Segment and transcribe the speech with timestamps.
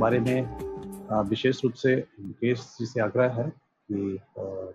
[0.00, 3.48] बारे में विशेष रूप से मुकेश जी से आग्रह है
[3.88, 4.18] कि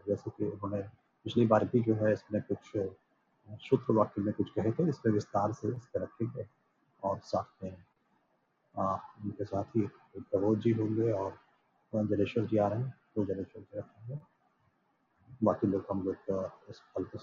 [0.07, 0.81] जैसे कि उन्होंने
[1.25, 2.71] पिछली बार भी जो है इसमें कुछ
[3.63, 6.45] शुद्ध वाक्य में कुछ कहे थे इसमें विस्तार से इसके रखेंगे
[7.03, 7.71] और साथ में
[8.75, 11.33] उनके साथ ही प्रबोध जी होंगे और
[11.93, 14.19] जलेश्वर जी आ रहे हैं तो जलेश्वर जी रखेंगे।
[15.43, 16.15] बाकी लोग हम लोग
[16.69, 17.17] इस फल के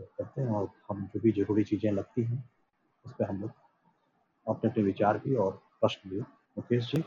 [0.00, 2.38] करते हैं और हम जो भी ज़रूरी चीज़ें लगती हैं,
[3.04, 3.50] उस पर हम लोग
[4.46, 7.02] अपने अपने विचार भी और प्रश्न भी, मुकेश जी।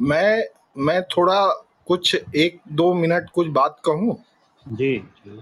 [0.00, 0.44] मैं
[0.78, 1.46] मैं थोड़ा
[1.86, 4.16] कुछ एक दो मिनट कुछ बात कहूँ?
[4.66, 4.96] जी
[5.26, 5.40] जी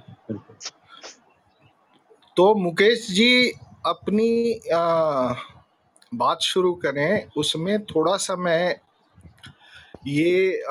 [2.36, 3.50] तो मुकेश जी
[3.86, 5.34] अपनी आ,
[6.14, 8.80] बात शुरू करें। उसमें थोड़ा सा मैं
[10.06, 10.62] ये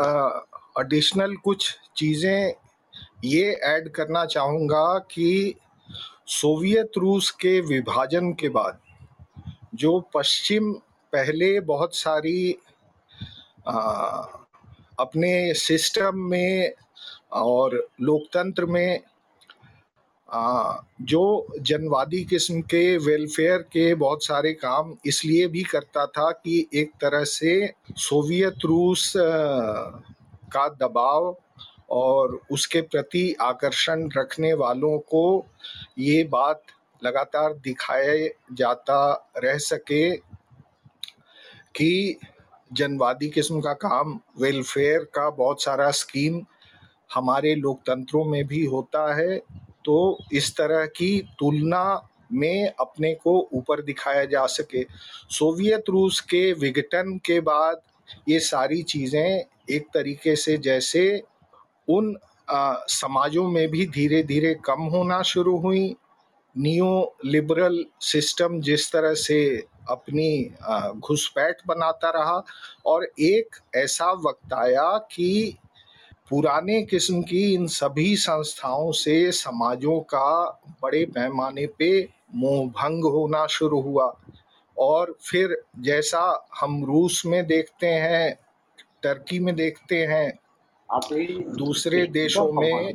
[0.80, 2.54] एडिशनल कुछ चीज़ें
[3.24, 5.56] ये ऐड करना चाहूँगा कि
[6.28, 8.80] सोवियत रूस के विभाजन के बाद
[9.76, 10.74] जो पश्चिम
[11.14, 12.58] पहले बहुत सारी
[13.66, 16.74] अपने सिस्टम में
[17.34, 19.02] और लोकतंत्र में
[21.04, 21.24] जो
[21.62, 27.24] जनवादी किस्म के वेलफेयर के बहुत सारे काम इसलिए भी करता था कि एक तरह
[27.24, 27.54] से
[27.98, 29.12] सोवियत रूस
[30.54, 31.36] का दबाव
[31.92, 35.24] और उसके प्रति आकर्षण रखने वालों को
[36.00, 36.62] ये बात
[37.02, 38.14] लगातार दिखाया
[38.54, 39.02] जाता
[39.38, 40.10] रह सके
[41.76, 42.18] कि
[42.74, 46.42] जनवादी किस्म का काम वेलफेयर का बहुत सारा स्कीम
[47.14, 49.38] हमारे लोकतंत्रों में भी होता है।
[49.86, 54.84] तो इस तरह की तुलना में अपने को ऊपर दिखाया जा सके।
[55.30, 57.82] सोवियत रूस के विघटन के बाद
[58.30, 61.24] ये सारी चीज़ें एक तरीके से जैसे
[61.88, 62.16] उन
[62.50, 65.96] आ, समाजों में भी धीरे धीरे कम होना शुरू हुई।
[66.58, 70.52] नियो लिबरल सिस्टम जिस तरह से अपनी
[70.96, 72.44] घुसपैठ बनाता रहा
[72.86, 75.58] और एक ऐसा वक्त आया कि
[76.30, 83.46] पुराने किस्म की इन सभी संस्थाओं से समाजों का बड़े पैमाने पे मोह भंग होना
[83.48, 84.14] शुरू हुआ।
[84.78, 88.40] और फिर जैसा हम रूस में देखते हैं
[89.04, 90.34] टर्की में देखते हैं
[91.58, 92.94] दूसरे देशों में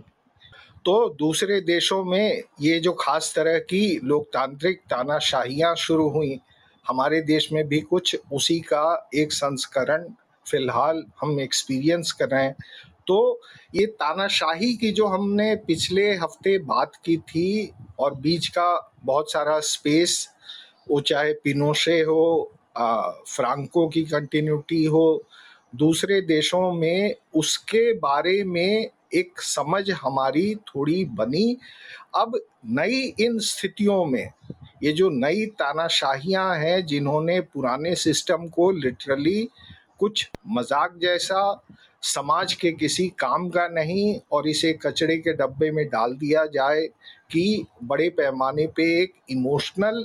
[0.84, 6.38] तो दूसरे देशों में ये जो खास तरह की लोकतांत्रिक तानाशाहियाँ शुरू हुई
[6.88, 10.08] हमारे देश में भी कुछ उसी का एक संस्करण
[10.50, 12.56] फ़िलहाल हम एक्सपीरियंस कर रहे हैं।
[13.06, 13.40] तो
[13.74, 19.60] ये तानाशाही की जो हमने पिछले हफ़्ते बात की थी और बीच का बहुत सारा
[19.60, 20.28] स्पेस
[20.90, 25.24] वो चाहे पिनोशे हो आ, फ्रांको की कंटिन्यूटी हो
[25.76, 31.56] दूसरे देशों में उसके बारे में एक समझ हमारी थोड़ी बनी।
[32.16, 34.30] अब नई इन स्थितियों में,
[34.82, 39.48] ये जो नई तानाशाहियाँ हैं, जिन्होंने पुराने सिस्टम को लिटरली
[39.98, 41.40] कुछ मज़ाक जैसा
[42.04, 46.86] समाज के किसी काम का नहीं और इसे कचड़े के डब्बे में डाल दिया जाए
[47.30, 50.04] कि बड़े पैमाने पे एक इमोशनल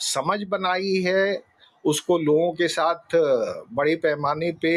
[0.00, 1.42] समझ बनाई है,
[1.84, 3.16] उसको लोगों के साथ
[3.74, 4.72] बड़े पैमाने पे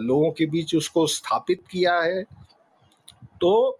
[0.00, 2.22] लोगों के बीच उसको स्थापित किया है।
[3.42, 3.78] तो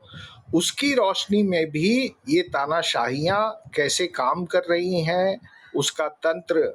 [0.55, 1.91] उसकी रोशनी में भी
[2.29, 3.43] ये तानाशाहियाँ
[3.75, 5.39] कैसे काम कर रही हैं,
[5.77, 6.75] उसका तंत्र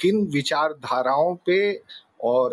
[0.00, 1.58] किन विचारधाराओं पे
[2.24, 2.50] और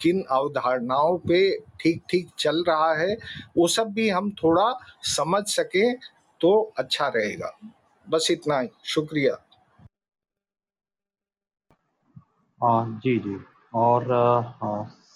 [0.00, 1.38] किन अवधारणाओं पे
[1.80, 3.16] ठीक ठीक चल रहा है,
[3.56, 4.72] वो सब भी हम थोड़ा
[5.06, 5.94] समझ सकें
[6.40, 7.56] तो अच्छा रहेगा।
[8.06, 9.34] बस इतना ही। शुक्रिया।
[12.60, 13.36] हाँ जी जी।
[13.74, 14.04] और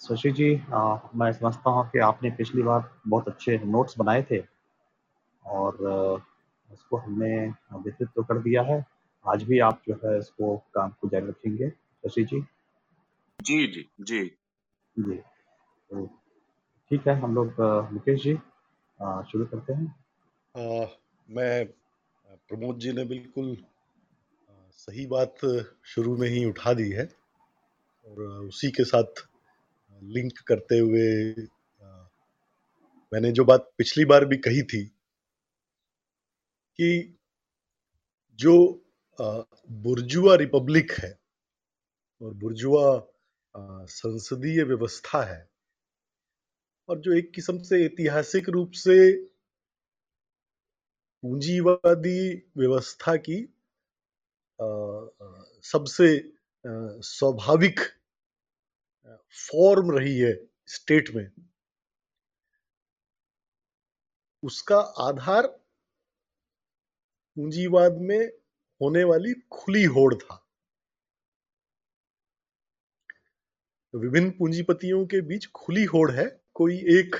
[0.01, 4.39] शशि जी आ, मैं समझता हूँ कि आपने पिछली बार बहुत अच्छे नोट्स बनाए थे
[5.45, 5.75] और
[6.69, 7.33] उसको हमने
[7.77, 8.83] वितरित तो कर दिया है।
[9.25, 11.69] आज भी आप जो है इसको काम को जारी रखेंगे।
[12.03, 12.41] शशि जी?
[13.39, 14.23] जी जी जी।
[14.95, 16.05] जी। तो
[16.91, 17.61] ठीक है हम लोग
[17.93, 18.35] मुकेश जी
[19.31, 19.87] शुरू करते हैं।
[20.55, 20.85] आ,
[21.29, 21.65] मैं
[22.49, 23.57] प्रमोद जी ने बिल्कुल
[24.79, 25.45] सही बात
[25.85, 27.05] शुरू में ही उठा दी है
[28.07, 29.27] और उसी के साथ
[30.01, 31.33] लिंक करते हुए
[33.11, 34.83] मैंने जो बात पिछली बार भी कही थी
[36.79, 37.17] कि
[38.39, 38.57] जो
[39.19, 41.19] बुर्जुआ रिपब्लिक है
[42.21, 42.85] और बुर्जुआ
[43.85, 45.49] संसदीय व्यवस्था है
[46.89, 48.97] और जो एक किस्म से ऐतिहासिक रूप से
[51.23, 53.37] पूंजीवादी व्यवस्था की
[55.63, 56.07] सबसे
[57.03, 57.79] स्वाभाविक
[59.35, 60.33] फॉर्म रही है
[60.67, 61.27] स्टेट में,
[64.43, 65.47] उसका आधार
[67.37, 68.19] पूंजीवाद में
[68.81, 70.37] होने वाली खुली होड़ था।
[73.93, 76.25] विभिन्न पूंजीपतियों के बीच खुली होड़ है।
[76.55, 77.15] कोई एक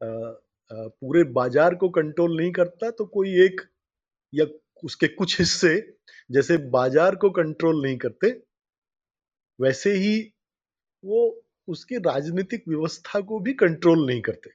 [0.00, 3.60] पूरे बाज़ार को कंट्रोल नहीं करता तो कोई एक
[4.32, 4.44] या
[4.84, 5.74] उसके कुछ हिस्से
[6.30, 8.30] जैसे बाज़ार को कंट्रोल नहीं करते,
[9.58, 10.18] वैसे ही
[11.04, 14.50] वो उसकी राजनीतिक व्यवस्था को भी कंट्रोल नहीं करते।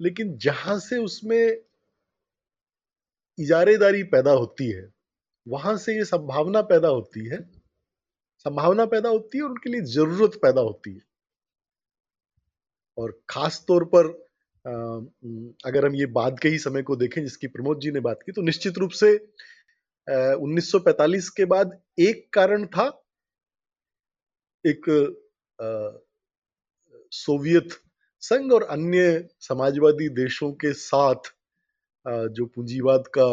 [0.00, 1.56] लेकिन जहाँ से उसमें
[3.38, 4.88] इजारेदारी पैदा होती है,
[5.46, 7.38] वहाँ से ये संभावना पैदा होती है,
[8.46, 11.00] संभावना पैदा होती है और उनके लिए ज़रूरत पैदा होती है।
[12.98, 14.06] और खास तौर पर
[15.66, 18.32] अगर हम ये बाद के ही समय को देखें जिसकी प्रमोद जी ने बात की
[18.32, 19.12] तो निश्चित रूप से
[20.08, 22.99] 1945 के बाद एक कारण था
[24.64, 24.86] एक
[27.12, 27.68] सोवियत
[28.22, 31.30] संघ और अन्य समाजवादी देशों के साथ
[32.06, 33.28] जो पूंजीवाद का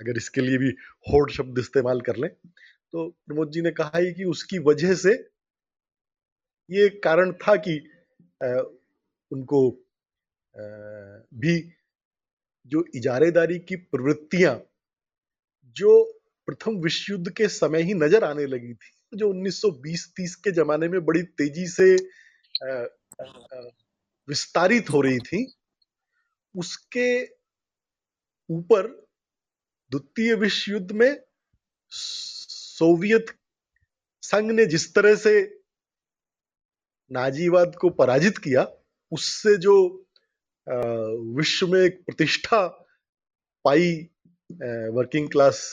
[0.00, 0.68] अगर इसके लिए भी
[1.10, 5.12] होड़ शब्द इस्तेमाल कर लें तो प्रमोद जी ने कहा ही कि उसकी वजह से
[6.70, 7.78] ये कारण था कि
[9.30, 9.70] उनको
[11.34, 11.58] भी
[12.66, 14.60] जो इजारेदारी की प्रवृत्तियाँ,
[15.76, 16.15] जो
[16.48, 21.04] प्रथम विश्व युद्ध के समय ही नज़र आने लगी थी, जो 1920-30 के जमाने में
[21.04, 21.94] बड़ी तेज़ी से
[24.28, 25.44] विस्तारित हो रही थी।
[26.54, 27.08] उसके
[28.48, 28.86] ऊपर
[29.92, 31.16] द्वितीय विश्व युद्ध में
[31.92, 33.26] सोवियत
[34.22, 35.40] संघ ने जिस तरह से
[37.10, 38.66] नाजीवाद को पराजित किया,
[39.12, 39.74] उससे जो
[41.36, 42.66] विश्व में एक प्रतिष्ठा
[43.64, 43.92] पाई
[44.92, 45.70] वर्किंग क्लास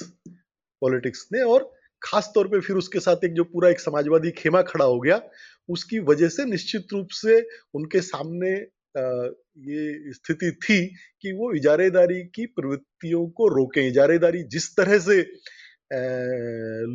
[0.83, 1.71] पॉलिटिक्स ने और
[2.01, 5.21] खास तौर पे फिर उसके साथ एक जो पूरा एक समाजवादी खेमा खड़ा हो गया,
[5.69, 7.41] उसकी वजह से निश्चित रूप से
[7.75, 8.51] उनके सामने
[9.67, 10.85] ये स्थिति थी
[11.21, 15.21] कि वो इजारेदारी की प्रवृत्तियों को रोके। इजारेदारी जिस तरह से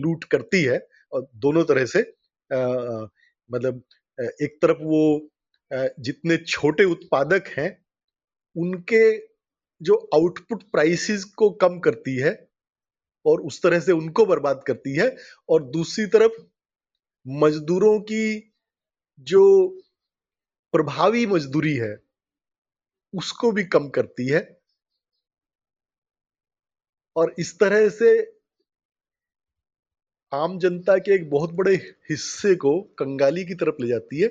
[0.02, 0.78] लूट करती है,
[1.12, 2.00] और दोनों तरह से
[3.50, 3.82] मतलब
[4.42, 5.30] एक तरफ़ वो
[6.00, 7.70] जितने छोटे उत्पादक हैं,
[8.56, 9.02] उनके
[9.80, 12.32] जो आउटपुट प्राइसेस को कम करती है
[13.28, 15.16] और उस तरह से उनको बर्बाद करती है।
[15.48, 16.42] और दूसरी तरफ़,
[17.26, 18.52] मजदूरों की
[19.20, 19.44] जो
[20.74, 21.96] प्रभावी मजदूरी है,
[23.14, 24.42] उसको भी कम करती है।
[27.16, 28.10] और इस तरह से
[30.32, 31.74] आम जनता के एक बहुत बड़े
[32.10, 34.28] हिस्से को कंगाली की तरफ़ ले जाती है।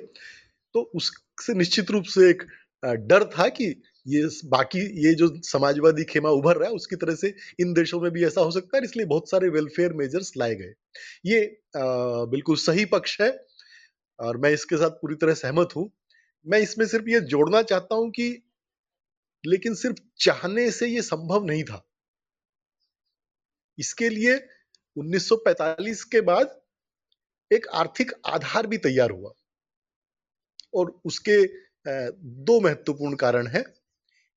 [0.74, 2.42] तो उससे निश्चित रूप से एक
[2.84, 3.66] डर था कि
[4.06, 8.10] ये बाकी ये जो समाजवादी खेमा उभर रहा है उसकी तरह से इन देशों में
[8.12, 10.72] भी ऐसा हो सकता है इसलिए बहुत सारे वेलफेयर मेजर्स लाए गए।
[11.26, 11.40] ये
[11.76, 13.30] आ, बिल्कुल सही पक्ष है
[14.18, 15.90] और मैं इसके साथ पूरी तरह सहमत हूँ।
[16.46, 18.28] मैं इसमें सिर्फ़ ये जोड़ना चाहता हूँ कि
[19.44, 21.84] लेकिन सिर्फ़ चाहने से ये संभव नहीं था।
[23.78, 24.34] इसके लिए
[24.96, 26.58] 1945 के बाद
[27.50, 29.32] एक आर्थिक आधार भी तैयार हुआ
[30.74, 31.36] और उसके
[32.46, 33.64] दो महत्वपूर्ण कारण हैं।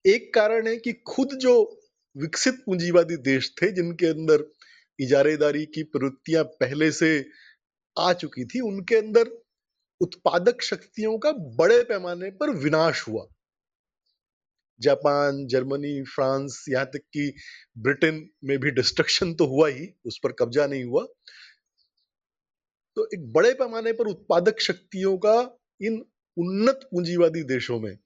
[0.08, 1.82] एक कारण है कि खुद जो
[2.18, 4.52] विकसित पूंजीवादी देश थे, जिनके अंदर
[5.00, 7.26] इजारेदारी की प्रवृत्तियाँ पहले से
[8.00, 9.42] आ चुकी थी, उनके अंदर
[10.02, 13.28] उत्पादक शक्तियों का बड़े पैमाने पर विनाश हुआ।
[14.80, 17.34] जापान, जर्मनी, फ्रांस, यहाँ तक कि
[17.78, 21.06] ब्रिटेन में भी डिस्ट्रक्शन तो हुआ ही, उस पर कब्जा नहीं हुआ।
[22.96, 26.06] तो एक बड़े पैमाने पर उत्पादक शक्तियों का इन
[26.38, 27.98] उन्नत पूंजीवादी देशों में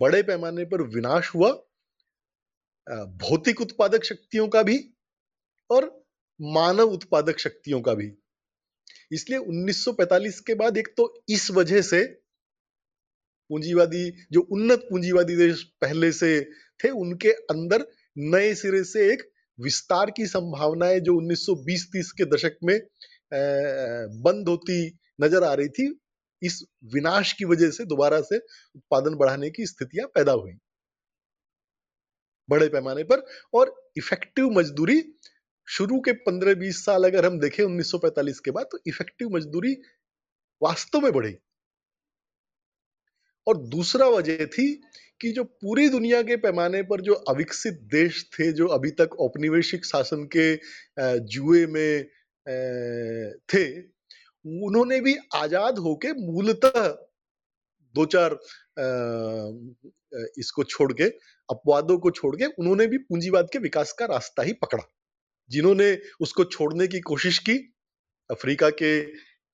[0.00, 1.50] बड़े पैमाने पर विनाश हुआ
[3.20, 4.78] भौतिक उत्पादक शक्तियों का भी
[5.70, 5.84] और
[6.40, 8.10] मानव उत्पादक शक्तियों का भी।
[9.12, 12.02] इसलिए 1945 के बाद एक तो इस वजह से
[13.50, 16.40] पूंजीवादी, जो उन्नत पूंजीवादी देश पहले से
[16.80, 17.86] थे, उनके अंदर
[18.16, 19.22] नए सिरे से एक
[19.58, 22.78] विस्तार की संभावनाएँ जो 1920-30 के दशक में
[24.22, 24.86] बंद होती
[25.20, 25.88] नज़र आ रही थी
[26.42, 26.62] इस
[26.94, 30.52] विनाश की वजह से दोबारा से उत्पादन बढ़ाने की स्थितियाँ पैदा हुई।
[32.48, 35.02] बड़े पैमाने पर और इफ़ेक्टिव मजदूरी
[35.68, 39.72] शुरू के 15-20 साल अगर हम देखें 1945 के बाद तो इफ़ेक्टिव मजदूरी
[40.62, 41.36] वास्तव में बढ़ी।
[43.46, 44.66] और दूसरा वजह थी
[45.20, 49.84] कि जो पूरी दुनिया के पैमाने पर जो अविकसित देश थे, जो अभी तक औपनिवेशिक
[49.84, 50.54] शासन के
[51.28, 52.04] जुए में
[53.48, 53.64] थे
[54.44, 56.86] उन्होंने भी आज़ाद होके मूलतः
[57.94, 58.38] दो चार
[60.38, 61.04] इसको छोड़ के,
[61.48, 64.82] अपवादों को छोड़ के उन्होंने भी पूंजीवाद के विकास का रास्ता ही पकड़ा।
[65.50, 67.56] जिन्होंने उसको छोड़ने की कोशिश की,
[68.30, 69.00] अफ्रीका के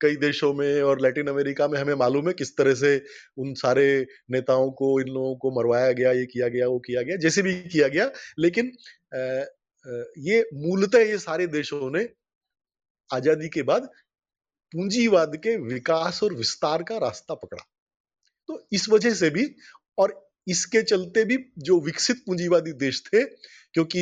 [0.01, 2.97] कई देशों में और लैटिन अमेरिका में हमें मालूम है किस तरह से
[3.39, 3.87] उन सारे
[4.31, 7.55] नेताओं को, इन लोगों को मरवाया गया, ये किया गया, वो किया गया, जैसे भी
[7.63, 8.73] किया गया। लेकिन
[10.25, 12.09] ये मूलतः ये सारे देशों ने
[13.11, 13.89] आज़ादी के बाद
[14.73, 17.63] पूंजीवाद के विकास और विस्तार का रास्ता पकड़ा।
[18.49, 19.45] तो इस वजह से भी
[19.99, 20.15] और
[20.47, 24.01] इसके चलते भी जो विकसित पूंजीवादी देश थे, क्योंकि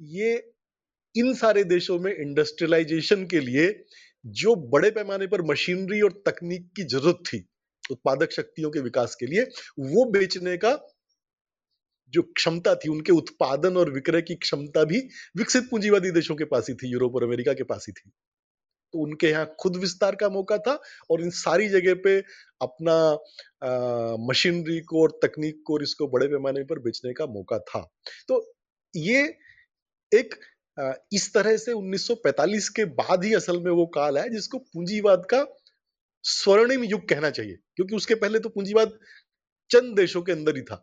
[0.00, 0.32] ये
[1.14, 3.68] इन सारे देशों में इंडस्ट्रियलाइजेशन के लिए
[4.24, 7.38] जो बड़े पैमाने पर मशीनरी और तकनीक की ज़रूरत थी,
[7.90, 9.42] उत्पादक शक्तियों के विकास के लिए,
[9.80, 10.72] वो बेचने का
[12.12, 14.98] जो क्षमता थी, उनके उत्पादन और विक्रय की क्षमता भी
[15.36, 18.10] विकसित पूंजीवादी देशों के पास ही थी, यूरोप और अमेरिका के पास ही थी।
[18.94, 20.72] तो उनके यहाँ खुद विस्तार का मौका था
[21.10, 22.18] और इन सारी जगह पे
[22.62, 22.96] अपना
[24.22, 27.80] मशीनरी को और तकनीक को और इसको बड़े पैमाने पर बेचने का मौका था।
[28.28, 28.38] तो
[28.94, 29.22] ये
[30.12, 30.34] एक
[30.78, 35.26] आ, इस तरह से 1945 के बाद ही असल में वो काल है जिसको पूंजीवाद
[35.30, 35.44] का
[36.24, 38.98] स्वर्णिम युग कहना चाहिए क्योंकि उसके पहले तो पूंजीवाद
[39.70, 40.76] चंद देशों के अंदर ही था।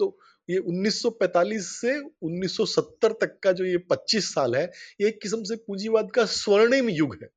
[0.00, 0.18] तो
[0.48, 4.64] ये 1945 से 1970 तक का जो ये 25 साल है,
[5.00, 7.28] ये एक किस्म से पूंजीवाद का स्वर्णिम युग है।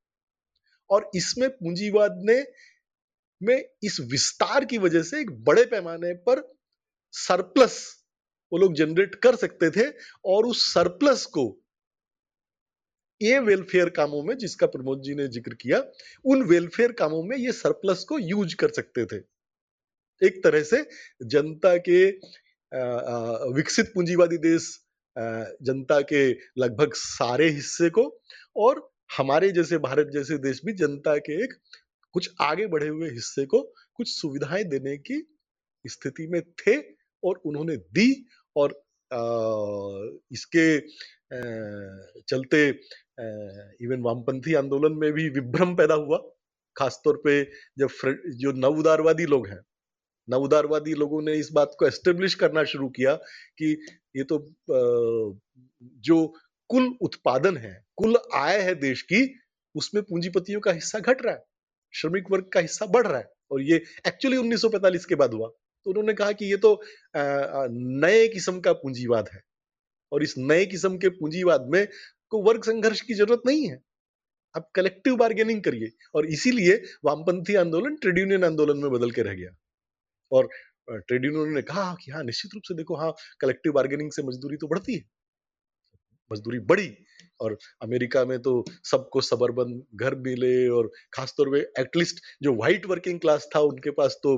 [0.89, 2.43] और इसमें पूंजीवाद ने,
[3.41, 6.41] में इस विस्तार की वजह से एक बड़े पैमाने पर
[7.13, 8.00] सरप्लस
[8.51, 9.89] वो लोग जनरेट कर सकते थे
[10.25, 11.45] और उस सरप्लस को
[13.22, 15.79] ये वेलफेयर कामों में जिसका प्रमोद जी ने ज़िक्र किया,
[16.25, 19.22] उन वेलफेयर कामों में ये सरप्लस को यूज़ कर सकते थे।
[20.22, 20.83] एक तरह से
[21.24, 22.00] जनता के
[22.74, 24.80] विकसित पूंजीवादी देश
[25.62, 28.03] जनता के लगभग सारे हिस्से को
[28.56, 31.53] और हमारे जैसे भारत जैसे देश भी जनता के एक
[32.13, 33.62] कुछ आगे बढ़े हुए हिस्से को
[33.96, 35.22] कुछ सुविधाएँ देने की
[35.86, 36.77] स्थिति में थे
[37.24, 38.25] और उन्होंने दी
[38.56, 38.70] और
[40.32, 40.80] इसके
[42.22, 42.68] चलते
[43.86, 46.18] इवन वामपंथी आंदोलन में भी विभ्रम पैदा हुआ।
[46.75, 47.44] खासतौर पे
[47.77, 47.89] जब
[48.36, 49.60] जो नव उदारवादी लोग हैं
[50.27, 53.15] नव उदारवादी लोगों ने इस बात को एस्टेब्लिश करना शुरू किया
[53.58, 53.72] कि
[54.18, 54.38] ये तो
[56.01, 56.25] जो
[56.70, 59.27] कुल उत्पादन है, कुल आय है देश की,
[59.75, 61.44] उसमें पूंजीपतियों का हिस्सा घट रहा है,
[61.94, 65.89] श्रमिक वर्ग का हिस्सा बढ़ रहा है और ये एक्चुअली 1945 के बाद हुआ। तो
[65.89, 66.82] उन्होंने कहा कि ये तो
[68.01, 69.42] नए किस्म का पूंजीवाद है
[70.12, 71.88] और इस नए किस्म के पूंजीवाद में
[72.32, 73.82] को वर्ग संघर्ष की ज़रूरत नहीं है।
[74.56, 79.34] आप कलेक्टिव बार्गेनिंग करिए और इसीलिए वामपंथी आंदोलन ट्रेड यूनियन आंदोलन में बदल के रह
[79.34, 79.56] गया।
[80.32, 80.50] और
[80.89, 84.58] ट्रेड यूनियन ने कहा कि हाँ निश्चित रूप से देखो हाँ कलेक्टिव बार्गेनिंग से मजदूरी
[84.58, 85.01] तो बढ़ती है।
[86.32, 86.89] मजदूरी बढ़ी
[87.42, 93.20] और अमेरिका में तो सबको सबरबन घर मिले और खासतौर पे एटलीस्ट जो व्हाइट वर्किंग
[93.20, 94.38] क्लास था, उनके पास तो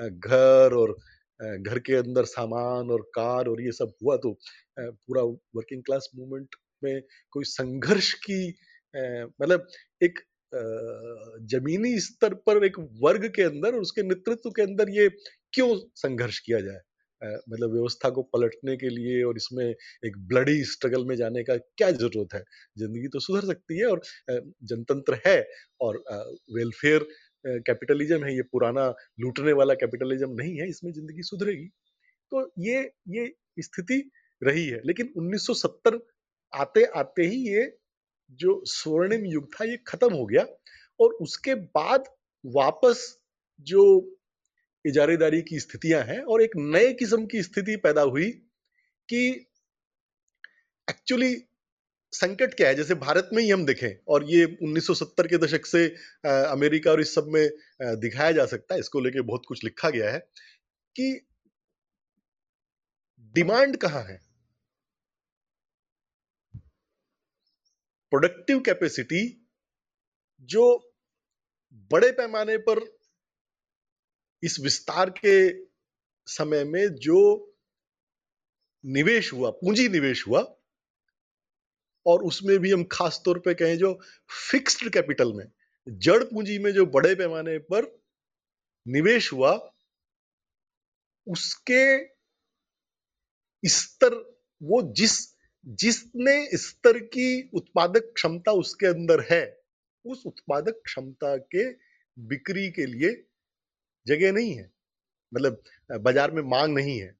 [0.00, 0.96] घर और
[1.60, 4.32] घर के अंदर सामान और कार और ये सब हुआ तो
[4.78, 5.22] पूरा
[5.56, 7.00] वर्किंग क्लास मूवमेंट में
[7.32, 8.48] कोई संघर्ष की
[8.94, 9.66] मतलब
[10.02, 10.18] एक
[10.52, 15.08] जमीनी स्तर पर एक वर्ग के अंदर और उसके नेतृत्व के अंदर ये
[15.54, 16.80] क्यों संघर्ष किया जाए?
[17.48, 21.90] मतलब व्यवस्था को पलटने के लिए और इसमें एक ब्लडी स्ट्रगल में जाने का क्या
[21.92, 22.42] ज़रूरत है?
[22.78, 24.00] ज़िंदगी तो सुधर सकती है और
[24.64, 25.38] जनतंत्र है
[25.80, 26.02] और
[26.56, 27.06] वेलफेयर
[27.44, 28.88] कैपिटलिज्म है, ये पुराना
[29.20, 31.66] लूटने वाला कैपिटलिज्म नहीं है, इसमें ज़िंदगी सुधरेगी।
[32.32, 33.98] तो ये ये स्थिति
[34.42, 35.98] रही है। लेकिन 1970
[36.52, 37.62] आते आते ही ये
[38.30, 40.44] जो स्वर्णिम युग था, ये खत्म हो गया
[41.00, 42.04] और उसके बाद
[42.44, 43.06] वापस
[43.66, 43.82] जो
[44.84, 48.30] इजारेदारी की स्थितियाँ हैं और एक नए किस्म की स्थिति पैदा हुई
[49.08, 49.26] कि
[50.88, 51.34] एक्चुअली
[52.12, 52.74] संकट क्या है?
[52.74, 55.86] जैसे भारत में ही हम देखें और ये 1970 के दशक से
[56.26, 57.48] अमेरिका और इस सब में
[58.00, 60.18] दिखाया जा सकता है, इसको लेके बहुत कुछ लिखा गया है
[60.96, 61.20] कि
[63.34, 64.18] डिमांड कहाँ है?
[68.10, 69.46] प्रोडक्टिव कैपेसिटी
[70.40, 70.92] जो
[71.72, 72.98] बड़े पैमाने पर
[74.42, 75.66] इस विस्तार के
[76.26, 77.52] समय में जो
[78.84, 80.56] निवेश हुआ, पूंजी निवेश हुआ,
[82.06, 84.00] और उसमें भी हम खास तौर पे कहें जो
[84.50, 85.52] फिक्स्ड कैपिटल में,
[85.88, 88.02] जड़ पूंजी में जो बड़े पैमाने पर
[88.88, 89.72] निवेश हुआ,
[91.28, 92.06] उसके
[93.68, 94.14] स्तर,
[94.62, 95.35] वो जिस
[95.66, 99.44] जिसने स्तर की उत्पादक क्षमता उसके अंदर है,
[100.04, 101.68] उस उत्पादक क्षमता के
[102.16, 103.10] बिक्री के लिए
[104.06, 104.70] जगह नहीं है।
[105.32, 105.62] मतलब
[106.00, 107.14] बाज़ार में मांग नहीं है।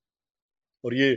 [0.85, 1.15] और ये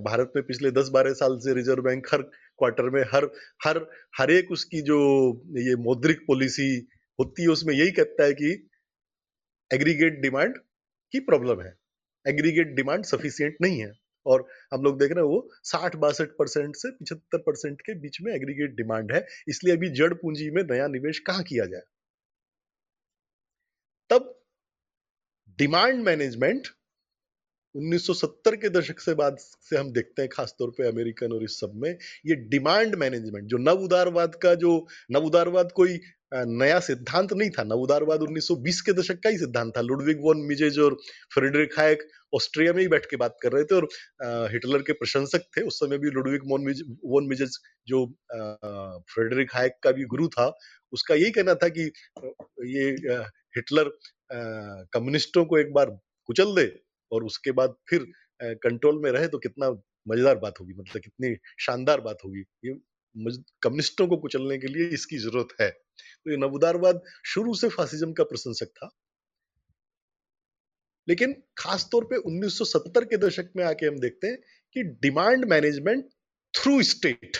[0.00, 3.24] भारत में पिछले 10-12 साल से रिज़र्व बैंक हर क्वार्टर में हर
[3.64, 3.78] हर
[4.18, 4.98] हर एक उसकी जो
[5.58, 6.68] ये मौद्रिक पॉलिसी
[7.18, 8.50] होती है, उसमें यही कहता है कि
[9.70, 10.58] एग्रीगेट डिमांड
[11.12, 11.74] की प्रॉब्लम है।
[12.26, 13.92] एग्रीगेट डिमांड सफिशियंट नहीं है।
[14.26, 18.20] और हम लोग देख रहे हैं वो साठ बासठ परसेंट से पिछहत्तर परसेंट के बीच
[18.22, 21.82] में एग्रीगेट डिमांड है। इसलिए अभी जड़ पूंजी में नया निवेश कहाँ किया जाए?
[24.10, 24.34] तब
[25.58, 26.68] डिमांड मैनेजमेंट
[27.74, 31.72] 1970 के दशक से बाद से हम देखते हैं, खासतौर पे अमेरिकन और इस सब
[31.74, 31.90] में,
[32.26, 35.98] ये डिमांड मैनेजमेंट जो नव उदारवाद का जो नव उदारवाद कोई
[36.32, 40.40] नया सिद्धांत नहीं था। नव उदारवाद 1920 के दशक का ही सिद्धांत था। लुडविग वॉन
[40.48, 40.96] मिजेज और
[41.34, 43.88] फ्रेडरिक हायक ऑस्ट्रिया में ही बैठ के बात कर रहे थे और
[44.52, 46.42] हिटलर के प्रशंसक थे। उस समय भी लुडविग
[47.06, 47.58] वॉन मिजेज
[47.88, 50.52] जो फ्रेडरिक हायक का भी गुरु था,
[50.92, 51.90] उसका यही कहना था कि
[52.68, 52.90] ये
[53.56, 53.90] हिटलर
[54.92, 56.66] कम्युनिस्टों को एक बार कुचल दे
[57.12, 58.06] और उसके बाद फिर
[58.40, 59.70] कंट्रोल में रहे तो कितना
[60.06, 62.42] मज़ेदार बात होगी। मतलब कितनी शानदार बात होगी।
[63.16, 68.24] कम्युनिस्टों को कुचलने के लिए इसकी ज़रूरत है। तो ये नवोदारवाद शुरू से फासिज्म का
[68.24, 68.88] प्रशंसक था।
[71.08, 74.36] लेकिन खासतौर पे 1970 के दशक में आके हम देखते हैं
[74.76, 76.08] कि डिमांड मैनेजमेंट
[76.54, 77.36] थ्रू स्टेट।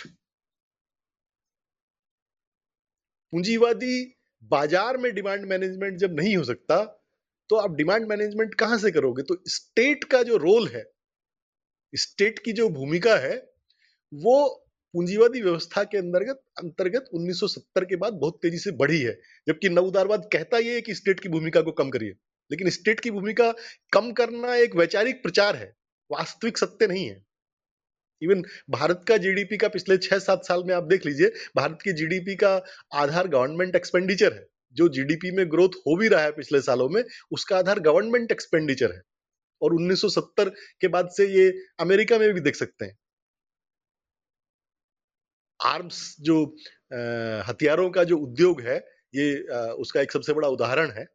[3.33, 4.03] पूंजीवादी
[4.43, 6.83] बाज़ार में डिमांड मैनेजमेंट जब नहीं हो सकता
[7.49, 9.23] तो आप डिमांड मैनेजमेंट कहाँ से करोगे?
[9.23, 10.83] तो स्टेट का जो रोल है,
[11.93, 13.35] स्टेट की जो भूमिका है,
[14.11, 19.69] वो पूंजीवादी व्यवस्था के अंतर्गत अंतर्गत 1970 के बाद बहुत तेज़ी से बढ़ी है, जबकि
[19.69, 22.13] नवउदारवाद कहता ही है कि स्टेट की भूमिका को कम करिए।
[22.51, 23.51] लेकिन स्टेट की भूमिका
[23.93, 25.75] कम करना एक वैचारिक प्रचार है,
[26.11, 27.25] वास्तविक सत्य नहीं है।
[28.21, 31.93] इवन भारत का जीडीपी का पिछले छह सात साल में आप देख लीजिए, भारत की
[31.93, 36.61] जीडीपी का आधार गवर्नमेंट एक्सपेंडिचर है, जो जीडीपी में ग्रोथ हो भी रहा है पिछले
[36.61, 39.01] सालों में, उसका आधार गवर्नमेंट एक्सपेंडिचर है।
[39.61, 40.49] और 1970
[40.81, 42.98] के बाद से ये अमेरिका में भी देख सकते हैं।
[45.65, 46.43] आर्म्स जो
[47.49, 48.77] हथियारों का जो उद्योग है,
[49.15, 49.39] ये
[49.81, 51.05] उसका एक सबसे बड़ा उदाहरण है।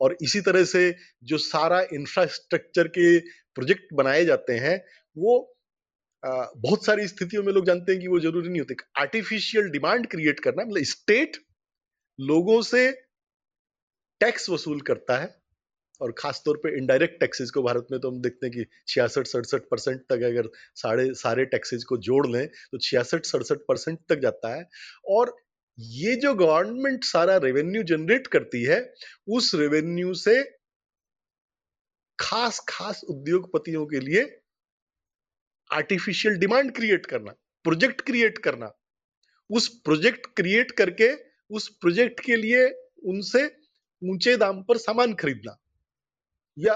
[0.00, 0.80] और इसी तरह से
[1.24, 3.18] जो सारा इंफ्रास्ट्रक्चर के
[3.56, 4.76] प्रोजेक्ट बनाए जाते हैं,
[5.16, 5.34] वो
[6.22, 10.40] बहुत सारी स्थितियों में लोग जानते हैं कि वो ज़रूरी नहीं होते। आर्टिफिशियल डिमांड क्रिएट
[10.40, 11.36] करना मतलब स्टेट
[12.18, 12.90] लोगों से
[14.20, 15.41] टैक्स वसूल करता है।
[16.02, 19.68] और खासतौर पे इनडायरेक्ट टैक्सेस को भारत में तो हम देखते हैं कि छियासठ, सड़सठ
[19.70, 24.54] परसेंट तक अगर साढ़े सारे टैक्सेस को जोड़ लें तो छियासठ, सड़सठ परसेंट तक जाता
[24.54, 24.68] है।
[25.08, 25.36] और
[25.78, 28.80] ये जो गवर्नमेंट सारा रेवेन्यू जनरेट करती है,
[29.28, 30.42] उस रेवेन्यू से
[32.18, 34.24] खास खास उद्योगपतियों के लिए
[35.70, 37.32] आर्टिफिशियल डिमांड क्रिएट करना
[37.64, 38.70] प्रोजेक्ट क्रिएट करना,
[39.50, 41.08] उस प्रोजेक्ट क्रिएट करके,
[41.50, 42.68] उस प्रोजेक्ट के लिए
[43.04, 43.44] उनसे
[44.02, 45.56] ऊँचे दाम पर सामान खरीदना।
[46.56, 46.74] या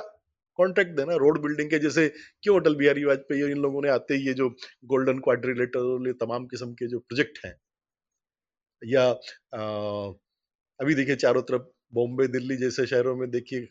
[0.59, 2.09] कॉन्ट्रैक्ट देना रोड बिल्डिंग के जैसे
[2.43, 4.49] क्यों अटल बिहारी वाजपेयी इन लोगों ने आते ही ये जो
[4.87, 7.55] गोल्डन क्वाड्रिलेटर तमाम किस्म के जो प्रोजेक्ट हैं
[8.83, 9.03] या
[9.55, 9.61] आ,
[10.81, 11.63] अभी देखिए चारों तरफ़
[11.95, 13.67] बॉम्बे दिल्ली जैसे शहरों में देखिए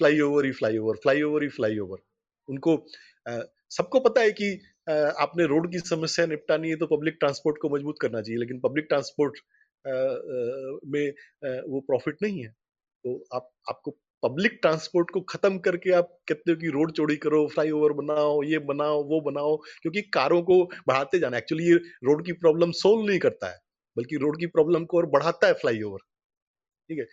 [0.00, 1.98] फ्लाईओवर ही फ्लाईओवर फ्लाईओवर ही फ्लाईओवर
[2.48, 2.76] उनको
[3.70, 4.52] सबको पता है कि
[4.90, 8.60] आ, आपने रोड की समस्या निपटानी है तो पब्लिक ट्रांसपोर्ट को मज़बूत करना चाहिए लेकिन
[8.60, 9.38] पब्लिक ट्रांसपोर्ट
[10.86, 11.10] में
[11.68, 12.48] वो प्रॉफिट नहीं है।
[13.04, 17.46] तो आप आपको पब्लिक ट्रांसपोर्ट को खत्म करके आप कहते हो कि रोड चौड़ी करो
[17.48, 22.32] फ्लाईओवर बनाओ, ये बनाओ, वो बनाओ, क्योंकि कारों को बढ़ाते जाना एक्चुअली ये रोड की
[22.32, 23.58] प्रॉब्लम सोल्व नहीं करता है,
[23.96, 25.98] बल्कि रोड की प्रॉब्लम को और बढ़ाता है फ्लाईओवर
[26.90, 27.04] ठीक है?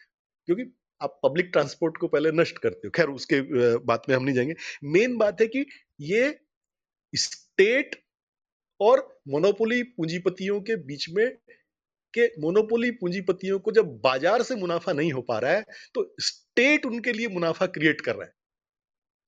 [0.47, 0.63] क्योंकि
[1.01, 3.41] आप पब्लिक ट्रांसपोर्ट को पहले नष्ट करते हो। खैर, उसके
[3.77, 5.65] बात में हम नहीं जाएँगे। मेन बात है कि
[6.01, 6.39] ये
[7.13, 7.95] स्टेट
[8.79, 11.25] और मोनोपोली पूंजीपतियों के बीच में
[12.13, 15.63] कि मोनोपोली पूंजीपतियों को जब बाज़ार से मुनाफा नहीं हो पा रहा है
[15.95, 18.33] तो स्टेट उनके लिए मुनाफा क्रिएट कर रहा है।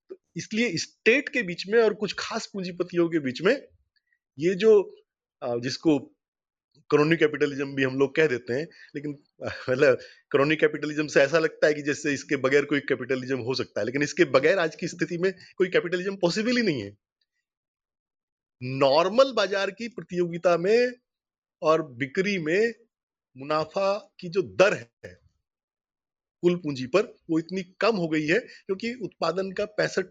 [0.10, 3.54] तो इसलिए स्टेट के बीच में और कुछ खास पूंजीपतियों के बीच में
[4.38, 4.72] ये जो
[5.42, 5.98] जिसको
[6.90, 9.12] क्रोनी कैपिटलिज्म भी हम लोग कह देते हैं, लेकिन
[9.42, 9.98] मतलब
[10.32, 13.86] क्रोनी कैपिटलिज्म से ऐसा लगता है कि जैसे इसके बगैर कोई कैपिटलिज्म हो सकता है,
[13.86, 16.96] लेकिन इसके बगैर आज की स्थिति में कोई कैपिटलिज्म पॉसिबल ही नहीं है।
[18.62, 20.92] नॉर्मल बाज़ार की प्रतियोगिता में
[21.62, 22.74] और बिक्री में
[23.36, 25.18] मुनाफा की जो दर है,
[26.44, 30.06] कुल पूंजी पर वो इतनी कम हो गई है क्योंकि उत्पादन का पैंसठ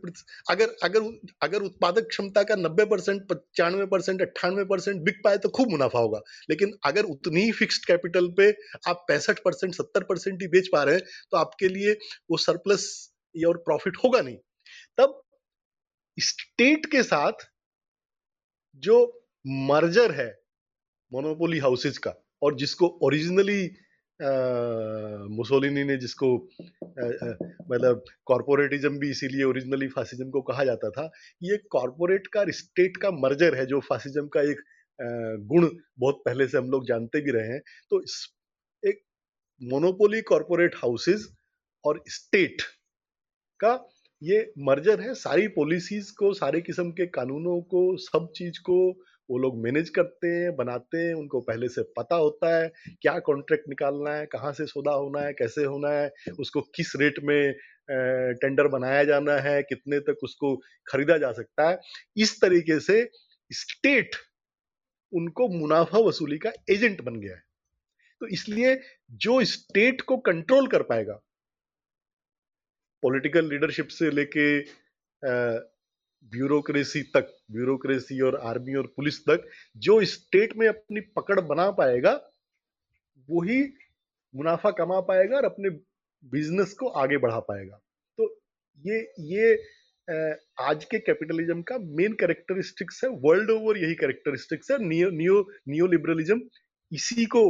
[0.50, 1.02] अगर अगर
[1.42, 5.98] अगर उत्पादक क्षमता का नब्बे परसेंट, पचानवे परसेंट, अट्ठानवे परसेंट बिक पाए तो खूब मुनाफा
[5.98, 8.50] होगा। लेकिन अगर उतनी ही फिक्स्ड कैपिटल पे
[8.88, 11.92] आप पैंसठ परसेंट, सत्तर परसेंट ही बेच पा रहे हैं तो आपके लिए
[12.30, 12.88] वो सरप्लस
[13.34, 14.36] या और प्रॉफिट होगा नहीं।
[14.98, 15.20] तब
[16.18, 17.48] स्टेट के साथ
[18.82, 18.98] जो
[19.46, 20.28] मर्जर है
[21.12, 23.62] मोनोपोली हाउसेज का और जिसको ओरिजिनली
[25.30, 26.34] मुसोलिनी ने जिसको
[27.70, 31.10] मतलब कॉरपोरेटिज्म भी इसीलिए ओरिजिनली फासिज्म को कहा जाता था,
[31.42, 34.60] ये कॉरपोरेट का स्टेट का मर्जर है, जो फासिज्म का एक
[35.48, 35.68] गुण
[35.98, 38.00] बहुत पहले से हम लोग जानते भी रहे हैं तो
[38.82, 39.00] एक
[39.60, 41.28] मोनोपोली कॉरपोरेट हाउसेज
[41.84, 42.62] और स्टेट
[43.60, 43.72] का
[44.22, 48.78] ये मर्जर है, सारी पॉलिसीज़ को, सारे किस्म के कानूनों को, सब चीज़ को
[49.30, 52.68] वो लोग मैनेज करते हैं, बनाते हैं, उनको पहले से पता होता है
[53.02, 56.10] क्या कॉन्ट्रैक्ट निकालना है, कहाँ से सौदा होना है, कैसे होना है,
[56.40, 57.52] उसको किस रेट में
[58.40, 60.54] टेंडर बनाया जाना है, कितने तक उसको
[60.86, 61.78] खरीदा जा सकता है।
[62.16, 63.04] इस तरीके से
[63.50, 64.16] स्टेट
[65.12, 67.42] उनको मुनाफा वसूली का एजेंट बन गया है।
[68.20, 68.74] तो इसलिए
[69.20, 71.20] जो स्टेट को कंट्रोल कर पाएगा,
[73.02, 74.48] पॉलिटिकल लीडरशिप से लेके
[76.24, 82.12] ब्यूरोक्रेसी तक ब्यूरोक्रेसी और आर्मी और पुलिस तक जो स्टेट में अपनी पकड़ बना पाएगा
[83.28, 83.62] वही
[84.34, 85.70] मुनाफा कमा पाएगा और अपने
[86.24, 87.76] बिज़नेस को आगे बढ़ा पाएगा।
[88.18, 88.24] तो
[88.84, 89.52] ये ये
[90.60, 95.86] आज के कैपिटलिज्म का मेन कैरेक्टरिस्टिक्स है वर्ल्ड ओवर यही कैरेक्टरिस्टिक्स है नियो नियो नियो
[95.86, 96.40] लिबरलिज्म
[96.92, 97.42] इसी को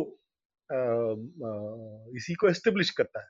[0.71, 3.29] आ, आ, इसी को एस्टेब्लिश करता है।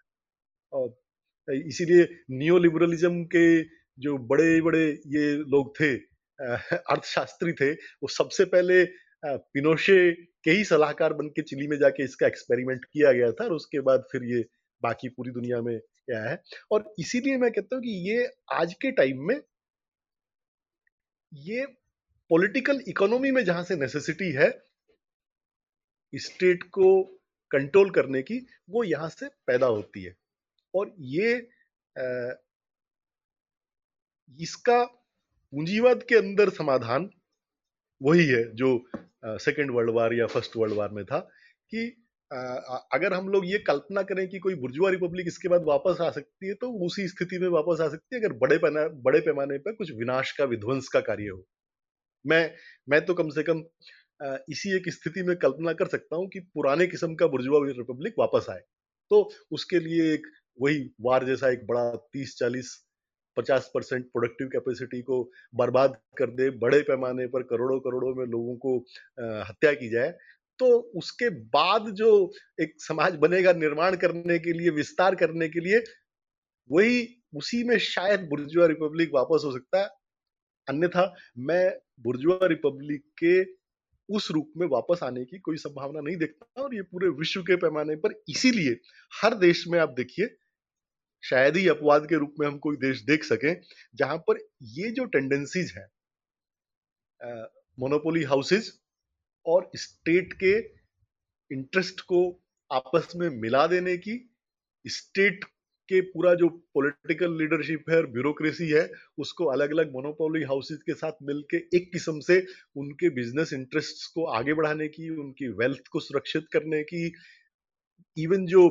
[0.73, 5.95] और इसीलिए नियो लिबरलिज्म के जो बड़े बड़े ये लोग थे
[6.39, 8.85] अर्थशास्त्री थे, वो सबसे पहले
[9.25, 10.13] पिनोशे
[10.45, 13.81] के ही सलाहकार बन के चिली में जाके इसका एक्सपेरिमेंट किया गया था और उसके
[13.81, 14.45] बाद फिर ये
[14.83, 16.41] बाकी पूरी दुनिया में आया है।
[16.73, 19.41] और इसीलिए मैं कहता हूँ कि ये आज के टाइम में,
[21.33, 21.67] ये
[22.31, 24.51] पॉलिटिकल इकोनॉमी में जहाँ से नेसेसिटी है,
[26.13, 27.03] स्टेट को
[27.51, 28.39] कंट्रोल करने की,
[28.71, 30.15] वो यहाँ से पैदा होती है।
[30.75, 31.37] और ये
[34.29, 37.09] इसका पूंजीवाद के अंदर समाधान
[38.01, 38.69] वही है जो
[39.25, 41.19] सेकेंड वर्ल्ड वार या फ़र्स्ट वर्ल्ड वार में था
[41.73, 42.37] कि आ,
[42.93, 46.49] अगर हम लोग ये कल्पना करें कि कोई बुर्जुआ रिपब्लिक इसके बाद वापस आ सकती
[46.49, 49.75] है तो उसी स्थिति में वापस आ सकती है अगर बड़े पैना बड़े पैमाने पर
[49.75, 51.45] कुछ विनाश का विध्वंस का कार्य हो।
[52.25, 52.51] मैं
[52.89, 53.63] मैं तो कम से कम
[54.51, 58.47] इसी एक स्थिति में कल्पना कर सकता हूँ कि पुराने किस्म का बुर्जुआ रिपब्लिक वापस
[58.51, 58.61] आए।
[59.11, 60.27] तो उसके लिए एक
[60.59, 62.77] वही वार जैसा एक बड़ा तीस चालीस
[63.37, 65.23] पचास परसेंट प्रोडक्टिव कैपेसिटी को
[65.55, 68.77] बर्बाद कर दे, बड़े पैमाने पर करोड़ों करोड़ों में लोगों को
[69.49, 70.13] हत्या की जाए
[70.61, 70.67] तो
[70.99, 72.09] उसके बाद जो
[72.61, 75.79] एक समाज बनेगा निर्माण करने के लिए, विस्तार करने के लिए,
[76.71, 79.89] वही उसी में शायद बुर्जुआ रिपब्लिक वापस हो सकता है।
[80.69, 81.05] अन्यथा
[81.39, 83.43] मैं बुर्जुआ रिपब्लिक के
[84.09, 87.57] उस रूप में वापस आने की कोई संभावना नहीं देखता और ये पूरे विश्व के
[87.57, 88.77] पैमाने पर इसीलिए
[89.13, 90.27] हर देश में आप देखिए
[91.25, 93.61] शायद ही अपवाद के रूप में हम कोई देश देख सकें,
[93.95, 94.39] जहाँ पर
[94.75, 95.87] ये जो टेंडेंसीज है
[97.79, 98.73] मोनोपोली हाउसेज
[99.47, 100.57] और स्टेट के
[101.51, 102.21] इंटरेस्ट को
[102.71, 104.19] आपस में मिला देने की
[104.85, 105.45] स्टेट
[105.89, 110.95] के पूरा जो पॉलिटिकल लीडरशिप है और ब्यूरोक्रेसी है, उसको अलग अलग मोनोपोली हाउसेज के
[110.95, 112.39] साथ मिलके एक किस्म से
[112.77, 117.13] उनके बिज़नेस इंटरेस्ट्स को आगे बढ़ाने की, उनकी वेल्थ को सुरक्षित करने की
[118.17, 118.69] इवन जो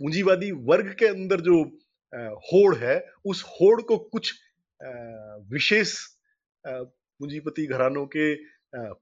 [0.00, 1.62] पूंजीवादी वर्ग के अंदर जो
[2.52, 4.32] होड़ है, उस होड़ को कुछ
[5.52, 5.94] विशेष
[6.64, 8.34] पूंजीपति घरानों के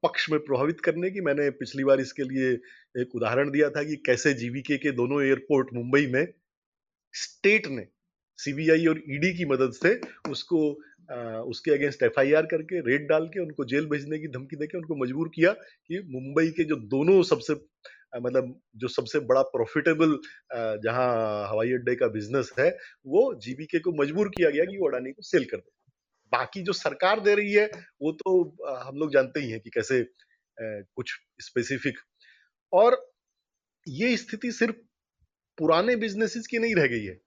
[0.03, 2.51] पक्ष में प्रभावित करने की मैंने पिछली बार इसके लिए
[3.01, 6.25] एक उदाहरण दिया था कि कैसे जीवीके के दोनों एयरपोर्ट मुंबई में
[7.13, 7.85] स्टेट ने,
[8.39, 9.99] सीबीआई और ईडी की मदद से
[10.31, 10.59] उसको
[11.49, 15.29] उसके अगेंस्ट एफआईआर करके रेड डाल के उनको जेल भेजने की धमकी देके उनको मजबूर
[15.35, 17.53] किया कि मुंबई के जो दोनों सबसे
[18.13, 20.17] मतलब जो सबसे बड़ा प्रॉफिटेबल
[20.83, 21.07] जहाँ
[21.49, 22.69] हवाई अड्डे का बिज़नेस है,
[23.07, 25.71] वो जीबीके को मजबूर किया गया कि वो अडानी को सेल कर दे।
[26.31, 27.65] बाकी जो सरकार दे रही है,
[28.01, 28.39] वो तो
[28.79, 30.03] हम लोग जानते ही हैं कि कैसे
[30.57, 31.99] कुछ स्पेसिफिक
[32.73, 32.97] और
[33.87, 34.75] ये स्थिति सिर्फ़
[35.57, 37.19] पुराने बिजनेसेस की नहीं रह गई है।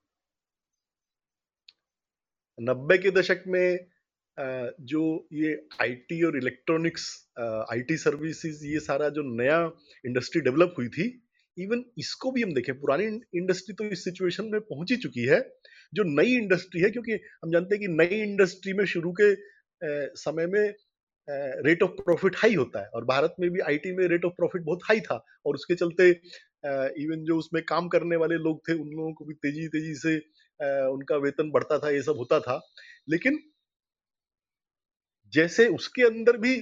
[2.58, 3.78] नब्बे के दशक में
[4.38, 7.04] जो ये आईटी और इलेक्ट्रॉनिक्स
[7.72, 9.60] आईटी सर्विसेज़ ये सारा जो नया
[10.04, 11.06] इंडस्ट्री डेवलप हुई थी
[11.56, 15.40] इवन इसको भी हम देखें, पुरानी इंडस्ट्री तो इस सिचुएशन में पहुँच ही चुकी है,
[15.92, 19.34] जो नई इंडस्ट्री है, क्योंकि हम जानते हैं कि नई इंडस्ट्री में शुरू के
[20.16, 20.74] समय में
[21.66, 24.62] रेट ऑफ़ प्रॉफिट हाई होता है, और भारत में भी आईटी में रेट ऑफ़ प्रॉफिट
[24.62, 26.10] बहुत हाई था, और उसके चलते
[27.02, 30.16] इवन जो उसमें काम करने वाले लोग थे, उन लोगों को भी तेज़ी तेज़ी से
[30.90, 32.60] उनका वेतन बढ़ता था, ये सब होता था,
[33.08, 33.38] लेकिन
[35.32, 36.56] जैसे उसके अंदर भी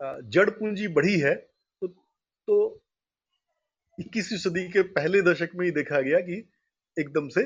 [0.00, 2.84] जड़ पूंजी बढ़ी है तो, तो
[3.98, 6.36] 21वीं सदी के पहले दशक में ही देखा गया कि
[6.96, 7.44] एकदम से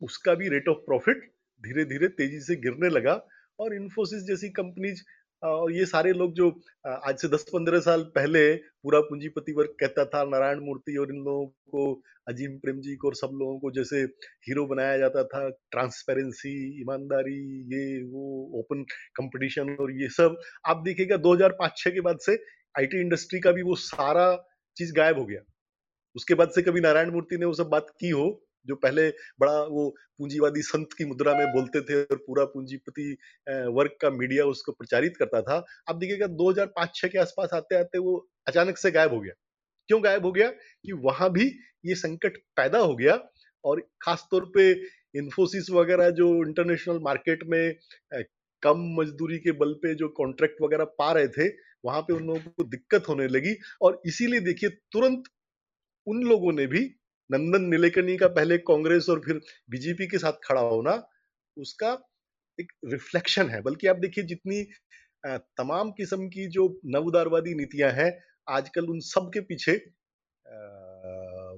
[0.00, 1.30] उसका भी रेट ऑफ़ प्रॉफिट
[1.62, 3.14] धीरे धीरे तेज़ी से गिरने लगा
[3.58, 5.02] और इन्फोसिस जैसी कंपनीज़
[5.42, 10.24] और ये सारे लोग जो आज से 10-15 साल पहले पूरा पूंजीपति वर्ग कहता था
[10.24, 14.02] नारायण मूर्ति और इन लोगों को, अजीम प्रेम जी को और सब लोगों को जैसे
[14.46, 18.82] हीरो बनाया जाता था, ट्रांसपेरेंसी, ईमानदारी, ये, वो, ओपन
[19.14, 22.34] कंपटीशन और ये सब। आप देखिएगा 2005-6 के बाद से
[22.78, 25.40] आईटी इंडस्ट्री का भी वो सारा चीज़ गायब हो गया।
[26.16, 29.08] उसके बाद से कभी नारायण मूर्ति ने वो सब बात की हो जो पहले
[29.40, 33.10] बड़ा वो पूंजीवादी संत की मुद्रा में बोलते थे और पूरा पूंजीपति
[33.74, 38.16] वर्ग का मीडिया उसको प्रचारित करता था अब देखिएगा 2005-6 के आसपास आते आते वो
[38.46, 39.32] अचानक से गायब हो गया।
[39.88, 40.48] क्यों गायब हो गया?
[40.48, 41.46] कि वहाँ भी
[41.84, 43.18] ये संकट पैदा हो गया
[43.64, 44.70] और खास तौर पे
[45.18, 47.74] इन्फोसिस वगैरह जो इंटरनेशनल मार्केट में
[48.62, 51.48] कम मजदूरी के बल पे जो कॉन्ट्रैक्ट वगैरह पा रहे थे,
[51.84, 55.24] वहाँ पे उन लोगों को दिक्कत होने लगी और इसीलिए देखिए तुरंत
[56.06, 56.84] उन लोगों ने भी
[57.30, 59.40] नंदन नीलेकनी का पहले कांग्रेस और फिर
[59.70, 60.94] बीजेपी के साथ खड़ा होना
[61.56, 61.92] उसका
[62.58, 64.62] एक रिफ्लेक्शन है। बल्कि आप देखिए जितनी
[65.58, 68.10] तमाम किस्म की जो नवदारवादी नीतियाँ हैं,
[68.48, 69.74] आजकल उन सब के पीछे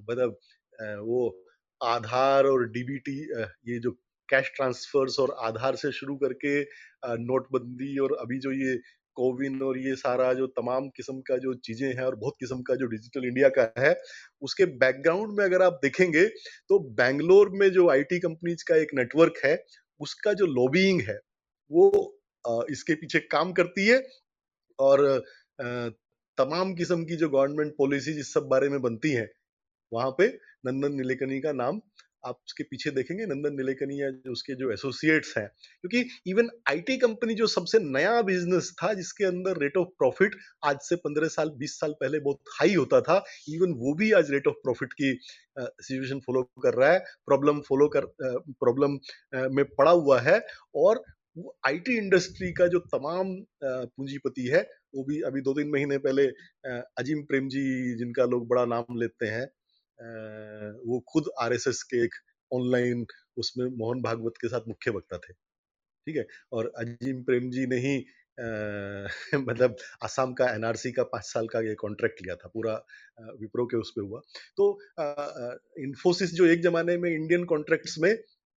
[0.03, 0.39] मतलब
[1.01, 1.21] वो
[1.81, 3.19] आधार और डीबीटी
[3.73, 3.91] ये जो
[4.29, 6.61] कैश ट्रांसफर्स और आधार से शुरू करके
[7.23, 8.75] नोटबंदी और अभी जो ये
[9.17, 12.75] कोविन और ये सारा जो तमाम किस्म का जो चीज़ें हैं और बहुत किस्म का
[12.77, 13.95] जो डिजिटल इंडिया का है,
[14.43, 16.27] उसके बैकग्राउंड में अगर आप देखेंगे
[16.71, 19.57] तो बैंगलोर में जो आईटी कंपनीज़ का एक नेटवर्क है,
[20.01, 21.19] उसका जो लॉबिंग है,
[21.71, 22.19] वो
[22.71, 24.03] इसके पीछे काम करती है
[24.79, 25.05] और
[26.39, 29.29] तमाम किस्म की जो गवर्नमेंट पॉलिसीज़ इस सब बारे में बनती हैं।
[29.93, 30.27] वहाँ पे
[30.67, 31.81] नंदन नीलेकनी का नाम
[32.25, 35.47] आप उसके पीछे देखेंगे नंदन नीलेकनी या जो उसके जो एसोसिएट्स हैं।
[35.81, 40.79] क्योंकि इवन आईटी कंपनी जो सबसे नया बिज़नेस था, जिसके अंदर रेट ऑफ़ प्रॉफिट आज
[40.83, 44.47] से पंद्रह साल, बीस साल पहले बहुत हाई होता था इवन वो भी आज रेट
[44.49, 45.17] ऑफ़ प्रॉफिट की
[45.59, 48.99] सिचुएशन फॉलो कर रहा है। प्रॉब्लम फॉलो कर प्रॉब्लम
[49.57, 50.41] में पड़ा हुआ है।
[50.77, 51.03] और
[51.37, 54.61] वो आईटी इंडस्ट्री का जो तमाम पूंजीपति है,
[54.95, 56.27] वो भी अभी दो तीन महीने पहले
[56.99, 57.63] अजीम प्रेम जी
[57.99, 59.47] जिनका लोग बड़ा नाम लेते हैं
[60.87, 62.15] वो खुद आरएसएस के एक
[62.51, 63.07] ऑनलाइन
[63.39, 66.27] उसमें मोहन भागवत के साथ मुख्य वक्ता थे। ठीक है?
[66.53, 68.05] और अजीम प्रेम जी ने ही
[69.39, 72.75] मतलब असम का एनआरसी का पाँच साल का ये कॉन्ट्रैक्ट लिया था, पूरा
[73.41, 74.21] विप्रो के उस पर हुआ।
[74.57, 74.79] तो
[75.85, 78.17] इन्फोसिस जो एक जमाने में इंडियन कॉन्ट्रैक्ट्स में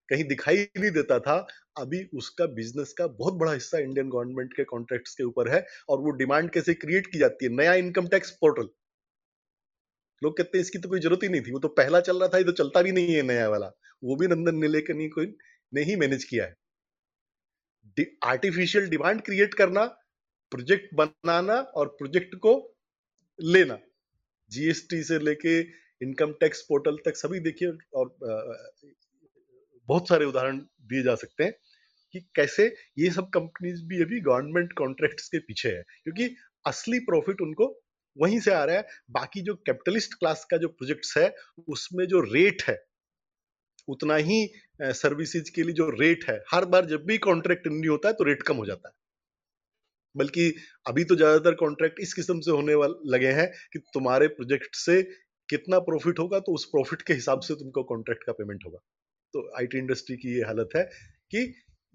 [0.09, 1.35] कहीं दिखाई नहीं देता था,
[1.77, 5.99] अभी उसका बिज़नेस का बहुत बड़ा हिस्सा इंडियन गवर्नमेंट के कॉन्ट्रैक्ट्स के ऊपर है और
[5.99, 8.69] वो डिमांड कैसे क्रिएट की जाती है, नया इनकम टैक्स पोर्टल
[10.21, 12.27] लोग कहते हैं, इसकी तो कोई ज़रूरत ही नहीं थी, वो तो पहला चल रहा
[12.29, 13.71] था, ये तो चलता भी नहीं है नया वाला।
[14.03, 15.09] वो भी नंदन नीलेकनी
[15.73, 16.55] ने ही मैनेज किया है।
[18.25, 19.85] आर्टिफिशियल डिमांड क्रिएट करना
[20.51, 22.53] प्रोजेक्ट बनाना और प्रोजेक्ट को
[23.39, 23.77] लेना।
[24.51, 25.59] जीएसटी से लेके
[26.01, 28.15] इनकम टैक्स पोर्टल तक सभी देखिए और
[29.87, 31.53] बहुत सारे उदाहरण दिए जा सकते हैं
[32.13, 32.65] कि कैसे
[32.99, 37.67] ये सब कंपनीज़ भी अभी गवर्नमेंट कॉन्ट्रैक्ट्स के पीछे है, क्योंकि असली प्रॉफिट उनको
[38.17, 41.33] वहीं से आ रहा है। बाकी जो कैपिटलिस्ट क्लास का जो प्रोजेक्ट्स है,
[41.69, 42.77] उसमें जो रेट है,
[43.87, 44.47] उतना ही
[44.81, 48.23] सर्विसेज़ के लिए जो रेट है, हर बार जब भी कॉन्ट्रैक्ट रिन्यू होता है तो
[48.23, 48.93] रेट कम हो जाता है।
[50.15, 50.53] बल्कि
[50.85, 55.01] अभी तो ज़्यादातर कॉन्ट्रैक्ट इस किस्म से होने वाले, लगे हैं कि तुम्हारे प्रोजेक्ट से
[55.49, 58.77] कितना प्रॉफिट होगा तो उस प्रॉफिट के हिसाब से तुमको कॉन्ट्रैक्ट का पेमेंट होगा।
[59.33, 60.83] तो आईटी इंडस्ट्री की ये हालत है
[61.31, 61.41] कि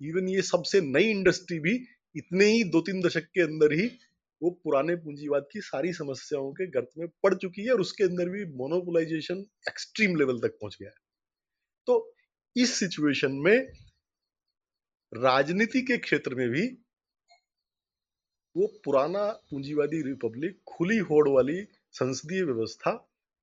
[0.01, 1.75] इवन ये सबसे नई इंडस्ट्री भी
[2.15, 3.87] इतने ही दो तीन दशक के अंदर ही
[4.43, 8.29] वो पुराने पूंजीवाद की सारी समस्याओं के गर्त में पड़ चुकी है और उसके अंदर
[8.29, 10.95] भी मोनोपोलाइजेशन एक्सट्रीम लेवल तक पहुँच गया है।
[11.87, 12.15] तो
[12.57, 13.57] इस सिचुएशन में
[15.13, 16.67] राजनीति के क्षेत्र में भी
[18.57, 22.93] वो पुराना पूंजीवादी रिपब्लिक खुली होड़ वाली संसदीय व्यवस्था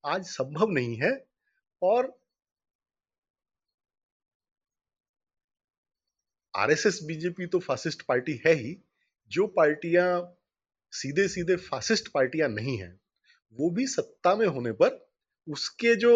[0.03, 1.11] आज संभव नहीं है
[1.81, 2.11] और
[6.53, 8.75] आरएसएस, बीजेपी तो फासिस्ट पार्टी है ही,
[9.31, 10.36] जो पार्टियाँ
[10.93, 12.89] सीधे सीधे फासिस्ट पार्टियाँ नहीं है।
[13.57, 15.05] वो भी सत्ता में होने पर
[15.47, 16.13] उसके जो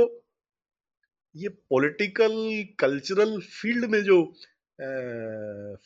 [1.36, 2.34] ये पॉलिटिकल
[2.80, 4.24] कल्चरल फ़ील्ड में जो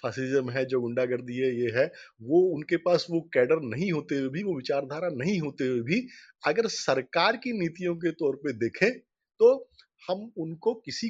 [0.03, 1.85] फासिज्म है, जो गुंडागर्दी है, ये है,
[2.21, 6.07] वो उनके पास वो कैडर नहीं होते हुए भी, वो विचारधारा नहीं होते हुए भी
[6.47, 8.99] अगर सरकार की नीतियों के तौर पे देखें
[9.39, 9.53] तो
[10.09, 11.09] हम उनको किसी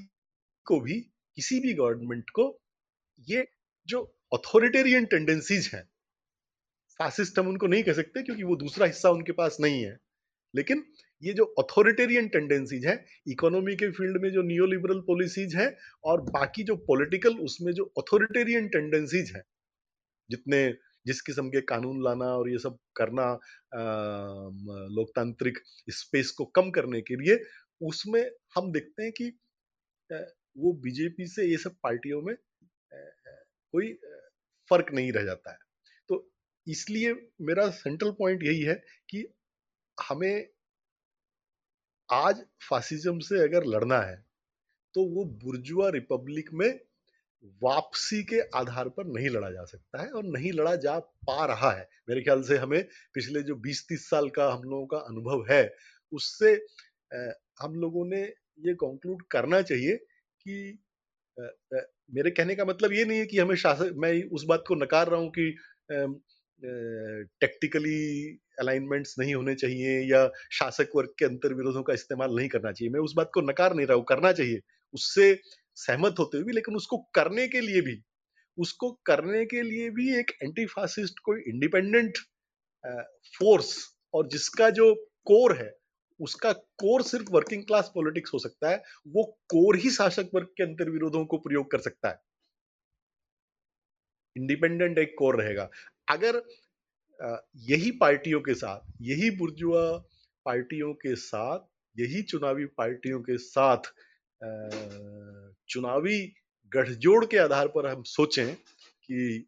[0.66, 1.00] को भी,
[1.38, 2.48] किसी भी गवर्नमेंट को
[3.30, 3.48] ये
[3.90, 4.02] जो
[4.34, 5.84] अथॉरिटेरियन टेंडेंसीज हैं
[7.00, 9.98] फासिस्ट हम उनको नहीं कह सकते क्योंकि वो दूसरा हिस्सा उनके पास नहीं है।
[10.54, 10.84] लेकिन
[11.24, 12.96] ये जो अथॉरिटेरियन टेंडेंसीज है
[13.28, 15.68] इकोनॉमी के फ़ील्ड में जो नियो लिबरल पॉलिसीज़ है
[16.06, 19.42] और बाकी जो पॉलिटिकल उसमें जो अथॉरिटेरियन टेंडेंसीज है,
[20.30, 20.68] जितने
[21.06, 23.26] जिस किस्म के कानून लाना और ये सब करना
[24.92, 25.60] लोकतांत्रिक
[25.94, 27.40] स्पेस को कम करने के लिए,
[27.82, 28.24] उसमें
[28.56, 29.30] हम देखते हैं कि
[30.58, 32.36] वो बीजेपी से ये सब पार्टियों में
[32.92, 33.94] कोई
[34.72, 35.58] फ़र्क नहीं रह जाता है।
[36.68, 38.76] इसलिए मेरा सेंट्रल पॉइंट यही है
[39.10, 39.26] कि
[39.98, 40.48] हमें
[42.10, 44.24] आज फासिज्म से अगर लड़ना है
[44.96, 46.70] तो वो बुर्जुआ रिपब्लिक में
[47.62, 51.72] वापसी के आधार पर नहीं लड़ा जा सकता है और नहीं लड़ा जा पा रहा
[51.72, 55.76] है। मेरे ख्याल से हमें पिछले जो 20-30 साल का हम लोगों का अनुभव है,
[56.12, 56.54] उससे
[57.62, 58.22] हम लोगों ने
[58.60, 60.80] ये कंक्लूड करना चाहिए कि
[62.14, 65.10] मेरे कहने का मतलब ये नहीं है कि हमें शासक मैं उस बात को नकार
[65.10, 65.50] रहा हूँ कि
[66.62, 72.72] टेक्टिकली अलाइनमेंट्स नहीं होने चाहिए या शासक वर्ग के अंतर विरोधों का इस्तेमाल नहीं करना
[72.72, 74.60] चाहिए। मैं उस बात को नकार नहीं रहा हूँ, करना चाहिए।
[74.94, 75.34] उससे
[75.78, 78.02] सहमत होते हुए लेकिन उसको करने के लिए भी,
[78.58, 82.18] उसको करने के लिए भी एक एंटी फासिस्ट कोई इंडिपेंडेंट
[83.40, 83.76] फोर्स
[84.14, 84.94] और जिसका जो
[85.26, 85.72] कोर है,
[86.20, 90.64] उसका कोर सिर्फ़ वर्किंग क्लास पॉलिटिक्स हो सकता है, वो कोर ही शासक वर्ग के
[90.64, 92.20] अंतर विरोधों को प्रयोग कर सकता है।
[94.36, 95.70] इंडिपेंडेंट एक कोर रहेगा।
[96.08, 96.42] अगर
[97.70, 99.86] यही पार्टियों के साथ, यही बुर्जुआ
[100.46, 101.60] पार्टियों के साथ,
[101.96, 103.92] यही चुनावी पार्टियों के साथ
[105.70, 106.20] चुनावी
[106.72, 109.40] गठजोड़ के आधार पर हम सोचें कि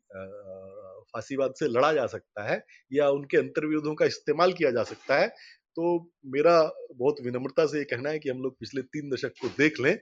[1.13, 2.61] फांसीवाद से लड़ा जा सकता है
[2.93, 5.27] या उनके अंतर्विरोधों का इस्तेमाल किया जा सकता है
[5.77, 6.59] तो मेरा
[6.95, 9.97] बहुत विनम्रता से ये कहना है कि हम लोग पिछले तीन दशक को देख लें।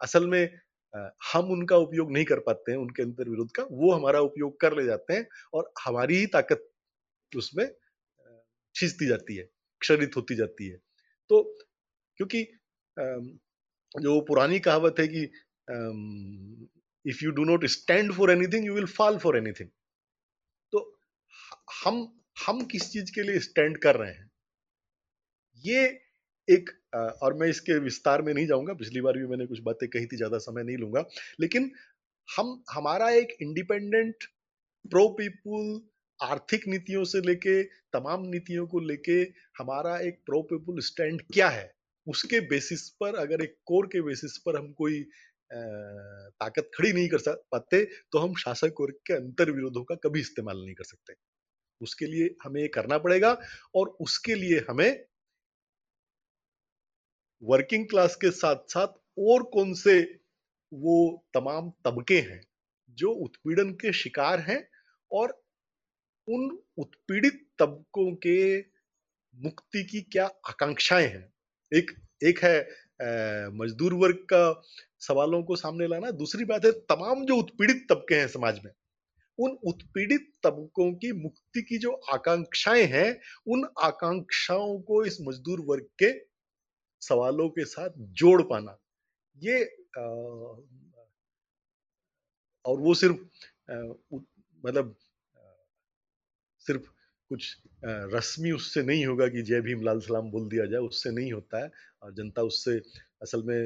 [0.00, 0.58] असल में
[1.32, 4.76] हम उनका उपयोग नहीं कर पाते हैं, उनके अंतर विरोध का, वो हमारा उपयोग कर
[4.76, 6.68] ले जाते हैं और हमारी ही ताकत
[7.32, 7.66] उसमें
[8.74, 9.48] खींचती जाती है
[9.80, 10.76] क्षरित होती जाती है।
[11.30, 11.42] तो
[12.18, 12.42] क्योंकि
[13.94, 15.22] जो पुरानी कहावत है कि
[17.04, 19.68] if you do not stand for anything you will fall for anything
[20.72, 20.84] तो
[21.84, 24.30] हम हम किस चीज़ के लिए स्टैंड कर रहे हैं?
[25.64, 25.82] ये
[26.48, 30.06] एक और मैं इसके विस्तार में नहीं जाऊँगा। पिछली बार भी मैंने कुछ बातें कही
[30.06, 31.04] थी, ज़्यादा समय नहीं लूँगा।
[31.40, 31.70] लेकिन
[32.28, 34.24] हम, हमारा एक इंडिपेंडेंट,
[34.84, 35.80] प्रो पीपुल,
[36.20, 39.20] आर्थिक नीतियों से लेके, तमाम नीतियों को लेके
[39.58, 41.70] हमारा एक प्रो पीपुल स्टैंड क्या है?
[42.06, 45.04] उसके बेसिस पर, अगर एक कोर के बेसिस पर हम कोई
[45.50, 50.58] ताकत खड़ी नहीं कर पाते तो हम शासक वर्ग के अंतर विरोधों का कभी इस्तेमाल
[50.58, 51.14] नहीं कर सकते।
[51.80, 53.36] उसके लिए हमें करना पड़ेगा
[53.74, 55.04] और उसके लिए हमें
[57.42, 60.00] वर्किंग क्लास के साथ साथ और कौन से
[60.72, 62.40] वो तमाम तबके हैं
[62.98, 64.68] जो उत्पीड़न के शिकार हैं
[65.10, 65.42] और
[66.28, 68.58] उन उत्पीड़ित तबकों के
[69.34, 71.32] मुक्ति की क्या आकांक्षाएँ हैं?
[71.72, 71.90] एक
[72.24, 72.58] एक है
[73.58, 74.62] मजदूर वर्ग का
[75.00, 78.72] सवालों को सामने लाना। दूसरी बात है, तमाम जो उत्पीड़ित तबके हैं समाज में,
[79.38, 85.86] उन उत्पीड़ित तबकों की मुक्ति की जो आकांक्षाएँ हैं, उन आकांक्षाओं को इस मजदूर वर्ग
[86.02, 86.12] के
[87.02, 87.90] सवालों के साथ
[88.22, 88.78] जोड़ पाना।
[89.36, 89.62] ये
[89.98, 90.04] आ,
[92.64, 93.18] और वो सिर्फ़
[94.64, 94.94] मतलब
[96.66, 96.82] सिर्फ़
[97.30, 97.56] कुछ
[98.14, 101.62] रस्मी उससे नहीं होगा कि जय भीम लाल सलाम बोल दिया जाए उससे नहीं होता
[101.64, 101.70] है।
[102.02, 102.76] और जनता उससे
[103.22, 103.60] असल में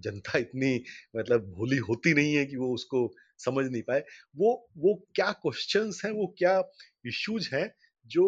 [0.00, 0.72] जनता इतनी
[1.16, 3.00] मतलब भोली होती नहीं है कि वो उसको
[3.44, 4.04] समझ नहीं पाए।
[4.36, 6.58] वो वो क्या क्वेश्चंस हैं वो क्या
[7.06, 7.66] इश्यूज़ हैं
[8.06, 8.26] जो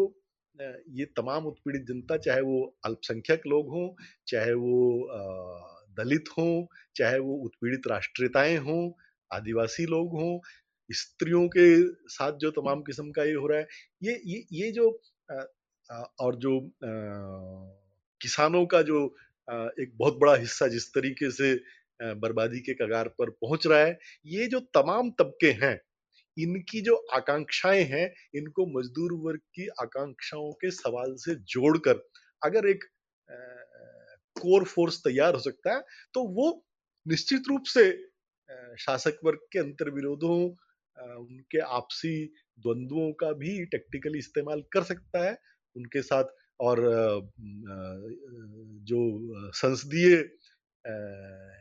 [0.59, 3.89] ये तमाम उत्पीड़ित जनता, चाहे वो अल्पसंख्यक लोग हों,
[4.29, 5.09] चाहे वो
[5.99, 6.67] दलित हों,
[6.97, 8.91] चाहे वो उत्पीड़ित राष्ट्रीयताएँ हों,
[9.31, 10.39] आदिवासी लोग हों,
[10.91, 11.67] स्त्रियों के
[12.09, 13.67] साथ जो तमाम किस्म का ये हो रहा है,
[14.03, 14.91] ये ये ये जो
[16.21, 16.61] और जो
[18.21, 19.05] किसानों का जो
[19.81, 21.55] एक बहुत बड़ा हिस्सा जिस तरीके से
[22.01, 25.79] बर्बादी के कगार पर पहुँच रहा है, ये जो तमाम तबके हैं
[26.37, 32.03] इनकी जो आकांक्षाएँ हैं, इनको मजदूर वर्ग की आकांक्षाओं के सवाल से जोड़कर
[32.43, 32.85] अगर एक
[34.37, 35.83] कोर फोर्स तैयार हो सकता है
[36.15, 36.51] तो वो
[37.07, 37.91] निश्चित रूप से
[38.81, 40.39] शासक वर्ग के अंतर विरोधों
[41.17, 42.15] उनके आपसी
[42.59, 45.37] द्वंद्वों का भी टेक्टिकली इस्तेमाल कर सकता है।
[45.77, 46.25] उनके साथ
[46.61, 46.81] और
[48.91, 49.01] जो
[49.53, 50.17] संसदीय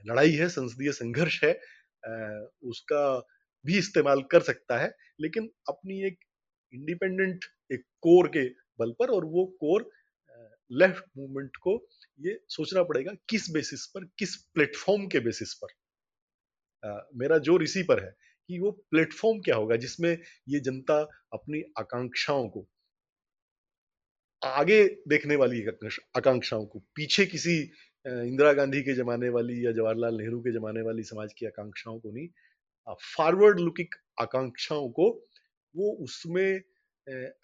[0.10, 1.54] लड़ाई है, संसदीय संघर्ष है
[2.64, 3.04] उसका
[3.66, 6.18] भी इस्तेमाल कर सकता है लेकिन अपनी एक
[6.74, 8.48] इंडिपेंडेंट एक कोर के
[8.80, 9.90] बल पर और वो कोर
[10.72, 11.74] लेफ़्ट मूवमेंट को
[12.20, 15.68] ये सोचना पड़ेगा किस बेसिस पर किस प्लेटफॉर्म के बेसिस पर।
[16.84, 18.12] आ, मेरा ज़ोर इसी पर है
[18.50, 20.12] कि वो प्लेटफॉर्म क्या होगा जिसमें
[20.50, 21.00] ये जनता
[21.34, 22.68] अपनी आकांक्षाओं को
[24.42, 25.64] आगे देखने वाली
[26.18, 27.58] आकांक्षाओं को पीछे किसी
[28.06, 32.12] इंदिरा गांधी के जमाने वाली या जवाहरलाल नेहरू के जमाने वाली समाज की आकांक्षाओं को
[32.12, 32.28] नहीं
[32.88, 35.10] फॉरवर्ड लुकिंग आकांक्षाओं को
[35.76, 36.62] वो उसमें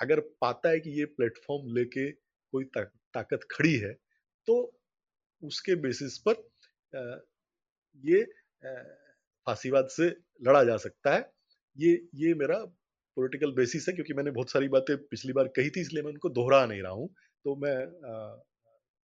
[0.02, 3.94] अगर पाता है कि ये प्लेटफॉर्म लेके कोई ता, ताकत खड़ी है
[4.48, 4.56] तो
[5.44, 6.44] उसके बेसिस पर
[8.04, 8.24] ये
[9.48, 10.08] फांसीवाद से
[10.48, 11.32] लड़ा जा सकता है।
[11.78, 12.58] ये ये मेरा
[13.18, 16.30] पॉलिटिकल बेसिस है क्योंकि मैंने बहुत सारी बातें पिछली बार कही थी इसलिए मैं उनको
[16.30, 17.08] दोहरा नहीं रहा हूँ।
[17.46, 17.76] तो मैं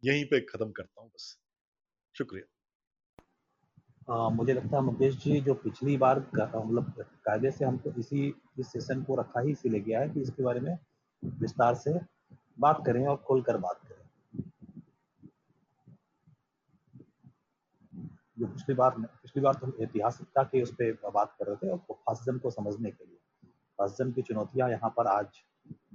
[0.04, 1.38] यहीं पे खत्म करता हूँ बस।
[2.16, 2.57] शुक्रिया।
[4.08, 6.94] आ, मुझे लगता है मुकेश जी जो पिछली बार मतलब
[7.26, 8.28] कायदे से हमको इसी
[8.60, 10.78] इस सेशन को रखा ही इसीलिए गया है कि इसके बारे में
[11.24, 12.00] विस्तार से
[12.60, 14.06] बात करें और खोलकर बात करें।
[18.40, 21.78] जो पिछली बार पिछली बार तो ऐतिहासिकता के उस पर बात कर रहे थे और
[21.92, 23.50] फासिज्म को समझने के लिए।
[23.80, 25.44] फासिज्म की चुनौतियाँ यहाँ पर आज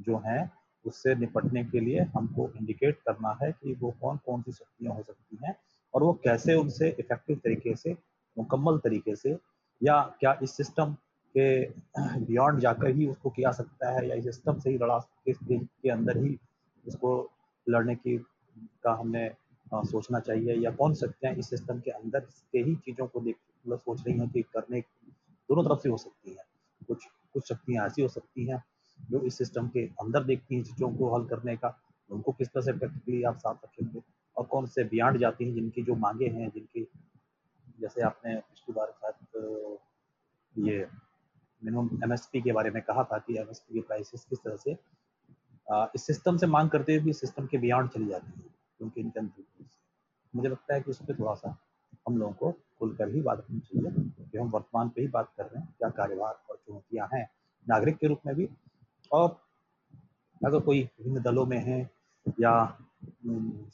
[0.07, 0.51] जो हैं
[0.85, 5.03] उससे निपटने के लिए हमको इंडिकेट करना है कि वो कौन कौन सी शक्तियाँ हो
[5.03, 5.57] सकती हैं
[5.95, 7.97] और वो कैसे उनसे इफ़ेक्टिव तरीके से
[8.39, 9.37] मुकम्मल तरीके से
[9.81, 10.93] या क्या इस सिस्टम
[11.37, 11.65] के
[11.99, 15.91] बियॉन्ड जाकर ही उसको किया सकता है या इस सिस्टम से ही लड़ा के, के
[15.91, 16.39] अंदर ही
[16.85, 17.31] उसको
[17.69, 18.17] लड़ने की
[18.85, 19.31] का हमें
[19.75, 23.21] आ, सोचना चाहिए या कौन सकते हैं इस सिस्टम के अंदर के ही चीज़ों को
[23.21, 23.37] देख
[23.67, 26.45] मतलब सोच रही हैं कि करने दोनों तरफ़ से हो सकती है।
[26.87, 28.63] कुछ कुछ शक्तियाँ ऐसी हो सकती हैं
[29.11, 31.79] जो इस सिस्टम के अंदर देखती हैं चीज़ों को हल करने का
[32.11, 34.03] उनको किस तरह से प्रैक्टिकली आप साथ रखेंगे?
[34.37, 36.87] और कौन से बियॉन्ड जाती हैं, जिनकी जो मांगे हैं, जिनकी,
[37.81, 39.79] जैसे आपने पिछली बार शायद
[40.55, 40.87] ये
[41.63, 44.77] मिनिमम एमएसपी के बारे में कहा था कि एमएसपी की प्राइसेस किस तरह से
[45.95, 49.21] इस सिस्टम से मांग करते हुए भी सिस्टम के बियॉन्ड चली जाती है, क्योंकि इनके
[49.21, 49.65] अंदर
[50.35, 51.57] मुझे लगता है कि उस पर थोड़ा सा
[52.07, 55.45] हम लोगों को खुलकर ही बात करनी चाहिए क्योंकि हम वर्तमान पे ही बात कर
[55.45, 57.29] रहे हैं, क्या कार्यभार और चुनौतियाँ हैं
[57.67, 58.49] नागरिक के रूप में भी।
[59.13, 59.29] और
[60.41, 61.81] अगर कोई विभिन्न दलों में है
[62.41, 62.53] या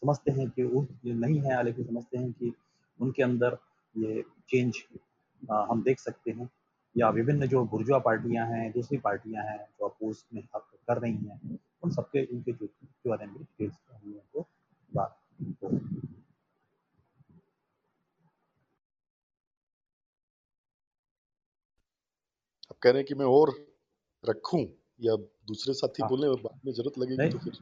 [0.00, 2.52] समझते हैं कि वो नहीं है लेकिन समझते हैं कि
[3.00, 3.58] उनके अंदर
[3.96, 4.82] ये चेंज
[5.50, 6.50] हम देख सकते हैं।
[6.96, 11.58] या विभिन्न जो बुर्जुआ पार्टियाँ हैं दूसरी पार्टियाँ हैं जो अपोज में कर रही हैं
[11.82, 12.66] उन सबके उनके जो
[13.10, 14.46] बारे में हम लोगों को
[14.94, 15.18] बात
[22.70, 23.54] आप कह रहे हैं कि मैं और
[24.24, 24.60] रखूँ
[25.00, 27.52] या दूसरे साथी हाँ। बोले और बाद में ज़रूरत लगेगी तो फिर।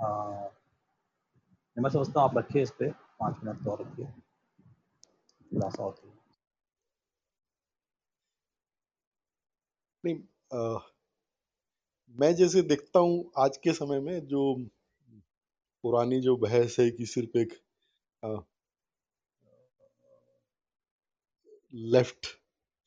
[0.00, 0.48] आ,
[1.76, 4.06] मैं समझता हूँ आप रखिए इस पे पाँच मिनट तो और रखिए।
[5.50, 6.14] खुलासा होती है।
[10.04, 10.16] नहीं
[10.52, 10.78] आ,
[12.16, 14.42] मैं जैसे देखता हूँ आज के समय में जो
[15.84, 17.54] पुरानी जो बहस है कि सिर्फ़ एक
[18.22, 18.36] आ,
[21.94, 22.26] लेफ़्ट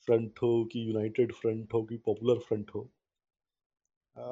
[0.07, 2.89] फ्रंट हो कि यूनाइटेड फ्रंट हो कि पॉपुलर फ्रंट हो
[4.15, 4.25] आ,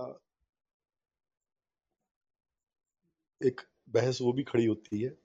[3.42, 5.18] एक बहस वो भी खड़ी होती है।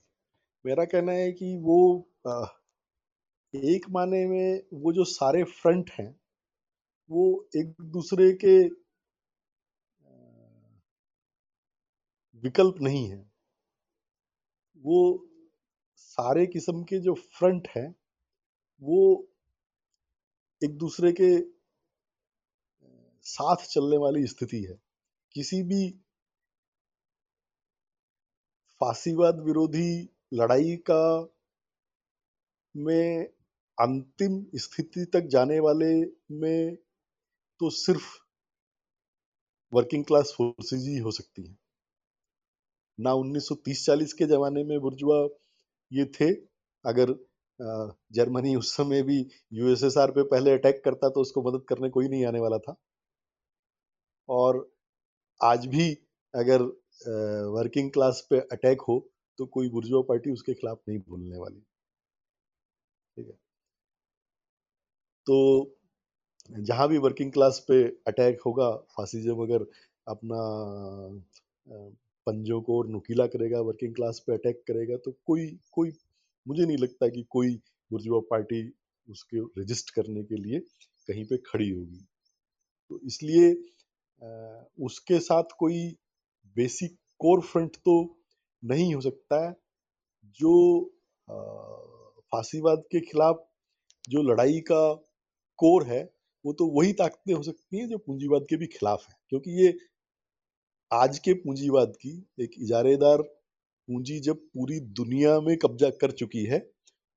[0.65, 1.79] मेरा कहना है कि वो
[3.55, 6.21] एक माने में वो जो सारे फ्रंट हैं,
[7.11, 8.57] वो एक दूसरे के
[12.43, 13.31] विकल्प नहीं है।
[14.85, 15.29] वो
[15.97, 17.95] सारे किस्म के जो फ्रंट हैं,
[18.83, 19.29] वो
[20.63, 21.31] एक दूसरे के
[23.25, 24.79] साथ चलने वाली स्थिति है।
[25.35, 25.89] किसी भी
[28.83, 29.91] फांसीवाद विरोधी
[30.35, 31.03] लड़ाई का
[32.75, 33.25] में
[33.79, 35.93] अंतिम स्थिति तक जाने वाले
[36.37, 36.77] में
[37.61, 38.07] तो सिर्फ़
[39.73, 41.57] वर्किंग क्लास फोर्सेज ही हो सकती हैं।
[42.99, 45.27] ना 1930-40 के जमाने में बुर्जुआ
[45.91, 46.31] ये थे।
[46.85, 47.15] अगर
[48.13, 49.19] जर्मनी उस समय भी
[49.53, 52.75] यूएसएसआर पे पहले अटैक करता तो उसको मदद करने कोई नहीं आने वाला था।
[54.29, 54.71] और
[55.41, 55.91] आज भी
[56.35, 56.63] अगर
[57.07, 58.99] वर्किंग क्लास पे अटैक हो
[59.39, 61.61] तो कोई बुर्जुआ पार्टी उसके खिलाफ नहीं बोलने वाली।
[63.17, 63.35] ठीक है?
[65.27, 65.77] तो
[66.51, 69.67] जहाँ भी वर्किंग क्लास पे अटैक होगा फासिज्म अगर
[70.07, 70.41] अपना
[72.27, 75.93] पंजों को और नुकीला करेगा वर्किंग क्लास पे अटैक करेगा तो कोई कोई,
[76.47, 77.55] मुझे नहीं लगता कि कोई
[77.91, 78.63] बुर्जुआ पार्टी
[79.09, 80.61] उसके रजिस्ट करने के लिए
[81.09, 82.05] कहीं पे खड़ी होगी।
[82.91, 83.53] तो इसलिए
[84.87, 85.81] उसके साथ कोई
[86.57, 87.95] बेसिक कोर फ्रंट तो
[88.63, 89.53] नहीं हो सकता है,
[90.41, 90.55] जो
[92.33, 93.45] फांसीवाद के खिलाफ
[94.05, 94.83] जो लड़ाई का
[95.59, 96.03] कोर है,
[96.45, 99.73] वो तो वही ताकतें हो सकती हैं जो पूंजीवाद के भी खिलाफ है। क्योंकि ये
[100.91, 106.61] आज के पूंजीवाद की एक इजारेदार पूंजी जब पूरी दुनिया में कब्जा कर चुकी है,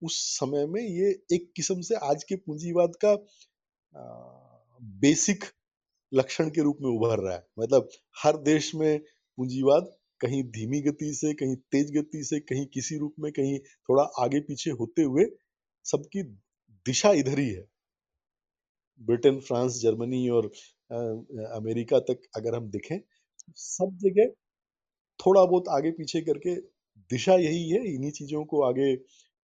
[0.02, 3.16] उस समय में ये एक किस्म से आज के पूंजीवाद का
[5.02, 5.44] बेसिक
[6.12, 7.90] लक्षण के रूप में उभर रहा है। मतलब
[8.24, 9.02] हर देश में
[9.38, 13.60] पूंजीवाद कहीं धीमी गति से कहीं तेज गति से कहीं किसी रूप में कहीं
[13.90, 15.26] थोड़ा आगे पीछे होते हुए
[15.86, 16.24] सबकी
[16.86, 17.66] दिशा इधर ही है।
[19.02, 20.46] ब्रिटेन फ्रांस जर्मनी और
[20.92, 20.98] आ,
[21.58, 23.00] अमेरिका तक अगर हम देखें
[23.58, 24.28] सब जगह
[25.20, 26.56] थोड़ा बहुत आगे पीछे करके
[27.12, 28.98] दिशा यही है इन्हीं चीज़ों को आगे आ,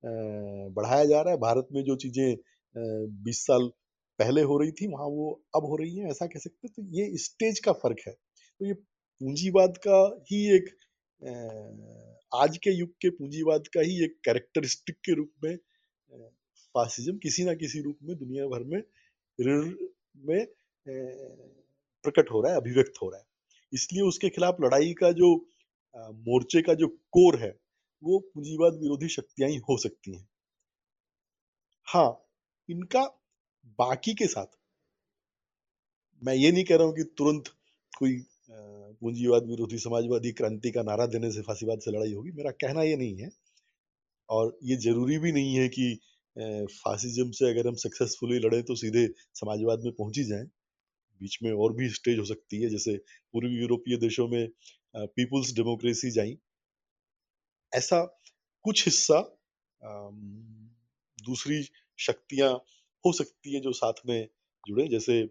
[0.04, 2.36] बढ़ाया जा रहा है। भारत में जो चीज़ें
[3.26, 3.68] बीस साल
[4.20, 7.10] पहले हो रही थी वहाँ वो अब हो रही है ऐसा कह सकते तो ये
[7.20, 8.74] स्टेज का फ़र्क है। तो ये
[9.22, 9.98] पूंजीवाद का
[10.30, 10.70] ही एक
[12.32, 15.58] आज के युग के पूंजीवाद का ही एक कैरेक्टरिस्टिक के रूप में
[16.76, 18.82] फासिज्म किसी ना किसी रूप में दुनिया भर में
[20.26, 20.46] में
[22.04, 23.26] प्रकट हो रहा है, अभिव्यक्त हो रहा है।
[23.74, 25.30] इसलिए उसके खिलाफ लड़ाई का जो
[25.96, 27.52] मोर्चे का जो कोर है,
[28.04, 30.28] वो पूंजीवाद विरोधी शक्तियाँ ही हो सकती हैं।
[31.88, 32.10] हाँ
[32.70, 33.06] इनका
[33.80, 34.46] बाकी के साथ,
[36.22, 37.54] मैं ये नहीं कह रहा हूँ कि तुरंत
[37.94, 38.22] कोई
[39.02, 42.96] पूंजीवाद विरोधी समाजवादी क्रांति का नारा देने से फांसीवाद से लड़ाई होगी, मेरा कहना ये
[42.98, 43.30] नहीं है।
[44.30, 49.08] और ये ज़रूरी भी नहीं है कि फासिज्म से अगर हम सक्सेसफुली लड़े तो सीधे
[49.36, 50.44] समाजवाद में पहुँच ही जाए।
[51.22, 52.96] बीच में और भी स्टेज हो सकती है, जैसे
[53.34, 54.48] पूर्वी यूरोपीय देशों में
[54.96, 56.38] पीपुल्स डेमोक्रेसी जाई।
[57.74, 58.04] ऐसा
[58.66, 59.20] कुछ हिस्सा
[61.20, 61.62] दूसरी
[62.00, 62.50] शक्तियाँ
[63.06, 64.28] हो सकती है जो साथ में
[64.64, 65.22] जुड़े, जैसे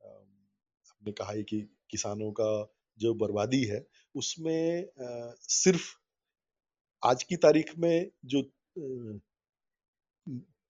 [0.00, 1.60] आपने कहा है कि
[1.90, 2.50] किसानों का
[2.98, 3.84] जो बर्बादी है,
[4.14, 4.86] उसमें
[5.50, 5.92] सिर्फ़
[7.02, 8.42] आज की तारीख में जो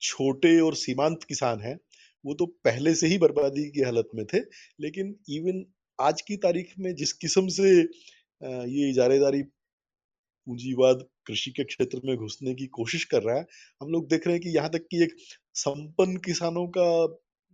[0.03, 1.79] छोटे और सीमांत किसान हैं,
[2.25, 4.39] वो तो पहले से ही बर्बादी की हालत में थे,
[4.81, 5.65] लेकिन इवन
[5.99, 12.55] आज की तारीख में जिस किस्म से ये इजारेदारी, पूंजीवाद कृषि के क्षेत्र में घुसने
[12.55, 13.47] की कोशिश कर रहा है,
[13.81, 15.17] हम लोग देख रहे हैं कि यहाँ तक कि एक
[15.57, 17.07] संपन्न किसानों का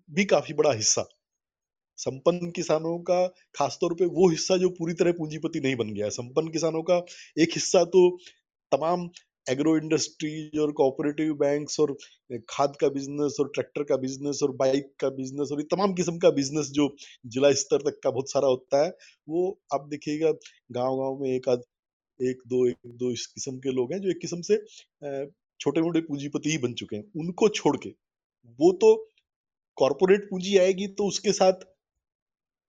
[0.08, 1.04] भी काफ़ी बड़ा हिस्सा
[2.02, 6.10] संपन्न किसानों का खासतौर पे वो हिस्सा जो पूरी तरह पूंजीपति नहीं बन गया है।
[6.12, 6.96] संपन्न किसानों का
[7.38, 8.08] एक हिस्सा तो
[8.72, 9.08] तमाम
[9.46, 11.92] एग्रो इंडस्ट्रीज़ और कोऑपरेटिव बैंक्स और
[12.50, 16.18] खाद का बिज़नेस और ट्रैक्टर का बिज़नेस और बाइक का बिज़नेस और ये तमाम किस्म
[16.18, 16.88] का बिज़नेस जो
[17.26, 18.90] जिला स्तर तक का बहुत सारा होता है,
[19.28, 20.30] वो आप देखिएगा
[20.72, 21.62] गाँव गाँव में एक आध,
[22.20, 24.56] एक दो एक दो इस किस्म के लोग हैं जो एक किस्म से
[25.60, 27.90] छोटे मोटे पूंजीपति ही बन चुके हैं। उनको छोड़ के
[28.58, 28.94] वो तो
[29.78, 31.66] कॉरपोरेट पूंजी आएगी तो उसके साथ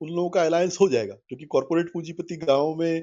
[0.04, 3.02] उन लोगों का अलायंस हो जाएगा, क्योंकि कॉरपोरेट पूंजीपति गाँव में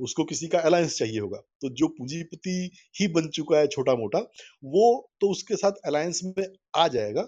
[0.00, 2.70] उसको किसी का अलायंस चाहिए होगा। तो जो पूंजीपति
[3.00, 4.18] ही बन चुका है छोटा मोटा
[4.66, 4.84] वो
[5.20, 6.44] तो उसके साथ अलायंस में
[6.76, 7.26] आ जाएगा।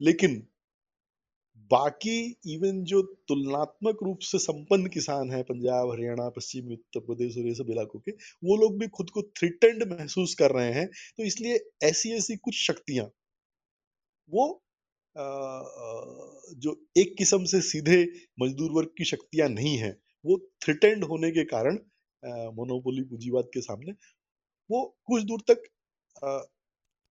[0.00, 0.46] लेकिन
[1.70, 7.46] बाकी इवन जो तुलनात्मक रूप से संपन्न किसान है, पंजाब, हरियाणा, पश्चिमी, उत्तर प्रदेश और
[7.46, 11.24] ये सब इलाकों के, वो लोग भी खुद को थ्रिटेंड महसूस कर रहे हैं। तो
[11.24, 13.06] इसलिए ऐसी ऐसी कुछ शक्तियाँ,
[14.30, 14.62] वो
[15.16, 18.02] जो एक किस्म से सीधे
[18.38, 19.90] मजदूर वर्ग की शक्तियाँ नहीं है,
[20.24, 21.78] वो थ्रिटेंड होने के कारण
[22.56, 23.92] मोनोपोली पूंजीवाद के सामने,
[24.70, 25.62] वो कुछ दूर तक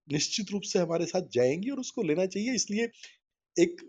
[0.07, 2.89] निश्चित रूप से हमारे साथ जाएँगी और उसको लेना चाहिए। इसलिए
[3.55, 3.81] एक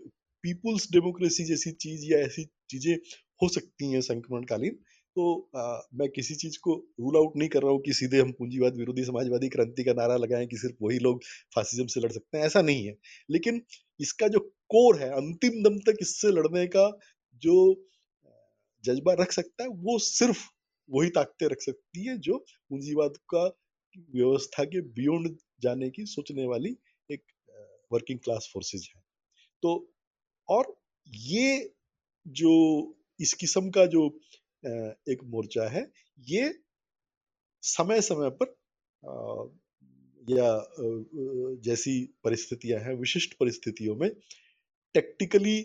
[0.43, 2.95] पीपुल्स डेमोक्रेसी जैसी चीज़ या ऐसी चीज़ें
[3.41, 4.79] हो सकती हैं संक्रमण कालीन
[5.17, 8.31] तो आ, मैं किसी चीज़ को रूल आउट नहीं कर रहा हूँ कि सीधे हम
[8.31, 11.23] पूंजीवाद विरोधी समाजवादी क्रांति का नारा लगाएँ कि सिर्फ़ वही लोग
[11.55, 12.95] फासिज्म से लड़ सकते हैं ऐसा नहीं है।
[13.29, 13.61] लेकिन
[13.99, 14.39] इसका जो
[14.69, 16.99] कोर है अंतिम दम तक इससे लड़ने का
[17.43, 17.55] जो
[18.83, 20.43] जज्बा रख सकता है वो सिर्फ़
[20.89, 23.45] वही ताकतें रख सकती है जो पूंजीवाद का
[24.15, 26.77] व्यवस्था के बियॉन्ड जाने की सोचने वाली
[27.09, 27.23] एक
[27.91, 29.01] वर्किंग क्लास फोर्सेज है।
[29.63, 29.93] तो
[30.49, 30.75] और
[31.07, 31.73] ये
[32.25, 32.53] जो
[33.19, 34.09] इस किस्म का जो
[34.63, 35.89] एक मोर्चा है।
[36.27, 36.53] ये
[37.63, 38.55] समय समय पर
[40.27, 40.47] या
[41.63, 44.09] जैसी परिस्थितियाँ हैं, विशिष्ट परिस्थितियों में
[44.95, 45.59] टेक्टिकली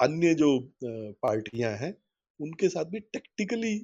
[0.00, 0.58] अन्य जो
[1.22, 1.94] पार्टियाँ हैं,
[2.40, 3.74] उनके साथ भी टेक्टिकली